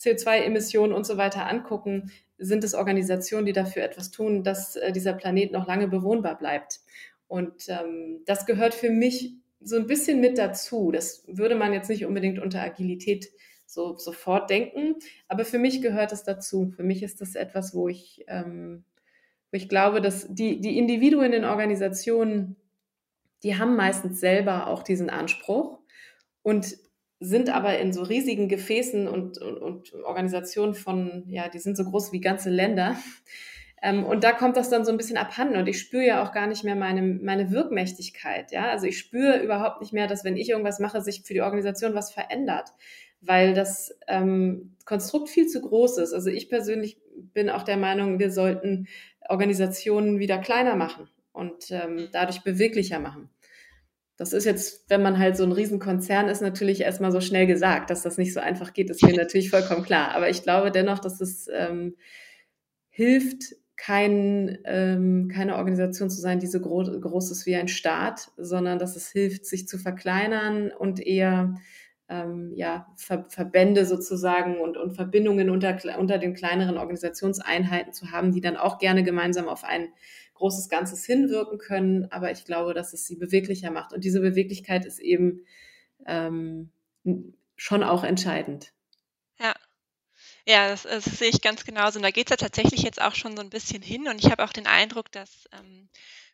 CO2-Emissionen 0.00 0.92
und 0.92 1.06
so 1.06 1.16
weiter 1.16 1.46
angucken, 1.46 2.10
sind 2.38 2.64
es 2.64 2.74
Organisationen, 2.74 3.46
die 3.46 3.52
dafür 3.52 3.82
etwas 3.82 4.10
tun, 4.10 4.42
dass 4.42 4.76
äh, 4.76 4.92
dieser 4.92 5.12
Planet 5.12 5.52
noch 5.52 5.66
lange 5.66 5.88
bewohnbar 5.88 6.38
bleibt. 6.38 6.80
Und 7.28 7.68
ähm, 7.68 8.22
das 8.26 8.46
gehört 8.46 8.74
für 8.74 8.90
mich 8.90 9.34
so 9.60 9.76
ein 9.76 9.86
bisschen 9.86 10.20
mit 10.20 10.38
dazu. 10.38 10.90
Das 10.90 11.22
würde 11.26 11.54
man 11.54 11.72
jetzt 11.72 11.90
nicht 11.90 12.06
unbedingt 12.06 12.38
unter 12.38 12.62
Agilität 12.62 13.30
so 13.66 13.96
sofort 13.96 14.50
denken, 14.50 14.96
aber 15.28 15.44
für 15.44 15.58
mich 15.58 15.80
gehört 15.80 16.12
es 16.12 16.24
dazu. 16.24 16.72
Für 16.74 16.82
mich 16.82 17.04
ist 17.04 17.20
das 17.20 17.36
etwas, 17.36 17.72
wo 17.72 17.88
ich, 17.88 18.24
ähm, 18.26 18.84
wo 19.52 19.56
ich 19.56 19.68
glaube, 19.68 20.00
dass 20.00 20.26
die, 20.28 20.60
die 20.60 20.76
Individuen 20.76 21.32
in 21.32 21.44
Organisationen, 21.44 22.56
die 23.44 23.58
haben 23.58 23.76
meistens 23.76 24.18
selber 24.18 24.66
auch 24.66 24.82
diesen 24.82 25.08
Anspruch. 25.08 25.78
Und 26.42 26.78
sind 27.20 27.50
aber 27.50 27.78
in 27.78 27.92
so 27.92 28.02
riesigen 28.02 28.48
Gefäßen 28.48 29.06
und, 29.06 29.38
und, 29.38 29.58
und 29.58 29.94
Organisationen 30.04 30.74
von, 30.74 31.24
ja, 31.28 31.48
die 31.48 31.58
sind 31.58 31.76
so 31.76 31.84
groß 31.84 32.12
wie 32.12 32.20
ganze 32.20 32.48
Länder. 32.48 32.96
Ähm, 33.82 34.04
und 34.04 34.24
da 34.24 34.32
kommt 34.32 34.56
das 34.56 34.70
dann 34.70 34.84
so 34.84 34.90
ein 34.90 34.96
bisschen 34.96 35.18
abhanden 35.18 35.56
und 35.56 35.68
ich 35.68 35.78
spüre 35.78 36.04
ja 36.04 36.22
auch 36.22 36.32
gar 36.32 36.46
nicht 36.46 36.64
mehr 36.64 36.76
meine, 36.76 37.02
meine 37.02 37.50
Wirkmächtigkeit. 37.50 38.52
Ja, 38.52 38.70
also 38.70 38.86
ich 38.86 38.98
spüre 38.98 39.38
überhaupt 39.42 39.80
nicht 39.80 39.92
mehr, 39.92 40.06
dass 40.06 40.24
wenn 40.24 40.36
ich 40.36 40.48
irgendwas 40.48 40.80
mache, 40.80 41.02
sich 41.02 41.22
für 41.22 41.34
die 41.34 41.42
Organisation 41.42 41.94
was 41.94 42.12
verändert, 42.12 42.70
weil 43.20 43.54
das 43.54 43.94
ähm, 44.08 44.76
Konstrukt 44.86 45.28
viel 45.28 45.46
zu 45.46 45.60
groß 45.60 45.98
ist. 45.98 46.14
Also 46.14 46.30
ich 46.30 46.48
persönlich 46.48 46.98
bin 47.34 47.50
auch 47.50 47.62
der 47.62 47.76
Meinung, 47.76 48.18
wir 48.18 48.30
sollten 48.30 48.86
Organisationen 49.28 50.18
wieder 50.18 50.38
kleiner 50.38 50.74
machen 50.74 51.08
und 51.32 51.70
ähm, 51.70 52.08
dadurch 52.12 52.42
beweglicher 52.42 52.98
machen. 52.98 53.30
Das 54.20 54.34
ist 54.34 54.44
jetzt, 54.44 54.84
wenn 54.90 55.00
man 55.00 55.18
halt 55.18 55.38
so 55.38 55.44
ein 55.44 55.52
Riesenkonzern 55.52 56.28
ist, 56.28 56.42
natürlich 56.42 56.82
erstmal 56.82 57.10
so 57.10 57.22
schnell 57.22 57.46
gesagt, 57.46 57.88
dass 57.88 58.02
das 58.02 58.18
nicht 58.18 58.34
so 58.34 58.40
einfach 58.40 58.74
geht. 58.74 58.90
Ist 58.90 59.02
mir 59.02 59.16
natürlich 59.16 59.48
vollkommen 59.48 59.82
klar. 59.82 60.10
Aber 60.14 60.28
ich 60.28 60.42
glaube 60.42 60.70
dennoch, 60.70 60.98
dass 60.98 61.22
es 61.22 61.48
ähm, 61.50 61.96
hilft, 62.90 63.54
kein, 63.78 64.58
ähm, 64.66 65.30
keine 65.32 65.56
Organisation 65.56 66.10
zu 66.10 66.20
sein, 66.20 66.38
die 66.38 66.48
so 66.48 66.60
gro 66.60 66.82
groß 66.82 67.30
ist 67.30 67.46
wie 67.46 67.56
ein 67.56 67.68
Staat, 67.68 68.30
sondern 68.36 68.78
dass 68.78 68.94
es 68.94 69.08
hilft, 69.08 69.46
sich 69.46 69.66
zu 69.66 69.78
verkleinern 69.78 70.70
und 70.70 71.00
eher 71.00 71.54
ähm, 72.10 72.52
ja, 72.54 72.92
Ver 72.96 73.24
Verbände 73.30 73.86
sozusagen 73.86 74.60
und, 74.60 74.76
und 74.76 74.90
Verbindungen 74.90 75.48
unter, 75.48 75.78
unter 75.98 76.18
den 76.18 76.34
kleineren 76.34 76.76
Organisationseinheiten 76.76 77.94
zu 77.94 78.10
haben, 78.12 78.32
die 78.32 78.42
dann 78.42 78.58
auch 78.58 78.76
gerne 78.76 79.02
gemeinsam 79.02 79.48
auf 79.48 79.64
ein 79.64 79.88
großes 80.40 80.68
Ganzes 80.68 81.04
hinwirken 81.04 81.58
können. 81.58 82.10
Aber 82.10 82.32
ich 82.32 82.44
glaube, 82.44 82.74
dass 82.74 82.92
es 82.92 83.06
sie 83.06 83.16
beweglicher 83.16 83.70
macht. 83.70 83.92
Und 83.92 84.04
diese 84.04 84.20
Beweglichkeit 84.20 84.86
ist 84.86 84.98
eben 84.98 85.44
ähm, 86.06 86.70
schon 87.56 87.84
auch 87.84 88.02
entscheidend. 88.02 88.72
Ja. 89.38 89.54
Ja, 90.46 90.68
das, 90.68 90.82
das, 90.82 91.04
sehe 91.04 91.28
ich 91.28 91.42
ganz 91.42 91.64
genauso. 91.64 91.98
Und 91.98 92.02
da 92.02 92.10
geht 92.10 92.26
es 92.26 92.30
ja 92.30 92.36
tatsächlich 92.36 92.82
jetzt 92.82 93.00
auch 93.00 93.14
schon 93.14 93.36
so 93.36 93.42
ein 93.42 93.50
bisschen 93.50 93.82
hin. 93.82 94.08
Und 94.08 94.18
ich 94.18 94.30
habe 94.30 94.42
auch 94.42 94.52
den 94.52 94.66
Eindruck, 94.66 95.12
dass 95.12 95.44
ähm, 95.52 95.88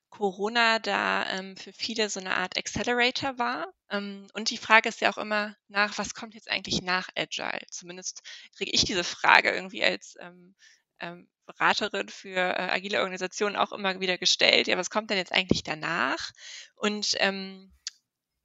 Corona 0.09 0.79
da 0.79 1.29
ähm, 1.31 1.57
für 1.57 1.73
viele 1.73 2.09
so 2.09 2.21
eine 2.21 2.37
Art 2.37 2.57
Accelerator 2.57 3.39
war. 3.39 3.75
Ähm, 3.91 4.29
und 4.35 4.51
die 4.51 4.57
Frage 4.57 4.89
ist 4.89 5.01
ja 5.01 5.11
auch 5.13 5.19
immer 5.19 5.57
nach, 5.69 5.99
was 5.99 6.15
kommt 6.15 6.35
jetzt 6.35 6.51
eigentlich 6.51 6.81
nach 6.81 7.09
Agile? 7.17 7.67
Zumindest 7.71 8.23
kriege 8.57 8.71
ich 8.73 8.85
diese 8.85 9.05
Frage 9.05 9.51
irgendwie 9.51 9.85
als 9.85 10.17
ähm, 10.21 10.55
ähm, 11.01 11.29
Beraterin 11.47 12.09
für 12.09 12.37
äh, 12.37 12.71
agile 12.71 12.99
Organisationen 13.01 13.57
auch 13.57 13.73
immer 13.73 14.01
wieder 14.01 14.19
gestellt. 14.19 14.67
Ja, 14.69 14.77
was 14.79 14.91
kommt 14.91 15.11
denn 15.11 15.19
jetzt 15.19 15.33
eigentlich 15.33 15.63
danach? 15.63 16.31
Und 16.77 17.15
ähm, 17.19 17.73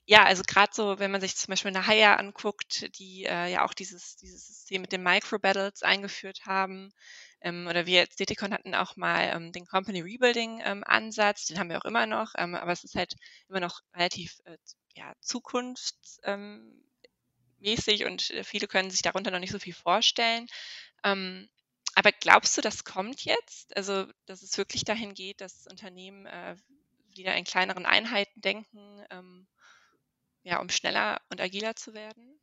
ja, 0.06 0.24
also 0.24 0.42
gerade 0.46 0.72
so, 0.74 0.98
wenn 0.98 1.10
man 1.12 1.20
sich 1.20 1.36
zum 1.36 1.52
Beispiel 1.52 1.70
eine 1.74 1.86
Hire 1.86 2.18
anguckt, 2.18 2.88
die 2.98 3.24
äh, 3.24 3.50
ja 3.52 3.64
auch 3.64 3.72
dieses, 3.74 4.16
dieses 4.16 4.46
System 4.46 4.82
mit 4.82 4.92
den 4.92 5.02
Micro-Battles 5.02 5.82
eingeführt 5.82 6.40
haben, 6.46 6.92
Ähm, 7.42 7.66
oder 7.68 7.86
wir 7.86 8.00
als 8.02 8.16
DTCon 8.16 8.52
hatten 8.54 8.74
auch 8.74 8.96
mal 8.96 9.32
ähm, 9.34 9.52
den 9.52 9.66
Company 9.66 10.00
Rebuilding 10.02 10.60
ähm, 10.64 10.84
den 11.48 11.58
haben 11.58 11.68
wir 11.70 11.78
auch 11.78 11.84
immer 11.84 12.06
noch, 12.06 12.32
ähm, 12.38 12.54
aber 12.54 12.72
es 12.72 12.84
ist 12.84 12.94
halt 12.96 13.14
immer 13.48 13.60
noch 13.60 13.80
relativ 13.94 14.40
äh, 14.44 14.56
ja, 14.94 15.12
zukunftsmäßig 15.20 16.22
ähm, 16.24 18.06
und 18.06 18.30
äh, 18.30 18.44
viele 18.44 18.66
können 18.68 18.90
sich 18.90 19.02
darunter 19.02 19.30
noch 19.30 19.38
nicht 19.38 19.52
so 19.52 19.58
viel 19.58 19.74
vorstellen. 19.74 20.46
Ähm, 21.04 21.48
aber 21.94 22.12
glaubst 22.12 22.56
du, 22.56 22.62
das 22.62 22.84
kommt 22.84 23.24
jetzt? 23.24 23.76
Also, 23.76 24.06
dass 24.26 24.42
es 24.42 24.56
wirklich 24.56 24.84
dahin 24.84 25.14
geht, 25.14 25.40
dass 25.40 25.66
Unternehmen 25.66 26.26
äh, 26.26 26.56
wieder 27.14 27.34
in 27.36 27.44
kleineren 27.44 27.86
Einheiten 27.86 28.40
denken, 28.40 29.04
ähm, 29.10 29.46
ja, 30.42 30.60
um 30.60 30.68
schneller 30.68 31.20
und 31.30 31.40
agiler 31.40 31.76
zu 31.76 31.94
werden? 31.94 32.40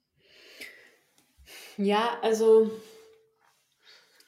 Ja, 1.77 2.19
also 2.21 2.71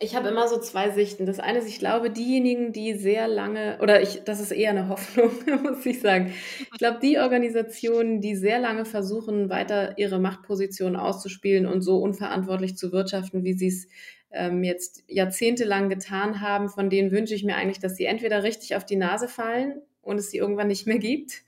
ich 0.02 0.16
habe 0.16 0.30
immer 0.30 0.48
so 0.48 0.60
zwei 0.60 0.90
Sichten. 0.90 1.28
Das 1.28 1.40
eine 1.40 1.60
ist, 1.60 1.68
ich 1.68 1.78
glaube, 1.78 2.10
diejenigen, 2.10 2.74
die 2.74 2.96
sehr 2.96 3.28
lange, 3.28 3.78
oder 3.82 4.02
ich, 4.02 4.24
das 4.24 4.40
ist 4.40 4.52
eher 4.52 4.72
eine 4.72 4.88
Hoffnung, 4.90 5.32
muss 5.64 5.86
ich 5.86 6.02
sagen. 6.02 6.34
Ich 6.60 6.80
glaube, 6.80 7.00
die 7.02 7.20
Organisationen, 7.20 8.20
die 8.20 8.36
sehr 8.36 8.60
lange 8.60 8.86
versuchen, 8.86 9.50
weiter 9.50 9.98
ihre 9.98 10.20
Machtposition 10.20 10.96
auszuspielen 10.96 11.68
und 11.68 11.82
so 11.82 12.00
unverantwortlich 12.00 12.76
zu 12.76 12.92
wirtschaften, 12.92 13.44
wie 13.44 13.54
sie 13.54 13.68
es 13.68 13.88
ähm, 14.32 14.64
jetzt 14.64 15.04
jahrzehntelang 15.08 15.90
getan 15.90 16.42
haben, 16.42 16.70
von 16.70 16.90
denen 16.90 17.12
wünsche 17.12 17.36
ich 17.36 17.44
mir 17.44 17.56
eigentlich, 17.56 17.80
dass 17.80 17.96
sie 17.96 18.06
entweder 18.06 18.44
richtig 18.44 18.76
auf 18.76 18.86
die 18.86 18.96
Nase 18.96 19.28
fallen 19.28 19.82
und 20.02 20.18
es 20.18 20.32
sie 20.32 20.38
irgendwann 20.38 20.68
nicht 20.68 20.88
mehr 20.88 21.00
gibt, 21.00 21.44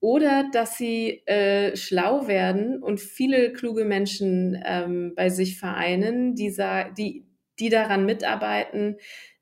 oder 0.00 0.44
dass 0.52 0.76
sie 0.76 1.22
äh, 1.26 1.76
schlau 1.76 2.28
werden 2.28 2.82
und 2.82 3.00
viele 3.00 3.52
kluge 3.54 3.86
Menschen 3.86 4.62
ähm, 4.64 5.14
bei 5.16 5.30
sich 5.30 5.58
vereinen, 5.58 6.34
die, 6.34 6.54
die, 6.98 7.23
die 7.58 7.68
daran 7.68 8.06
mitarbeiten, 8.06 8.96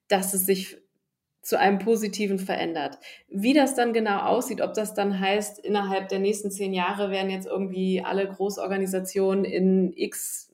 dass 0.09 0.35
es 0.35 0.47
sich 0.47 0.79
zu 1.43 1.59
einem 1.59 1.81
Positiven 1.81 2.39
verändert. 2.39 2.99
Wie 3.29 3.53
das 3.53 3.75
dann 3.75 3.93
genau 3.93 4.21
aussieht, 4.21 4.61
ob 4.61 4.75
das 4.75 4.95
dann 4.95 5.19
heißt, 5.19 5.59
innerhalb 5.59 6.09
der 6.09 6.21
nächsten 6.21 6.51
zehn 6.53 6.73
Jahre 6.73 7.11
werden 7.11 7.31
jetzt 7.31 7.47
irgendwie 7.47 8.03
alle 8.03 8.29
Großorganisationen 8.29 9.45
in 9.45 9.93
x 9.95 10.49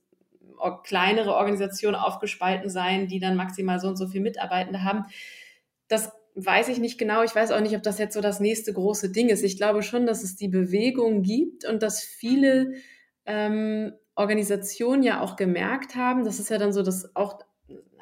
kleinere 0.83 1.35
Organisationen 1.35 1.94
aufgespalten 1.94 2.68
sein, 2.68 3.07
die 3.07 3.21
dann 3.21 3.37
maximal 3.37 3.79
so 3.79 3.87
und 3.88 3.97
so 3.97 4.09
viel 4.09 4.21
Mitarbeitende 4.21 4.83
haben. 4.83 5.05
Das 5.87 6.11
weiß 6.35 6.68
ich 6.68 6.79
nicht 6.79 6.99
genau. 6.99 7.23
Ich 7.23 7.35
weiß 7.35 7.53
auch 7.53 7.61
nicht, 7.61 7.77
ob 7.77 7.83
das 7.83 7.99
jetzt 7.99 8.14
so 8.14 8.21
das 8.21 8.40
nächste 8.40 8.73
große 8.73 9.11
Ding 9.11 9.29
ist. 9.29 9.42
Ich 9.42 9.57
glaube 9.57 9.83
schon, 9.83 10.07
dass 10.07 10.23
es 10.23 10.37
die 10.37 10.49
Bewegung 10.49 11.23
gibt 11.23 11.64
und 11.64 11.83
dass 11.83 12.03
viele 12.03 12.73
ähm, 13.27 13.92
Organisationen 14.14 15.03
ja 15.03 15.21
auch 15.21 15.37
gemerkt 15.37 15.94
haben, 15.94 16.25
das 16.25 16.40
ist 16.40 16.51
ja 16.51 16.59
dann 16.59 16.73
so, 16.73 16.83
dass 16.83 17.14
auch 17.14 17.38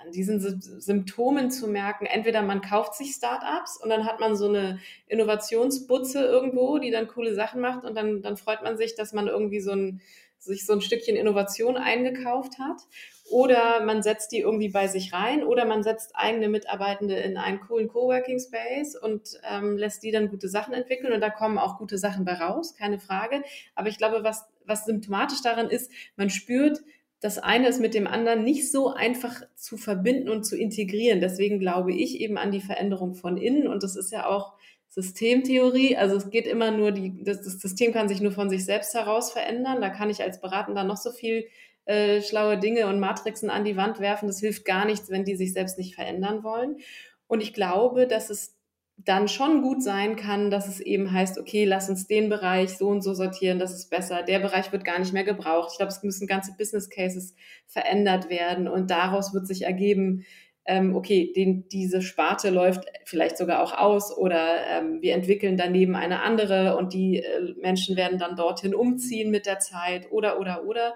an 0.06 0.12
diesen 0.12 0.40
Symptomen 0.40 1.50
zu 1.50 1.66
merken, 1.66 2.06
entweder 2.06 2.42
man 2.42 2.60
kauft 2.60 2.94
sich 2.94 3.12
Startups 3.12 3.76
und 3.82 3.90
dann 3.90 4.06
hat 4.06 4.20
man 4.20 4.36
so 4.36 4.48
eine 4.48 4.78
Innovationsbutze 5.08 6.24
irgendwo, 6.24 6.78
die 6.78 6.92
dann 6.92 7.08
coole 7.08 7.34
Sachen 7.34 7.60
macht 7.60 7.84
und 7.84 7.96
dann, 7.96 8.22
dann 8.22 8.36
freut 8.36 8.62
man 8.62 8.76
sich, 8.76 8.94
dass 8.94 9.12
man 9.12 9.26
irgendwie 9.26 9.60
so 9.60 9.72
ein, 9.72 10.00
sich 10.38 10.64
so 10.64 10.74
ein 10.74 10.80
Stückchen 10.80 11.16
Innovation 11.16 11.76
eingekauft 11.76 12.58
hat. 12.58 12.82
Oder 13.28 13.84
man 13.84 14.04
setzt 14.04 14.30
die 14.30 14.38
irgendwie 14.38 14.68
bei 14.68 14.86
sich 14.86 15.12
rein 15.12 15.42
oder 15.42 15.64
man 15.64 15.82
setzt 15.82 16.12
eigene 16.14 16.48
Mitarbeitende 16.48 17.16
in 17.16 17.36
einen 17.36 17.58
coolen 17.58 17.88
Coworking 17.88 18.38
Space 18.38 18.94
und 18.94 19.40
ähm, 19.42 19.76
lässt 19.76 20.04
die 20.04 20.12
dann 20.12 20.28
gute 20.28 20.48
Sachen 20.48 20.72
entwickeln 20.72 21.12
und 21.12 21.20
da 21.20 21.30
kommen 21.30 21.58
auch 21.58 21.78
gute 21.78 21.98
Sachen 21.98 22.24
bei 22.24 22.34
raus, 22.34 22.76
keine 22.76 23.00
Frage. 23.00 23.42
Aber 23.74 23.88
ich 23.88 23.98
glaube, 23.98 24.22
was, 24.22 24.44
was 24.64 24.84
symptomatisch 24.84 25.42
daran 25.42 25.68
ist, 25.68 25.90
man 26.14 26.30
spürt, 26.30 26.84
das 27.20 27.38
eine 27.38 27.68
ist 27.68 27.80
mit 27.80 27.94
dem 27.94 28.06
anderen 28.06 28.44
nicht 28.44 28.70
so 28.70 28.88
einfach 28.90 29.42
zu 29.54 29.76
verbinden 29.76 30.28
und 30.28 30.44
zu 30.44 30.56
integrieren. 30.56 31.20
Deswegen 31.20 31.58
glaube 31.58 31.94
ich 31.94 32.20
eben 32.20 32.36
an 32.36 32.52
die 32.52 32.60
Veränderung 32.60 33.14
von 33.14 33.36
innen 33.36 33.66
und 33.68 33.82
das 33.82 33.96
ist 33.96 34.12
ja 34.12 34.26
auch 34.26 34.54
Systemtheorie. 34.88 35.96
Also 35.96 36.16
es 36.16 36.30
geht 36.30 36.46
immer 36.46 36.70
nur, 36.70 36.92
die, 36.92 37.22
das, 37.22 37.42
das 37.42 37.60
System 37.60 37.92
kann 37.92 38.08
sich 38.08 38.20
nur 38.20 38.32
von 38.32 38.48
sich 38.48 38.64
selbst 38.64 38.94
heraus 38.94 39.30
verändern. 39.30 39.80
Da 39.80 39.90
kann 39.90 40.10
ich 40.10 40.22
als 40.22 40.40
Beratender 40.40 40.84
noch 40.84 40.96
so 40.96 41.10
viel 41.10 41.46
äh, 41.84 42.22
schlaue 42.22 42.58
Dinge 42.58 42.86
und 42.86 42.98
Matrixen 42.98 43.50
an 43.50 43.64
die 43.64 43.76
Wand 43.76 44.00
werfen. 44.00 44.26
Das 44.26 44.40
hilft 44.40 44.64
gar 44.64 44.86
nichts, 44.86 45.10
wenn 45.10 45.24
die 45.24 45.36
sich 45.36 45.52
selbst 45.52 45.78
nicht 45.78 45.94
verändern 45.94 46.42
wollen. 46.44 46.78
Und 47.26 47.42
ich 47.42 47.52
glaube, 47.52 48.06
dass 48.06 48.30
es 48.30 48.55
dann 48.98 49.28
schon 49.28 49.62
gut 49.62 49.82
sein 49.82 50.16
kann, 50.16 50.50
dass 50.50 50.68
es 50.68 50.80
eben 50.80 51.12
heißt, 51.12 51.38
okay, 51.38 51.64
lass 51.64 51.88
uns 51.88 52.06
den 52.06 52.28
Bereich 52.28 52.76
so 52.76 52.88
und 52.88 53.02
so 53.02 53.14
sortieren, 53.14 53.58
das 53.58 53.74
ist 53.74 53.90
besser. 53.90 54.22
Der 54.22 54.38
Bereich 54.38 54.72
wird 54.72 54.84
gar 54.84 54.98
nicht 54.98 55.12
mehr 55.12 55.24
gebraucht. 55.24 55.70
Ich 55.72 55.76
glaube, 55.76 55.92
es 55.92 56.02
müssen 56.02 56.26
ganze 56.26 56.56
Business 56.56 56.88
Cases 56.88 57.34
verändert 57.66 58.30
werden 58.30 58.68
und 58.68 58.90
daraus 58.90 59.34
wird 59.34 59.46
sich 59.46 59.62
ergeben, 59.62 60.24
ähm, 60.64 60.96
okay, 60.96 61.32
den, 61.34 61.68
diese 61.68 62.02
Sparte 62.02 62.50
läuft 62.50 62.86
vielleicht 63.04 63.38
sogar 63.38 63.62
auch 63.62 63.72
aus 63.72 64.16
oder 64.16 64.66
ähm, 64.66 65.00
wir 65.00 65.14
entwickeln 65.14 65.56
daneben 65.56 65.94
eine 65.94 66.22
andere 66.22 66.76
und 66.76 66.92
die 66.92 67.18
äh, 67.18 67.54
Menschen 67.60 67.96
werden 67.96 68.18
dann 68.18 68.34
dorthin 68.34 68.74
umziehen 68.74 69.30
mit 69.30 69.46
der 69.46 69.60
Zeit 69.60 70.10
oder, 70.10 70.40
oder, 70.40 70.64
oder. 70.64 70.94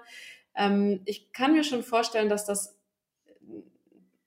Ähm, 0.57 1.01
ich 1.05 1.31
kann 1.31 1.53
mir 1.53 1.63
schon 1.63 1.83
vorstellen, 1.83 2.27
dass 2.27 2.45
das 2.45 2.77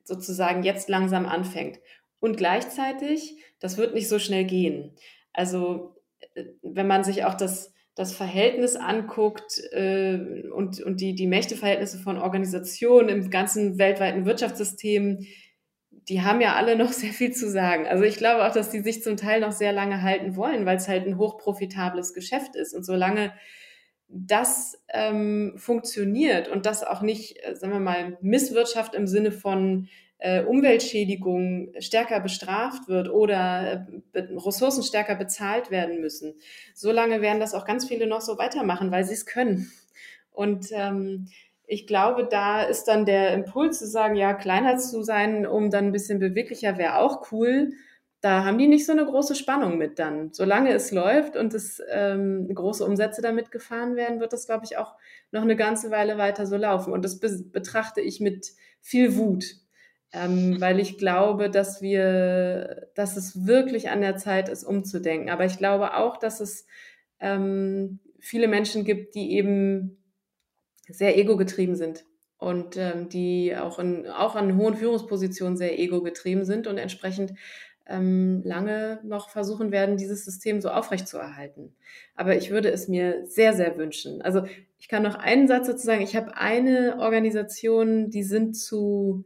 sozusagen 0.05 0.63
jetzt 0.63 0.89
langsam 0.89 1.27
anfängt. 1.27 1.79
Und 2.25 2.39
gleichzeitig, 2.39 3.37
das 3.61 3.77
wird 3.77 3.93
nicht 3.93 4.09
so 4.09 4.19
schnell 4.19 4.45
gehen. 4.45 4.97
Also 5.35 5.95
äh, 6.35 6.45
wenn 6.63 6.87
man 6.87 7.05
sich 7.05 7.27
auch 7.27 7.35
das, 7.35 7.75
das 7.95 8.15
Verhältnis 8.15 8.77
anguckt 8.77 9.61
äh, 9.73 10.49
und, 10.51 10.81
und 10.81 11.03
die, 11.03 11.15
die 11.15 11.27
Mächteverhältnisse 11.27 11.99
von 11.99 12.17
Organisationen 12.17 13.11
im 13.11 13.29
ganzen 13.29 13.77
weltweiten 13.77 14.25
Wirtschaftssystem, 14.25 15.27
die 15.91 16.23
haben 16.23 16.41
ja 16.41 16.55
alle 16.55 16.77
noch 16.79 16.93
sehr 16.93 17.13
viel 17.13 17.33
zu 17.33 17.51
sagen. 17.51 17.87
Also 17.87 18.05
ich 18.05 18.17
glaube 18.17 18.47
auch, 18.47 18.55
dass 18.55 18.71
die 18.71 18.81
sich 18.81 19.03
zum 19.03 19.19
Teil 19.19 19.43
noch 19.43 19.53
sehr 19.53 19.75
lange 19.75 20.01
halten 20.01 20.35
wollen, 20.35 20.65
weil 20.65 20.79
es 20.79 20.89
halt 20.89 21.07
ein 21.07 21.19
hochprofitables 21.19 22.15
Geschäft 22.15 22.57
ist. 22.57 22.73
Und 22.73 22.85
solange 22.85 23.35
das 24.09 24.83
ähm, 24.89 25.53
funktioniert 25.59 26.49
und 26.49 26.65
das 26.65 26.85
auch 26.85 27.03
nicht, 27.03 27.37
äh, 27.45 27.55
sagen 27.55 27.75
wir 27.75 27.81
mal, 27.81 28.17
Misswirtschaft 28.23 28.95
im 28.95 29.07
Sinne 29.07 29.31
von 29.31 29.89
Umweltschädigung 30.43 31.73
stärker 31.81 32.21
bestraft 32.21 32.89
wird 32.89 33.11
oder 33.11 33.87
äh, 34.13 34.21
Ressourcen 34.37 34.83
stärker 34.83 35.17
bezahlt 35.17 35.71
werden 35.71 36.01
müssen, 36.01 36.35
solange 36.75 37.21
werden 37.21 37.41
das 37.41 37.55
auch 37.55 37.65
ganz 37.65 37.87
viele 37.87 38.07
noch 38.07 38.21
so 38.21 38.39
weitermachen, 38.39 38.91
weil 38.91 39.05
sie 39.05 39.15
es 39.15 39.27
können. 39.27 39.71
Und 40.31 40.67
ähm, 40.73 41.29
ich 41.67 41.87
glaube, 41.87 42.27
da 42.31 42.63
ist 42.63 42.85
dann 42.85 43.07
der 43.07 43.33
Impuls 43.35 43.79
zu 43.79 43.87
sagen, 43.87 44.17
ja, 44.17 44.35
kleiner 44.35 44.77
zu 44.77 45.03
sein, 45.03 45.47
um 45.47 45.71
dann 45.71 45.87
ein 45.87 45.93
bisschen 45.93 46.19
beweglicher, 46.19 46.77
wäre 46.79 46.99
auch 46.99 47.33
cool. 47.33 47.73
Da 48.21 48.45
haben 48.45 48.59
die 48.59 48.67
nicht 48.67 48.87
so 48.87 48.93
eine 48.93 49.05
große 49.05 49.35
Spannung 49.35 49.77
mit 49.77 49.99
dann. 49.99 50.33
Solange 50.33 50.73
es 50.73 50.91
läuft 50.91 51.37
und 51.37 51.53
es 51.53 51.83
ähm, 51.91 52.49
große 52.55 52.85
Umsätze 52.85 53.21
damit 53.21 53.51
gefahren 53.51 53.97
werden, 53.97 54.21
wird 54.21 54.33
das, 54.33 54.47
glaube 54.47 54.65
ich, 54.65 54.79
auch 54.79 54.95
noch 55.31 55.43
eine 55.43 55.57
ganze 55.57 55.91
Weile 55.91 56.17
weiter 56.17 56.47
so 56.47 56.57
laufen. 56.57 56.93
Und 56.93 57.05
das 57.05 57.21
be 57.21 57.45
betrachte 57.53 58.01
ich 58.01 58.21
mit 58.21 58.53
viel 58.81 59.17
Wut, 59.17 59.45
ähm, 60.15 60.61
weil 60.61 60.79
ich 60.79 60.97
glaube, 60.97 61.51
dass 61.51 61.83
wir, 61.83 62.89
dass 62.95 63.17
es 63.17 63.47
wirklich 63.47 63.91
an 63.91 64.01
der 64.01 64.17
Zeit 64.17 64.49
ist, 64.49 64.63
umzudenken. 64.63 65.29
Aber 65.29 65.45
ich 65.45 65.59
glaube 65.59 65.97
auch, 65.97 66.17
dass 66.17 66.41
es 66.41 66.67
ähm, 67.19 67.99
viele 68.21 68.47
Menschen 68.47 68.85
gibt, 68.85 69.17
die 69.17 69.33
eben 69.33 69.99
sehr 70.89 71.19
ego-getrieben 71.19 71.75
sind 71.75 72.05
und 72.39 72.77
ähm, 72.77 73.09
die 73.09 73.57
auch, 73.57 73.79
in, 73.81 74.07
auch 74.07 74.37
an 74.37 74.57
hohen 74.57 74.77
Führungspositionen 74.77 75.57
sehr 75.57 75.79
ego-getrieben 75.79 76.45
sind 76.45 76.69
und 76.69 76.79
entsprechend 76.79 77.35
ähm, 77.87 78.43
lange 78.45 79.01
noch 79.03 79.31
versuchen 79.31 79.73
werden, 79.73 79.97
dieses 79.97 80.25
System 80.25 80.61
so 80.61 80.71
aufrechtzuerhalten. 80.71 81.75
Aber 82.15 82.37
ich 82.37 82.51
würde 82.51 82.71
es 82.71 82.87
mir 82.87 83.27
sehr, 83.27 83.53
sehr 83.53 83.77
wünschen. 83.77 84.23
Also 84.23 84.45
ich 84.79 84.89
kann 84.89 85.03
noch 85.03 85.17
einen 85.17 85.49
Satz 85.49 85.67
dazu 85.67 85.85
sagen. 85.85 86.03
Ich 86.03 86.15
habe 86.15 86.37
eine 86.37 86.99
Organisation, 87.01 88.11
die 88.11 88.23
sind 88.23 88.55
zu 88.57 89.25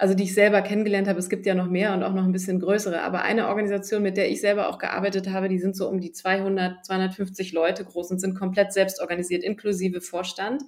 also 0.00 0.14
die 0.14 0.24
ich 0.24 0.32
selber 0.32 0.62
kennengelernt 0.62 1.08
habe, 1.08 1.18
es 1.18 1.28
gibt 1.28 1.44
ja 1.44 1.54
noch 1.54 1.68
mehr 1.68 1.92
und 1.92 2.02
auch 2.02 2.14
noch 2.14 2.24
ein 2.24 2.32
bisschen 2.32 2.58
größere, 2.58 3.02
aber 3.02 3.20
eine 3.20 3.48
Organisation, 3.48 4.02
mit 4.02 4.16
der 4.16 4.30
ich 4.30 4.40
selber 4.40 4.70
auch 4.70 4.78
gearbeitet 4.78 5.28
habe, 5.28 5.50
die 5.50 5.58
sind 5.58 5.76
so 5.76 5.86
um 5.90 6.00
die 6.00 6.10
200, 6.10 6.86
250 6.86 7.52
Leute 7.52 7.84
groß 7.84 8.10
und 8.10 8.18
sind 8.18 8.34
komplett 8.34 8.72
selbst 8.72 9.02
organisiert, 9.02 9.44
inklusive 9.44 10.00
Vorstand. 10.00 10.62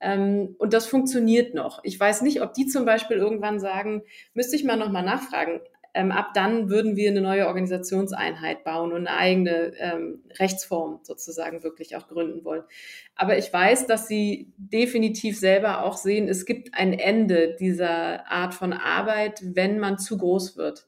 Ähm, 0.00 0.56
und 0.58 0.72
das 0.72 0.86
funktioniert 0.86 1.54
noch. 1.54 1.84
Ich 1.84 1.98
weiß 2.00 2.22
nicht, 2.22 2.42
ob 2.42 2.52
die 2.52 2.66
zum 2.66 2.84
Beispiel 2.84 3.16
irgendwann 3.16 3.60
sagen, 3.60 4.02
müsste 4.34 4.56
ich 4.56 4.64
mal 4.64 4.76
nochmal 4.76 5.04
nachfragen, 5.04 5.60
ähm, 5.94 6.10
ab 6.10 6.34
dann 6.34 6.68
würden 6.68 6.96
wir 6.96 7.10
eine 7.10 7.20
neue 7.20 7.46
Organisationseinheit 7.46 8.64
bauen 8.64 8.92
und 8.92 9.06
eine 9.06 9.16
eigene 9.16 9.72
ähm, 9.78 10.24
Rechtsform 10.38 11.00
sozusagen 11.04 11.62
wirklich 11.62 11.96
auch 11.96 12.08
gründen 12.08 12.44
wollen. 12.44 12.64
Aber 13.14 13.38
ich 13.38 13.52
weiß, 13.52 13.86
dass 13.86 14.08
sie 14.08 14.52
definitiv 14.56 15.38
selber 15.38 15.84
auch 15.84 15.96
sehen, 15.96 16.28
es 16.28 16.44
gibt 16.46 16.74
ein 16.74 16.92
Ende 16.92 17.54
dieser 17.58 18.28
Art 18.28 18.54
von 18.54 18.72
Arbeit, 18.72 19.40
wenn 19.42 19.78
man 19.78 19.98
zu 19.98 20.18
groß 20.18 20.56
wird. 20.56 20.86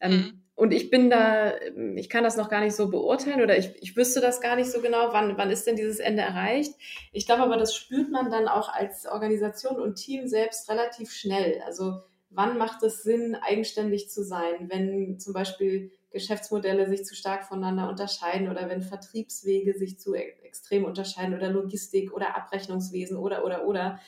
Ähm, 0.00 0.12
mhm. 0.12 0.42
Und 0.56 0.72
ich 0.72 0.90
bin 0.90 1.08
da, 1.08 1.52
ich 1.94 2.10
kann 2.10 2.24
das 2.24 2.36
noch 2.36 2.48
gar 2.48 2.60
nicht 2.60 2.74
so 2.74 2.90
beurteilen 2.90 3.42
oder 3.42 3.56
ich, 3.56 3.80
ich 3.80 3.96
wüsste 3.96 4.20
das 4.20 4.40
gar 4.40 4.56
nicht 4.56 4.68
so 4.68 4.80
genau, 4.80 5.12
wann, 5.12 5.38
wann 5.38 5.52
ist 5.52 5.68
denn 5.68 5.76
dieses 5.76 6.00
Ende 6.00 6.22
erreicht. 6.22 6.74
Ich 7.12 7.26
glaube 7.26 7.44
aber, 7.44 7.56
das 7.56 7.76
spürt 7.76 8.10
man 8.10 8.28
dann 8.28 8.48
auch 8.48 8.68
als 8.68 9.06
Organisation 9.06 9.80
und 9.80 9.94
Team 9.94 10.26
selbst 10.26 10.68
relativ 10.68 11.12
schnell. 11.12 11.62
Also 11.64 12.02
wann 12.30 12.58
macht 12.58 12.82
es 12.82 13.02
Sinn, 13.02 13.34
eigenständig 13.34 14.10
zu 14.10 14.22
sein, 14.22 14.68
wenn 14.68 15.18
zum 15.18 15.32
Beispiel 15.32 15.90
Geschäftsmodelle 16.10 16.88
sich 16.88 17.04
zu 17.04 17.14
stark 17.14 17.44
voneinander 17.44 17.88
unterscheiden 17.88 18.48
oder 18.48 18.68
wenn 18.68 18.82
Vertriebswege 18.82 19.74
sich 19.74 19.98
zu 19.98 20.14
e-, 20.14 20.34
extrem 20.42 20.84
unterscheiden 20.84 21.34
oder 21.34 21.50
Logistik 21.50 22.12
oder 22.12 22.36
Abrechnungswesen 22.36 23.16
oder, 23.16 23.44
oder, 23.44 23.66
oder, 23.66 24.00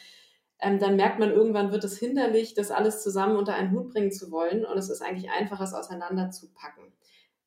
ähm, 0.60 0.78
dann 0.78 0.96
merkt 0.96 1.18
man 1.18 1.30
irgendwann 1.30 1.72
wird 1.72 1.84
es 1.84 1.98
hinderlich, 1.98 2.54
das 2.54 2.70
alles 2.70 3.02
zusammen 3.02 3.36
unter 3.36 3.54
einen 3.54 3.72
Hut 3.72 3.90
bringen 3.90 4.12
zu 4.12 4.30
wollen 4.30 4.64
und 4.64 4.76
es 4.78 4.90
ist 4.90 5.02
eigentlich 5.02 5.30
einfach, 5.30 5.60
es 5.60 5.74
auseinanderzupacken. 5.74 6.92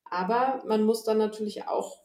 Aber 0.05 0.63
man 0.67 0.83
muss 0.83 1.03
dann 1.03 1.17
natürlich 1.17 1.67
auch, 1.67 2.03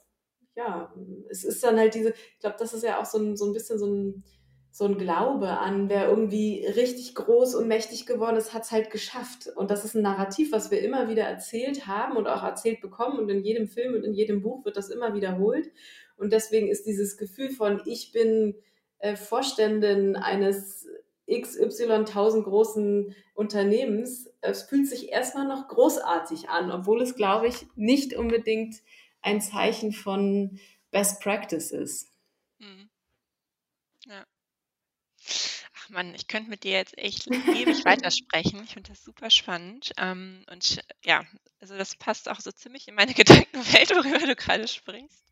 ja, 0.54 0.92
es 1.30 1.44
ist 1.44 1.62
dann 1.62 1.78
halt 1.78 1.94
diese, 1.94 2.10
ich 2.10 2.40
glaube, 2.40 2.56
das 2.58 2.72
ist 2.72 2.82
ja 2.82 3.00
auch 3.00 3.04
so 3.04 3.18
ein, 3.18 3.36
so 3.36 3.46
ein 3.46 3.52
bisschen 3.52 3.78
so 3.78 3.86
ein, 3.86 4.24
so 4.70 4.84
ein 4.84 4.98
Glaube 4.98 5.58
an, 5.58 5.88
wer 5.88 6.08
irgendwie 6.08 6.64
richtig 6.64 7.14
groß 7.14 7.54
und 7.54 7.68
mächtig 7.68 8.06
geworden 8.06 8.36
ist, 8.36 8.54
hat 8.54 8.64
es 8.64 8.70
halt 8.70 8.90
geschafft. 8.90 9.48
Und 9.56 9.70
das 9.70 9.84
ist 9.84 9.94
ein 9.94 10.02
Narrativ, 10.02 10.52
was 10.52 10.70
wir 10.70 10.80
immer 10.82 11.08
wieder 11.08 11.24
erzählt 11.24 11.86
haben 11.86 12.16
und 12.16 12.26
auch 12.26 12.42
erzählt 12.42 12.80
bekommen. 12.80 13.18
Und 13.18 13.28
in 13.28 13.42
jedem 13.42 13.66
Film 13.66 13.94
und 13.94 14.04
in 14.04 14.14
jedem 14.14 14.42
Buch 14.42 14.64
wird 14.64 14.76
das 14.76 14.90
immer 14.90 15.14
wiederholt. 15.14 15.70
Und 16.16 16.32
deswegen 16.32 16.68
ist 16.68 16.86
dieses 16.86 17.16
Gefühl 17.16 17.50
von, 17.50 17.80
ich 17.86 18.12
bin 18.12 18.54
äh, 18.98 19.16
Vorständin 19.16 20.16
eines 20.16 20.86
XY 21.30 22.04
tausend 22.04 22.44
großen 22.44 23.14
Unternehmens, 23.34 24.32
es 24.40 24.62
fühlt 24.62 24.88
sich 24.88 25.10
erstmal 25.10 25.46
noch 25.46 25.68
großartig 25.68 26.48
an, 26.48 26.70
obwohl 26.70 27.02
es, 27.02 27.14
glaube 27.14 27.48
ich, 27.48 27.66
nicht 27.76 28.14
unbedingt 28.14 28.76
ein 29.20 29.40
Zeichen 29.40 29.92
von 29.92 30.58
Best 30.90 31.20
Practice 31.20 31.70
ist. 31.70 32.10
Mhm. 32.58 32.88
Ach 35.76 35.88
Mann, 35.90 36.14
ich 36.14 36.28
könnte 36.28 36.50
mit 36.50 36.64
dir 36.64 36.72
jetzt 36.72 36.96
echt 36.98 37.26
ewig 37.28 37.84
weitersprechen. 37.84 38.62
Ich 38.64 38.72
finde 38.72 38.90
das 38.90 39.04
super 39.04 39.30
spannend. 39.30 39.92
Ähm, 39.96 40.44
und 40.50 40.82
ja, 41.04 41.24
also 41.60 41.76
das 41.76 41.96
passt 41.96 42.28
auch 42.28 42.40
so 42.40 42.52
ziemlich 42.52 42.88
in 42.88 42.94
meine 42.94 43.14
Gedankenwelt, 43.14 43.90
worüber 43.90 44.26
du 44.26 44.36
gerade 44.36 44.68
sprichst. 44.68 45.24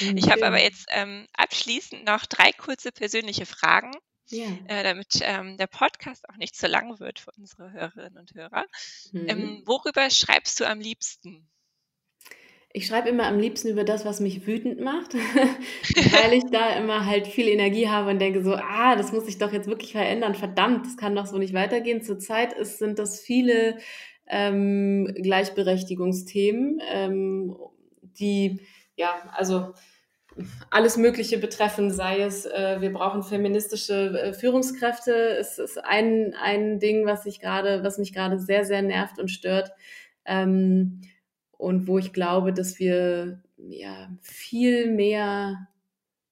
Mhm. 0.00 0.16
Ich 0.16 0.30
habe 0.30 0.46
aber 0.46 0.62
jetzt 0.62 0.86
ähm, 0.90 1.26
abschließend 1.34 2.04
noch 2.04 2.26
drei 2.26 2.52
kurze 2.52 2.92
persönliche 2.92 3.46
Fragen 3.46 3.92
ja. 4.28 4.46
äh, 4.66 4.82
damit 4.82 5.18
ähm, 5.22 5.56
der 5.56 5.66
Podcast 5.66 6.28
auch 6.28 6.36
nicht 6.36 6.56
zu 6.56 6.66
lang 6.66 6.98
wird 6.98 7.18
für 7.18 7.32
unsere 7.36 7.72
Hörerinnen 7.72 8.18
und 8.18 8.34
Hörer. 8.34 8.64
Mhm. 9.12 9.28
Ähm, 9.28 9.62
worüber 9.66 10.08
schreibst 10.10 10.60
du 10.60 10.68
am 10.68 10.80
liebsten? 10.80 11.48
Ich 12.76 12.88
schreibe 12.88 13.08
immer 13.08 13.28
am 13.28 13.38
liebsten 13.38 13.68
über 13.68 13.84
das, 13.84 14.04
was 14.04 14.18
mich 14.18 14.48
wütend 14.48 14.80
macht, 14.80 15.14
weil 15.94 16.32
ich 16.32 16.42
da 16.50 16.76
immer 16.76 17.06
halt 17.06 17.28
viel 17.28 17.46
Energie 17.46 17.88
habe 17.88 18.10
und 18.10 18.18
denke 18.18 18.42
so, 18.42 18.54
ah, 18.56 18.96
das 18.96 19.12
muss 19.12 19.26
sich 19.26 19.38
doch 19.38 19.52
jetzt 19.52 19.68
wirklich 19.68 19.92
verändern. 19.92 20.34
Verdammt, 20.34 20.84
das 20.84 20.96
kann 20.96 21.14
doch 21.14 21.26
so 21.26 21.38
nicht 21.38 21.54
weitergehen. 21.54 22.02
Zurzeit 22.02 22.52
ist, 22.52 22.80
sind 22.80 22.98
das 22.98 23.20
viele 23.20 23.78
ähm, 24.26 25.08
Gleichberechtigungsthemen, 25.14 26.82
ähm, 26.92 27.56
die, 28.02 28.60
ja, 28.96 29.14
also 29.36 29.72
alles 30.70 30.96
Mögliche 30.96 31.38
betreffen, 31.38 31.92
sei 31.92 32.22
es, 32.22 32.44
äh, 32.44 32.80
wir 32.80 32.92
brauchen 32.92 33.22
feministische 33.22 34.18
äh, 34.18 34.32
Führungskräfte. 34.32 35.12
Es 35.38 35.58
ist 35.58 35.78
ein, 35.78 36.34
ein 36.42 36.80
Ding, 36.80 37.06
was 37.06 37.24
ich 37.26 37.38
gerade, 37.38 37.84
was 37.84 37.98
mich 37.98 38.12
gerade 38.12 38.40
sehr, 38.40 38.64
sehr 38.64 38.82
nervt 38.82 39.20
und 39.20 39.30
stört. 39.30 39.70
Ähm, 40.24 41.02
und 41.58 41.86
wo 41.86 41.98
ich 41.98 42.12
glaube, 42.12 42.52
dass 42.52 42.78
wir 42.78 43.42
ja 43.56 44.10
viel 44.20 44.90
mehr 44.90 45.68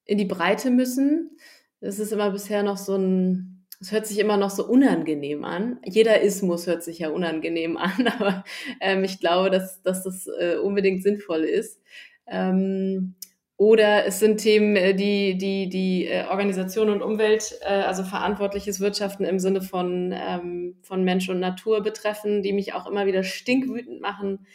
in 0.04 0.18
die 0.18 0.24
Breite 0.24 0.70
müssen. 0.70 1.36
Es 1.80 1.98
ist 1.98 2.12
immer 2.12 2.30
bisher 2.30 2.62
noch 2.62 2.76
so 2.76 2.96
ein, 2.96 3.66
es 3.80 3.92
hört 3.92 4.06
sich 4.06 4.18
immer 4.18 4.36
noch 4.36 4.50
so 4.50 4.66
unangenehm 4.66 5.44
an. 5.44 5.80
Jeder 5.84 6.20
Ismus 6.22 6.66
hört 6.66 6.82
sich 6.82 6.98
ja 7.00 7.10
unangenehm 7.10 7.76
an, 7.78 8.06
aber 8.06 8.44
ähm, 8.80 9.04
ich 9.04 9.20
glaube, 9.20 9.50
dass, 9.50 9.82
dass 9.82 10.02
das 10.02 10.26
äh, 10.38 10.56
unbedingt 10.56 11.02
sinnvoll 11.02 11.44
ist. 11.44 11.80
Ähm, 12.26 13.14
oder 13.56 14.06
es 14.06 14.18
sind 14.18 14.38
Themen, 14.38 14.74
äh, 14.74 14.94
die 14.94 15.38
die, 15.38 15.68
die 15.68 16.06
äh, 16.06 16.24
Organisation 16.26 16.90
und 16.90 17.00
Umwelt, 17.02 17.58
äh, 17.60 17.82
also 17.82 18.02
verantwortliches 18.02 18.80
Wirtschaften 18.80 19.24
im 19.24 19.38
Sinne 19.38 19.62
von, 19.62 20.12
ähm, 20.12 20.76
von 20.82 21.04
Mensch 21.04 21.28
und 21.28 21.38
Natur 21.38 21.82
betreffen, 21.82 22.42
die 22.42 22.52
mich 22.52 22.74
auch 22.74 22.86
immer 22.86 23.06
wieder 23.06 23.22
stinkwütend 23.22 24.00
machen. 24.00 24.46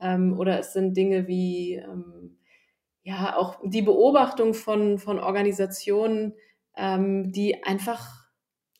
Ähm, 0.00 0.38
oder 0.38 0.58
es 0.58 0.72
sind 0.72 0.96
Dinge 0.96 1.28
wie 1.28 1.74
ähm, 1.74 2.38
ja 3.02 3.36
auch 3.36 3.58
die 3.64 3.82
Beobachtung 3.82 4.54
von, 4.54 4.98
von 4.98 5.18
Organisationen, 5.18 6.34
ähm, 6.76 7.32
die 7.32 7.62
einfach 7.64 8.26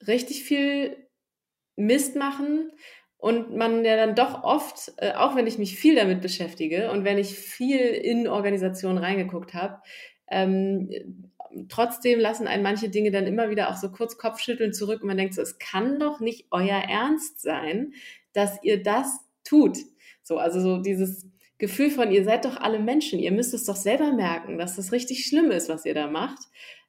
richtig 0.07 0.45
viel 0.45 0.97
Mist 1.77 2.17
machen 2.17 2.71
und 3.17 3.55
man 3.55 3.85
ja 3.85 3.97
dann 3.97 4.15
doch 4.15 4.43
oft, 4.45 4.93
äh, 4.97 5.13
auch 5.13 5.37
wenn 5.37 5.47
ich 5.47 5.59
mich 5.59 5.77
viel 5.77 5.95
damit 5.95 6.21
beschäftige 6.23 6.91
und 6.91 7.05
wenn 7.05 7.19
ich 7.19 7.39
viel 7.39 7.81
in 7.81 8.29
Organisationen 8.29 8.99
reingeguckt 8.99 9.55
habe, 9.55 9.81
ähm, 10.29 10.91
trotzdem 11.69 12.21
lassen 12.21 12.47
einen 12.47 12.63
manche 12.63 12.89
Dinge 12.89 13.11
dann 13.11 13.27
immer 13.27 13.51
wieder 13.51 13.71
auch 13.71 13.77
so 13.77 13.91
kurz 13.91 14.17
Kopfschütteln 14.17 14.73
zurück 14.73 15.03
und 15.03 15.09
man 15.09 15.17
denkt 15.17 15.35
so, 15.35 15.43
es 15.43 15.59
kann 15.59 15.99
doch 15.99 16.21
nicht 16.21 16.47
euer 16.51 16.79
Ernst 16.79 17.41
sein, 17.41 17.93
dass 18.33 18.63
ihr 18.63 18.83
das 18.83 19.19
tut. 19.45 19.77
So, 20.23 20.39
also 20.39 20.61
so 20.61 20.79
dieses 20.79 21.27
Gefühl 21.59 21.91
von, 21.91 22.11
ihr 22.11 22.25
seid 22.25 22.45
doch 22.45 22.57
alle 22.57 22.79
Menschen, 22.79 23.19
ihr 23.19 23.33
müsst 23.33 23.55
es 23.55 23.65
doch 23.65 23.77
selber 23.77 24.13
merken, 24.13 24.59
dass 24.59 24.77
das 24.77 24.93
richtig 24.93 25.27
schlimm 25.27 25.51
ist, 25.51 25.69
was 25.69 25.85
ihr 25.85 25.95
da 25.95 26.07
macht. 26.09 26.39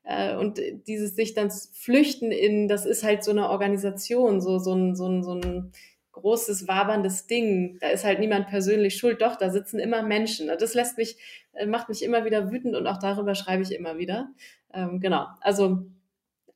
Äh, 0.04 0.36
und 0.36 0.60
dieses 0.88 1.16
sich 1.16 1.34
dann 1.34 1.52
flüchten 1.74 2.32
in, 2.32 2.68
das 2.68 2.86
ist 2.86 3.04
halt 3.04 3.24
so 3.24 3.32
eine 3.32 3.50
Organisation, 3.50 4.42
so, 4.42 4.60
so 4.60 4.74
ein, 4.74 4.96
so 4.96 5.08
ein, 5.08 5.24
so 5.24 5.34
ein 5.36 5.72
großes, 6.14 6.68
waberndes 6.68 7.28
Ding. 7.28 7.78
Da 7.82 7.90
ist 7.90 8.04
halt 8.04 8.20
niemand 8.20 8.48
persönlich 8.48 8.98
schuld. 8.98 9.22
Doch, 9.22 9.36
da 9.36 9.50
sitzen 9.50 9.80
immer 9.80 10.04
Menschen. 10.04 10.48
Das 10.48 10.74
lässt 10.74 10.98
mich, 10.98 11.18
äh, 11.54 11.66
macht 11.66 11.90
mich 11.90 12.04
immer 12.04 12.26
wieder 12.26 12.52
wütend 12.52 12.76
und 12.76 12.88
auch 12.88 12.98
darüber 13.00 13.36
schreibe 13.36 13.64
ich 13.64 13.72
immer 13.74 13.98
wieder. 13.98 14.30
Ähm, 14.74 15.00
genau. 15.00 15.28
Also 15.42 15.86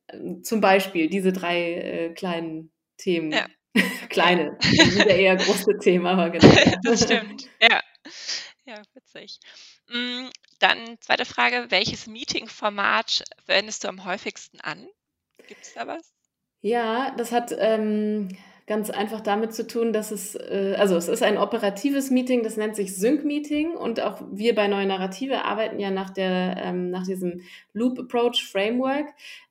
ähm, 0.08 0.42
zum 0.42 0.60
Beispiel 0.60 1.08
diese 1.08 1.32
drei 1.32 1.74
äh, 1.74 2.08
kleinen 2.14 2.70
Themen. 2.96 3.32
Ja. 3.32 3.46
Kleine, 4.08 4.56
wieder 4.60 5.14
eher 5.14 5.36
große 5.36 5.78
Themen, 5.78 6.06
aber 6.06 6.30
genau. 6.30 6.54
das 6.82 7.04
stimmt, 7.04 7.48
ja. 7.60 7.80
Ja, 8.64 8.82
witzig. 8.94 9.38
Mm, 9.88 10.28
dann 10.58 10.98
zweite 11.00 11.24
Frage, 11.24 11.66
welches 11.68 12.06
Meeting-Format 12.06 13.24
verwendest 13.44 13.84
du 13.84 13.88
am 13.88 14.04
häufigsten 14.04 14.60
an? 14.60 14.88
Gibt 15.46 15.62
es 15.62 15.74
da 15.74 15.86
was? 15.86 16.12
Ja, 16.62 17.14
das 17.16 17.30
hat 17.30 17.54
ähm, 17.56 18.36
ganz 18.66 18.90
einfach 18.90 19.20
damit 19.20 19.54
zu 19.54 19.66
tun, 19.66 19.92
dass 19.92 20.10
es, 20.10 20.34
äh, 20.34 20.74
also 20.76 20.96
es 20.96 21.06
ist 21.06 21.22
ein 21.22 21.38
operatives 21.38 22.10
Meeting, 22.10 22.42
das 22.42 22.56
nennt 22.56 22.74
sich 22.74 22.96
Sync-Meeting 22.96 23.76
und 23.76 24.00
auch 24.00 24.20
wir 24.32 24.54
bei 24.54 24.66
Neue 24.66 24.86
Narrative 24.86 25.44
arbeiten 25.44 25.78
ja 25.78 25.90
nach, 25.90 26.10
der, 26.10 26.56
ähm, 26.64 26.90
nach 26.90 27.06
diesem 27.06 27.42
Loop 27.72 27.98
Approach 28.00 28.44
Framework 28.50 29.06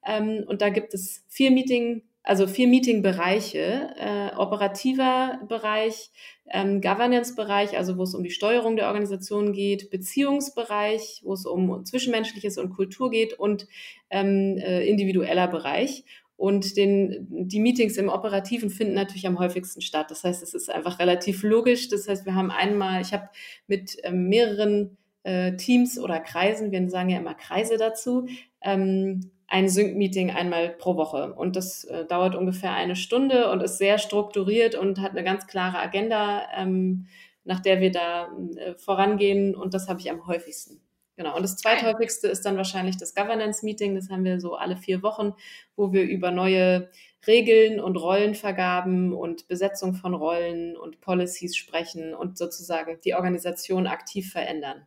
ähm, 0.06 0.44
und 0.46 0.62
da 0.62 0.70
gibt 0.70 0.94
es 0.94 1.24
vier 1.30 1.52
Meeting, 1.52 2.04
also 2.26 2.48
vier 2.48 2.68
Meeting-Bereiche, 2.68 3.94
äh, 3.98 4.36
operativer 4.36 5.40
Bereich, 5.48 6.12
ähm, 6.50 6.82
Governance-Bereich, 6.82 7.78
also 7.78 7.98
wo 7.98 8.04
es 8.04 8.16
um 8.16 8.24
die 8.24 8.32
Steuerung 8.32 8.76
der 8.76 8.88
Organisation 8.88 9.54
geht, 9.54 9.92
Beziehungsbereich, 9.92 11.22
wo 11.24 11.34
es 11.34 11.46
um 11.46 11.86
Zwischenmenschliches 11.86 12.58
und 12.58 12.72
Kultur 12.72 13.12
geht 13.12 13.34
und 13.34 13.68
ähm, 14.10 14.58
äh, 14.58 14.86
individueller 14.88 15.48
Bereich. 15.48 16.04
Und 16.36 16.76
den, 16.76 17.28
die 17.30 17.60
Meetings 17.60 17.96
im 17.96 18.10
Operativen 18.10 18.70
finden 18.70 18.96
natürlich 18.96 19.28
am 19.28 19.40
häufigsten 19.40 19.82
statt. 19.82 20.12
Das 20.12 20.24
heißt, 20.24 20.44
es 20.44 20.54
ist 20.54 20.70
einfach 20.70 21.00
relativ 21.00 21.44
logisch. 21.44 21.88
Das 21.90 22.08
heißt, 22.08 22.26
wir 22.26 22.36
haben 22.36 22.52
einmal, 22.52 23.02
ich 23.02 23.14
habe 23.14 23.30
mit 23.68 23.98
ähm, 24.04 24.28
mehreren 24.28 24.98
äh, 25.24 25.56
Teams 25.56 25.98
oder 26.00 26.20
Kreisen, 26.20 26.72
wir 26.72 26.90
sagen 26.90 27.10
ja 27.10 27.20
immer 27.20 27.36
Kreise 27.36 27.78
dazu, 27.78 28.28
ähm, 28.62 29.32
ein 29.56 29.70
Sync-Meeting 29.70 30.32
einmal 30.32 30.68
pro 30.68 30.98
Woche. 30.98 31.34
Und 31.34 31.56
das 31.56 31.86
äh, 31.86 32.04
dauert 32.06 32.36
ungefähr 32.36 32.74
eine 32.74 32.98
Stunde 32.98 33.50
und 33.50 33.64
ist 33.64 33.78
sehr 33.78 34.00
strukturiert 34.00 34.76
und 34.76 35.00
hat 35.00 35.12
eine 35.12 35.24
ganz 35.24 35.48
klare 35.48 35.80
Agenda, 35.80 36.46
ähm, 36.58 37.08
nach 37.46 37.62
der 37.62 37.80
wir 37.80 37.90
da 37.90 38.28
äh, 38.58 38.76
vorangehen. 38.76 39.56
Und 39.56 39.74
das 39.74 39.88
habe 39.88 40.02
ich 40.02 40.12
am 40.12 40.28
häufigsten. 40.28 40.82
Genau. 41.16 41.38
Und 41.38 41.44
das 41.44 41.56
zweithäufigste 41.56 42.28
ist 42.28 42.46
dann 42.46 42.58
wahrscheinlich 42.58 42.98
das 42.98 43.16
Governance-Meeting. 43.16 43.96
Das 43.96 44.10
haben 44.10 44.26
wir 44.26 44.42
so 44.42 44.56
alle 44.56 44.76
vier 44.76 45.02
Wochen, 45.02 45.32
wo 45.78 45.94
wir 45.94 46.04
über 46.04 46.32
neue 46.32 46.90
Regeln 47.26 47.80
und 47.80 47.96
Rollenvergaben 47.96 49.14
und 49.14 49.48
Besetzung 49.48 49.94
von 49.94 50.14
Rollen 50.14 50.76
und 50.76 51.00
Policies 51.00 51.56
sprechen 51.56 52.14
und 52.14 52.38
sozusagen 52.38 53.00
die 53.06 53.14
Organisation 53.14 53.88
aktiv 53.88 54.34
verändern. 54.34 54.86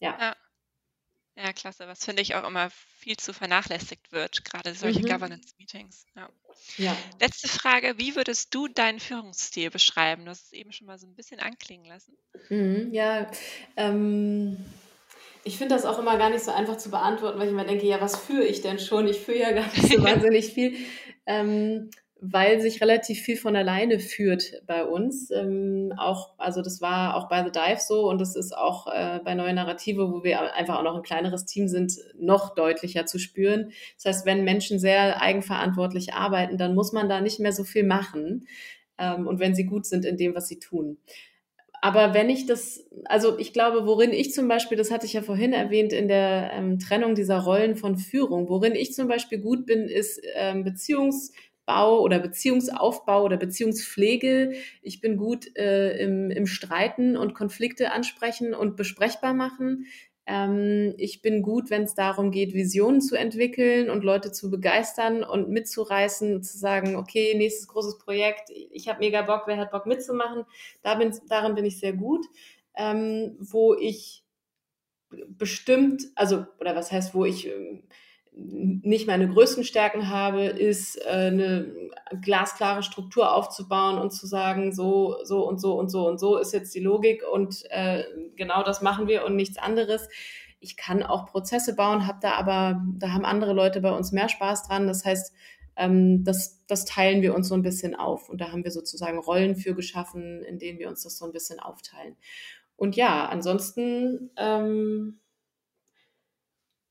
Ja. 0.00 0.16
Ja, 0.18 0.34
ja 1.42 1.52
klasse. 1.52 1.86
Was 1.86 2.04
finde 2.04 2.22
ich 2.22 2.34
auch 2.34 2.46
immer 2.46 2.70
viel 2.98 3.16
zu 3.16 3.32
vernachlässigt 3.32 4.12
wird, 4.12 4.44
gerade 4.44 4.74
solche 4.74 5.00
mhm. 5.00 5.06
Governance-Meetings. 5.06 6.06
Ja. 6.14 6.28
ja. 6.76 6.96
Letzte 7.20 7.48
Frage: 7.48 7.98
Wie 7.98 8.16
würdest 8.16 8.54
du 8.54 8.68
deinen 8.68 9.00
Führungsstil 9.00 9.70
beschreiben? 9.70 10.24
Du 10.24 10.30
hast 10.30 10.46
es 10.46 10.52
eben 10.52 10.72
schon 10.72 10.86
mal 10.86 10.98
so 10.98 11.06
ein 11.06 11.14
bisschen 11.14 11.40
anklingen 11.40 11.86
lassen. 11.86 12.16
Mhm, 12.48 12.92
ja, 12.92 13.30
ähm 13.76 14.64
ich 15.42 15.56
finde 15.56 15.74
das 15.74 15.86
auch 15.86 15.98
immer 15.98 16.18
gar 16.18 16.30
nicht 16.30 16.44
so 16.44 16.50
einfach 16.50 16.76
zu 16.76 16.90
beantworten, 16.90 17.38
weil 17.38 17.46
ich 17.46 17.52
immer 17.52 17.64
denke, 17.64 17.86
ja, 17.86 18.00
was 18.00 18.16
führe 18.16 18.44
ich 18.44 18.60
denn 18.60 18.78
schon? 18.78 19.06
Ich 19.06 19.20
führe 19.20 19.38
ja 19.38 19.52
gar 19.52 19.66
nicht 19.66 19.88
so 19.88 20.02
wahnsinnig 20.02 20.52
viel. 20.52 20.76
Ähm, 21.26 21.90
weil 22.22 22.60
sich 22.60 22.82
relativ 22.82 23.20
viel 23.20 23.36
von 23.36 23.56
alleine 23.56 23.98
führt 23.98 24.62
bei 24.66 24.84
uns. 24.84 25.30
Ähm, 25.30 25.92
auch, 25.96 26.34
also 26.36 26.60
das 26.60 26.80
war 26.80 27.16
auch 27.16 27.28
bei 27.28 27.42
The 27.42 27.50
Dive 27.50 27.80
so 27.80 28.08
und 28.08 28.20
das 28.20 28.36
ist 28.36 28.56
auch 28.56 28.86
äh, 28.86 29.20
bei 29.24 29.34
Neue 29.34 29.54
Narrative, 29.54 30.12
wo 30.12 30.22
wir 30.22 30.54
einfach 30.54 30.78
auch 30.78 30.82
noch 30.82 30.96
ein 30.96 31.02
kleineres 31.02 31.46
Team 31.46 31.66
sind, 31.66 31.94
noch 32.18 32.54
deutlicher 32.54 33.06
zu 33.06 33.18
spüren. 33.18 33.72
Das 33.96 34.04
heißt, 34.04 34.26
wenn 34.26 34.44
Menschen 34.44 34.78
sehr 34.78 35.22
eigenverantwortlich 35.22 36.12
arbeiten, 36.12 36.58
dann 36.58 36.74
muss 36.74 36.92
man 36.92 37.08
da 37.08 37.20
nicht 37.20 37.40
mehr 37.40 37.52
so 37.52 37.64
viel 37.64 37.84
machen. 37.84 38.46
Ähm, 38.98 39.26
und 39.26 39.40
wenn 39.40 39.54
sie 39.54 39.64
gut 39.64 39.86
sind 39.86 40.04
in 40.04 40.18
dem, 40.18 40.34
was 40.34 40.46
sie 40.46 40.58
tun. 40.58 40.98
Aber 41.82 42.12
wenn 42.12 42.28
ich 42.28 42.44
das, 42.44 42.86
also 43.06 43.38
ich 43.38 43.54
glaube, 43.54 43.86
worin 43.86 44.12
ich 44.12 44.34
zum 44.34 44.48
Beispiel, 44.48 44.76
das 44.76 44.90
hatte 44.90 45.06
ich 45.06 45.14
ja 45.14 45.22
vorhin 45.22 45.54
erwähnt, 45.54 45.94
in 45.94 46.08
der 46.08 46.50
ähm, 46.52 46.78
Trennung 46.78 47.14
dieser 47.14 47.38
Rollen 47.38 47.74
von 47.76 47.96
Führung, 47.96 48.50
worin 48.50 48.74
ich 48.74 48.92
zum 48.92 49.08
Beispiel 49.08 49.38
gut 49.38 49.64
bin, 49.64 49.88
ist 49.88 50.20
ähm, 50.34 50.62
Beziehungs- 50.64 51.30
Beziehungsbau 51.70 52.00
oder 52.00 52.18
Beziehungsaufbau 52.18 53.24
oder 53.24 53.36
Beziehungspflege. 53.36 54.54
Ich 54.82 55.00
bin 55.00 55.16
gut 55.16 55.56
äh, 55.56 55.96
im, 55.98 56.30
im 56.30 56.46
Streiten 56.46 57.16
und 57.16 57.34
Konflikte 57.34 57.92
ansprechen 57.92 58.54
und 58.54 58.76
besprechbar 58.76 59.34
machen. 59.34 59.86
Ähm, 60.26 60.94
ich 60.98 61.22
bin 61.22 61.42
gut, 61.42 61.70
wenn 61.70 61.82
es 61.82 61.94
darum 61.94 62.30
geht, 62.30 62.54
Visionen 62.54 63.00
zu 63.00 63.16
entwickeln 63.16 63.90
und 63.90 64.04
Leute 64.04 64.32
zu 64.32 64.50
begeistern 64.50 65.22
und 65.22 65.48
mitzureißen, 65.48 66.42
zu 66.42 66.58
sagen, 66.58 66.96
okay, 66.96 67.34
nächstes 67.36 67.68
großes 67.68 67.98
Projekt, 67.98 68.50
ich 68.50 68.88
habe 68.88 69.00
mega 69.00 69.22
Bock, 69.22 69.42
wer 69.46 69.56
hat 69.56 69.70
Bock 69.70 69.86
mitzumachen? 69.86 70.44
Da 70.82 70.94
bin, 70.96 71.12
darin 71.28 71.54
bin 71.54 71.64
ich 71.64 71.78
sehr 71.78 71.92
gut. 71.92 72.26
Ähm, 72.76 73.36
wo 73.40 73.74
ich 73.74 74.24
bestimmt, 75.28 76.04
also, 76.14 76.46
oder 76.60 76.76
was 76.76 76.92
heißt, 76.92 77.14
wo 77.14 77.24
ich 77.24 77.48
ähm, 77.48 77.82
nicht 78.32 79.06
meine 79.06 79.28
größten 79.28 79.64
Stärken 79.64 80.08
habe, 80.08 80.44
ist 80.44 80.96
äh, 81.04 81.08
eine 81.08 81.90
glasklare 82.22 82.82
Struktur 82.82 83.34
aufzubauen 83.34 83.98
und 83.98 84.12
zu 84.12 84.26
sagen, 84.26 84.72
so, 84.72 85.16
so 85.24 85.46
und 85.46 85.60
so 85.60 85.78
und 85.78 85.90
so 85.90 86.06
und 86.06 86.18
so 86.18 86.38
ist 86.38 86.52
jetzt 86.52 86.74
die 86.74 86.80
Logik 86.80 87.22
und 87.30 87.64
äh, 87.70 88.04
genau 88.36 88.62
das 88.62 88.82
machen 88.82 89.08
wir 89.08 89.24
und 89.24 89.36
nichts 89.36 89.58
anderes. 89.58 90.08
Ich 90.60 90.76
kann 90.76 91.02
auch 91.02 91.26
Prozesse 91.26 91.74
bauen, 91.74 92.06
habe 92.06 92.18
da 92.20 92.32
aber, 92.32 92.82
da 92.98 93.12
haben 93.12 93.24
andere 93.24 93.52
Leute 93.52 93.80
bei 93.80 93.90
uns 93.90 94.12
mehr 94.12 94.28
Spaß 94.28 94.68
dran. 94.68 94.86
Das 94.86 95.04
heißt, 95.04 95.34
ähm, 95.76 96.22
das, 96.24 96.64
das 96.66 96.84
teilen 96.84 97.22
wir 97.22 97.34
uns 97.34 97.48
so 97.48 97.54
ein 97.54 97.62
bisschen 97.62 97.94
auf 97.94 98.28
und 98.28 98.40
da 98.40 98.52
haben 98.52 98.64
wir 98.64 98.70
sozusagen 98.70 99.18
Rollen 99.18 99.56
für 99.56 99.74
geschaffen, 99.74 100.42
in 100.42 100.58
denen 100.58 100.78
wir 100.78 100.88
uns 100.88 101.02
das 101.02 101.18
so 101.18 101.24
ein 101.24 101.32
bisschen 101.32 101.58
aufteilen. 101.58 102.16
Und 102.76 102.96
ja, 102.96 103.26
ansonsten 103.26 104.30
ähm, 104.36 105.20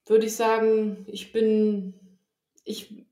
würde 0.10 0.26
ich 0.26 0.36
sagen, 0.36 1.06
ich 1.08 1.32
bin, 1.32 1.94
ich, 2.64 3.06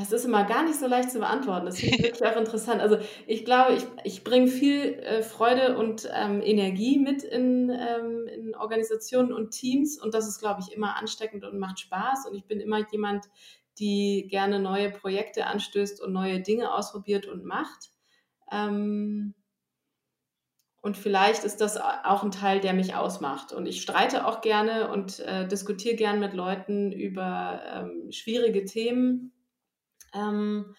es 0.00 0.12
ist 0.12 0.24
immer 0.24 0.44
gar 0.44 0.62
nicht 0.62 0.78
so 0.78 0.86
leicht 0.86 1.10
zu 1.10 1.18
beantworten. 1.18 1.66
Das 1.66 1.80
finde 1.80 1.96
ich 1.96 2.02
wirklich 2.04 2.24
auch 2.24 2.36
interessant. 2.36 2.80
Also 2.80 2.98
ich 3.26 3.44
glaube, 3.44 3.74
ich, 3.74 3.84
ich 4.04 4.24
bringe 4.24 4.48
viel 4.48 4.94
äh, 4.94 5.22
Freude 5.22 5.76
und 5.76 6.08
ähm, 6.14 6.40
Energie 6.42 6.98
mit 6.98 7.22
in, 7.22 7.70
ähm, 7.70 8.26
in 8.28 8.54
Organisationen 8.54 9.32
und 9.32 9.50
Teams 9.50 10.00
und 10.00 10.14
das 10.14 10.28
ist, 10.28 10.38
glaube 10.38 10.60
ich, 10.60 10.74
immer 10.74 10.96
ansteckend 10.96 11.44
und 11.44 11.58
macht 11.58 11.80
Spaß. 11.80 12.26
Und 12.28 12.36
ich 12.36 12.44
bin 12.44 12.60
immer 12.60 12.86
jemand, 12.90 13.26
die 13.78 14.26
gerne 14.28 14.58
neue 14.58 14.90
Projekte 14.90 15.46
anstößt 15.46 16.00
und 16.00 16.12
neue 16.12 16.40
Dinge 16.40 16.74
ausprobiert 16.74 17.26
und 17.26 17.44
macht. 17.44 17.90
Ähm, 18.50 19.34
und 20.88 20.96
vielleicht 20.96 21.44
ist 21.44 21.60
das 21.60 21.76
auch 21.76 22.22
ein 22.22 22.30
Teil, 22.30 22.60
der 22.60 22.72
mich 22.72 22.94
ausmacht. 22.94 23.52
Und 23.52 23.66
ich 23.66 23.82
streite 23.82 24.26
auch 24.26 24.40
gerne 24.40 24.90
und 24.90 25.20
äh, 25.20 25.46
diskutiere 25.46 25.96
gerne 25.96 26.18
mit 26.18 26.32
Leuten 26.32 26.92
über 26.92 27.60
ähm, 27.70 28.10
schwierige 28.10 28.64
Themen. 28.64 29.34
Ähm, 30.14 30.74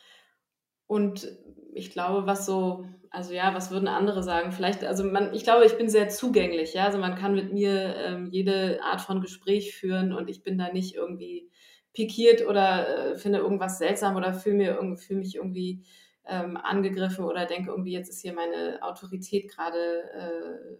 und 0.87 1.31
ich 1.75 1.91
glaube, 1.91 2.25
was 2.25 2.47
so, 2.47 2.87
also 3.11 3.33
ja, 3.33 3.53
was 3.53 3.69
würden 3.69 3.87
andere 3.87 4.23
sagen? 4.23 4.51
Vielleicht, 4.51 4.83
also 4.83 5.03
man, 5.03 5.31
ich 5.35 5.43
glaube, 5.43 5.67
ich 5.67 5.77
bin 5.77 5.89
sehr 5.89 6.09
zugänglich, 6.09 6.73
ja. 6.73 6.85
Also 6.85 6.97
man 6.97 7.13
kann 7.13 7.35
mit 7.35 7.53
mir 7.53 7.95
ähm, 7.97 8.29
jede 8.31 8.79
Art 8.81 9.01
von 9.01 9.21
Gespräch 9.21 9.75
führen 9.75 10.11
und 10.11 10.27
ich 10.27 10.41
bin 10.41 10.57
da 10.57 10.73
nicht 10.73 10.95
irgendwie 10.95 11.51
pikiert 11.93 12.47
oder 12.47 13.11
äh, 13.11 13.15
finde 13.15 13.37
irgendwas 13.37 13.77
seltsam 13.77 14.15
oder 14.15 14.33
fühle 14.33 14.75
fühl 14.97 15.17
mich 15.17 15.35
irgendwie 15.35 15.83
ähm, 16.29 16.57
angegriffen 16.57 17.25
oder 17.25 17.45
denke 17.45 17.71
irgendwie, 17.71 17.91
jetzt 17.91 18.09
ist 18.09 18.21
hier 18.21 18.33
meine 18.33 18.79
Autorität 18.81 19.49
gerade, 19.49 19.77
äh, 20.13 20.77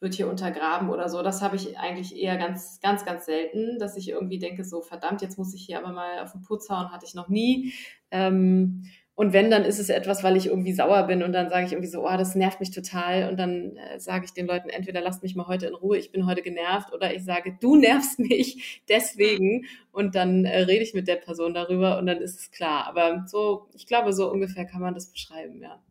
wird 0.00 0.14
hier 0.14 0.28
untergraben 0.28 0.88
oder 0.88 1.08
so. 1.08 1.22
Das 1.22 1.42
habe 1.42 1.56
ich 1.56 1.78
eigentlich 1.78 2.16
eher 2.16 2.38
ganz, 2.38 2.80
ganz, 2.80 3.04
ganz 3.04 3.26
selten, 3.26 3.78
dass 3.78 3.96
ich 3.96 4.08
irgendwie 4.08 4.38
denke, 4.38 4.64
so 4.64 4.80
verdammt, 4.80 5.20
jetzt 5.20 5.36
muss 5.38 5.54
ich 5.54 5.66
hier 5.66 5.78
aber 5.78 5.92
mal 5.92 6.20
auf 6.20 6.32
den 6.32 6.42
Putz 6.42 6.70
hauen, 6.70 6.90
hatte 6.90 7.04
ich 7.04 7.14
noch 7.14 7.28
nie. 7.28 7.74
Ähm, 8.10 8.84
und 9.20 9.34
wenn, 9.34 9.50
dann 9.50 9.66
ist 9.66 9.78
es 9.78 9.90
etwas, 9.90 10.22
weil 10.22 10.38
ich 10.38 10.46
irgendwie 10.46 10.72
sauer 10.72 11.02
bin 11.02 11.22
und 11.22 11.34
dann 11.34 11.50
sage 11.50 11.66
ich 11.66 11.72
irgendwie 11.72 11.90
so, 11.90 12.08
oh, 12.08 12.16
das 12.16 12.34
nervt 12.36 12.58
mich 12.58 12.70
total. 12.70 13.28
Und 13.28 13.36
dann 13.36 13.76
äh, 13.76 14.00
sage 14.00 14.24
ich 14.24 14.32
den 14.32 14.46
Leuten, 14.46 14.70
entweder 14.70 15.02
lasst 15.02 15.22
mich 15.22 15.34
mal 15.34 15.46
heute 15.46 15.66
in 15.66 15.74
Ruhe, 15.74 15.98
ich 15.98 16.10
bin 16.10 16.24
heute 16.24 16.40
genervt, 16.40 16.90
oder 16.94 17.12
ich 17.12 17.22
sage, 17.22 17.54
du 17.60 17.76
nervst 17.76 18.18
mich 18.18 18.80
deswegen. 18.88 19.66
Und 19.92 20.14
dann 20.14 20.46
äh, 20.46 20.60
rede 20.60 20.82
ich 20.82 20.94
mit 20.94 21.06
der 21.06 21.16
Person 21.16 21.52
darüber 21.52 21.98
und 21.98 22.06
dann 22.06 22.22
ist 22.22 22.40
es 22.40 22.50
klar. 22.50 22.86
Aber 22.86 23.26
so, 23.26 23.68
ich 23.74 23.86
glaube, 23.86 24.14
so 24.14 24.32
ungefähr 24.32 24.64
kann 24.64 24.80
man 24.80 24.94
das 24.94 25.12
beschreiben, 25.12 25.60
ja. 25.60 25.84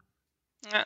Ja, 0.73 0.83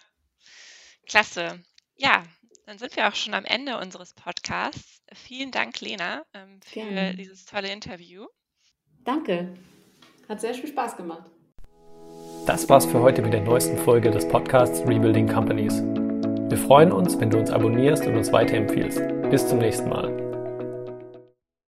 klasse. 1.08 1.64
Ja, 1.96 2.26
dann 2.66 2.78
sind 2.78 2.94
wir 2.98 3.08
auch 3.08 3.16
schon 3.16 3.36
am 3.36 3.46
Ende 3.46 3.78
unseres 3.78 4.14
Podcasts. 4.14 5.02
Vielen 5.14 5.52
Dank, 5.52 5.80
Lena, 5.80 6.26
ähm, 6.34 6.60
für 6.62 6.82
Gerne. 6.82 7.16
dieses 7.16 7.46
tolle 7.46 7.72
Interview. 7.72 8.26
Danke. 9.06 9.54
Hat 10.28 10.42
sehr 10.42 10.54
viel 10.54 10.68
Spaß 10.68 10.98
gemacht. 10.98 11.32
Das 12.46 12.68
war's 12.68 12.86
für 12.86 13.00
heute 13.00 13.22
mit 13.22 13.32
der 13.32 13.40
neuesten 13.40 13.78
Folge 13.78 14.12
des 14.12 14.28
Podcasts 14.28 14.86
Rebuilding 14.86 15.30
Companies. 15.30 15.82
Wir 16.50 16.58
freuen 16.58 16.92
uns, 16.92 17.18
wenn 17.18 17.30
du 17.30 17.38
uns 17.38 17.50
abonnierst 17.50 18.06
und 18.06 18.18
uns 18.18 18.34
weiterempfiehlst. 18.34 19.02
Bis 19.32 19.48
zum 19.48 19.60
nächsten 19.60 19.88
Mal. 19.88 20.13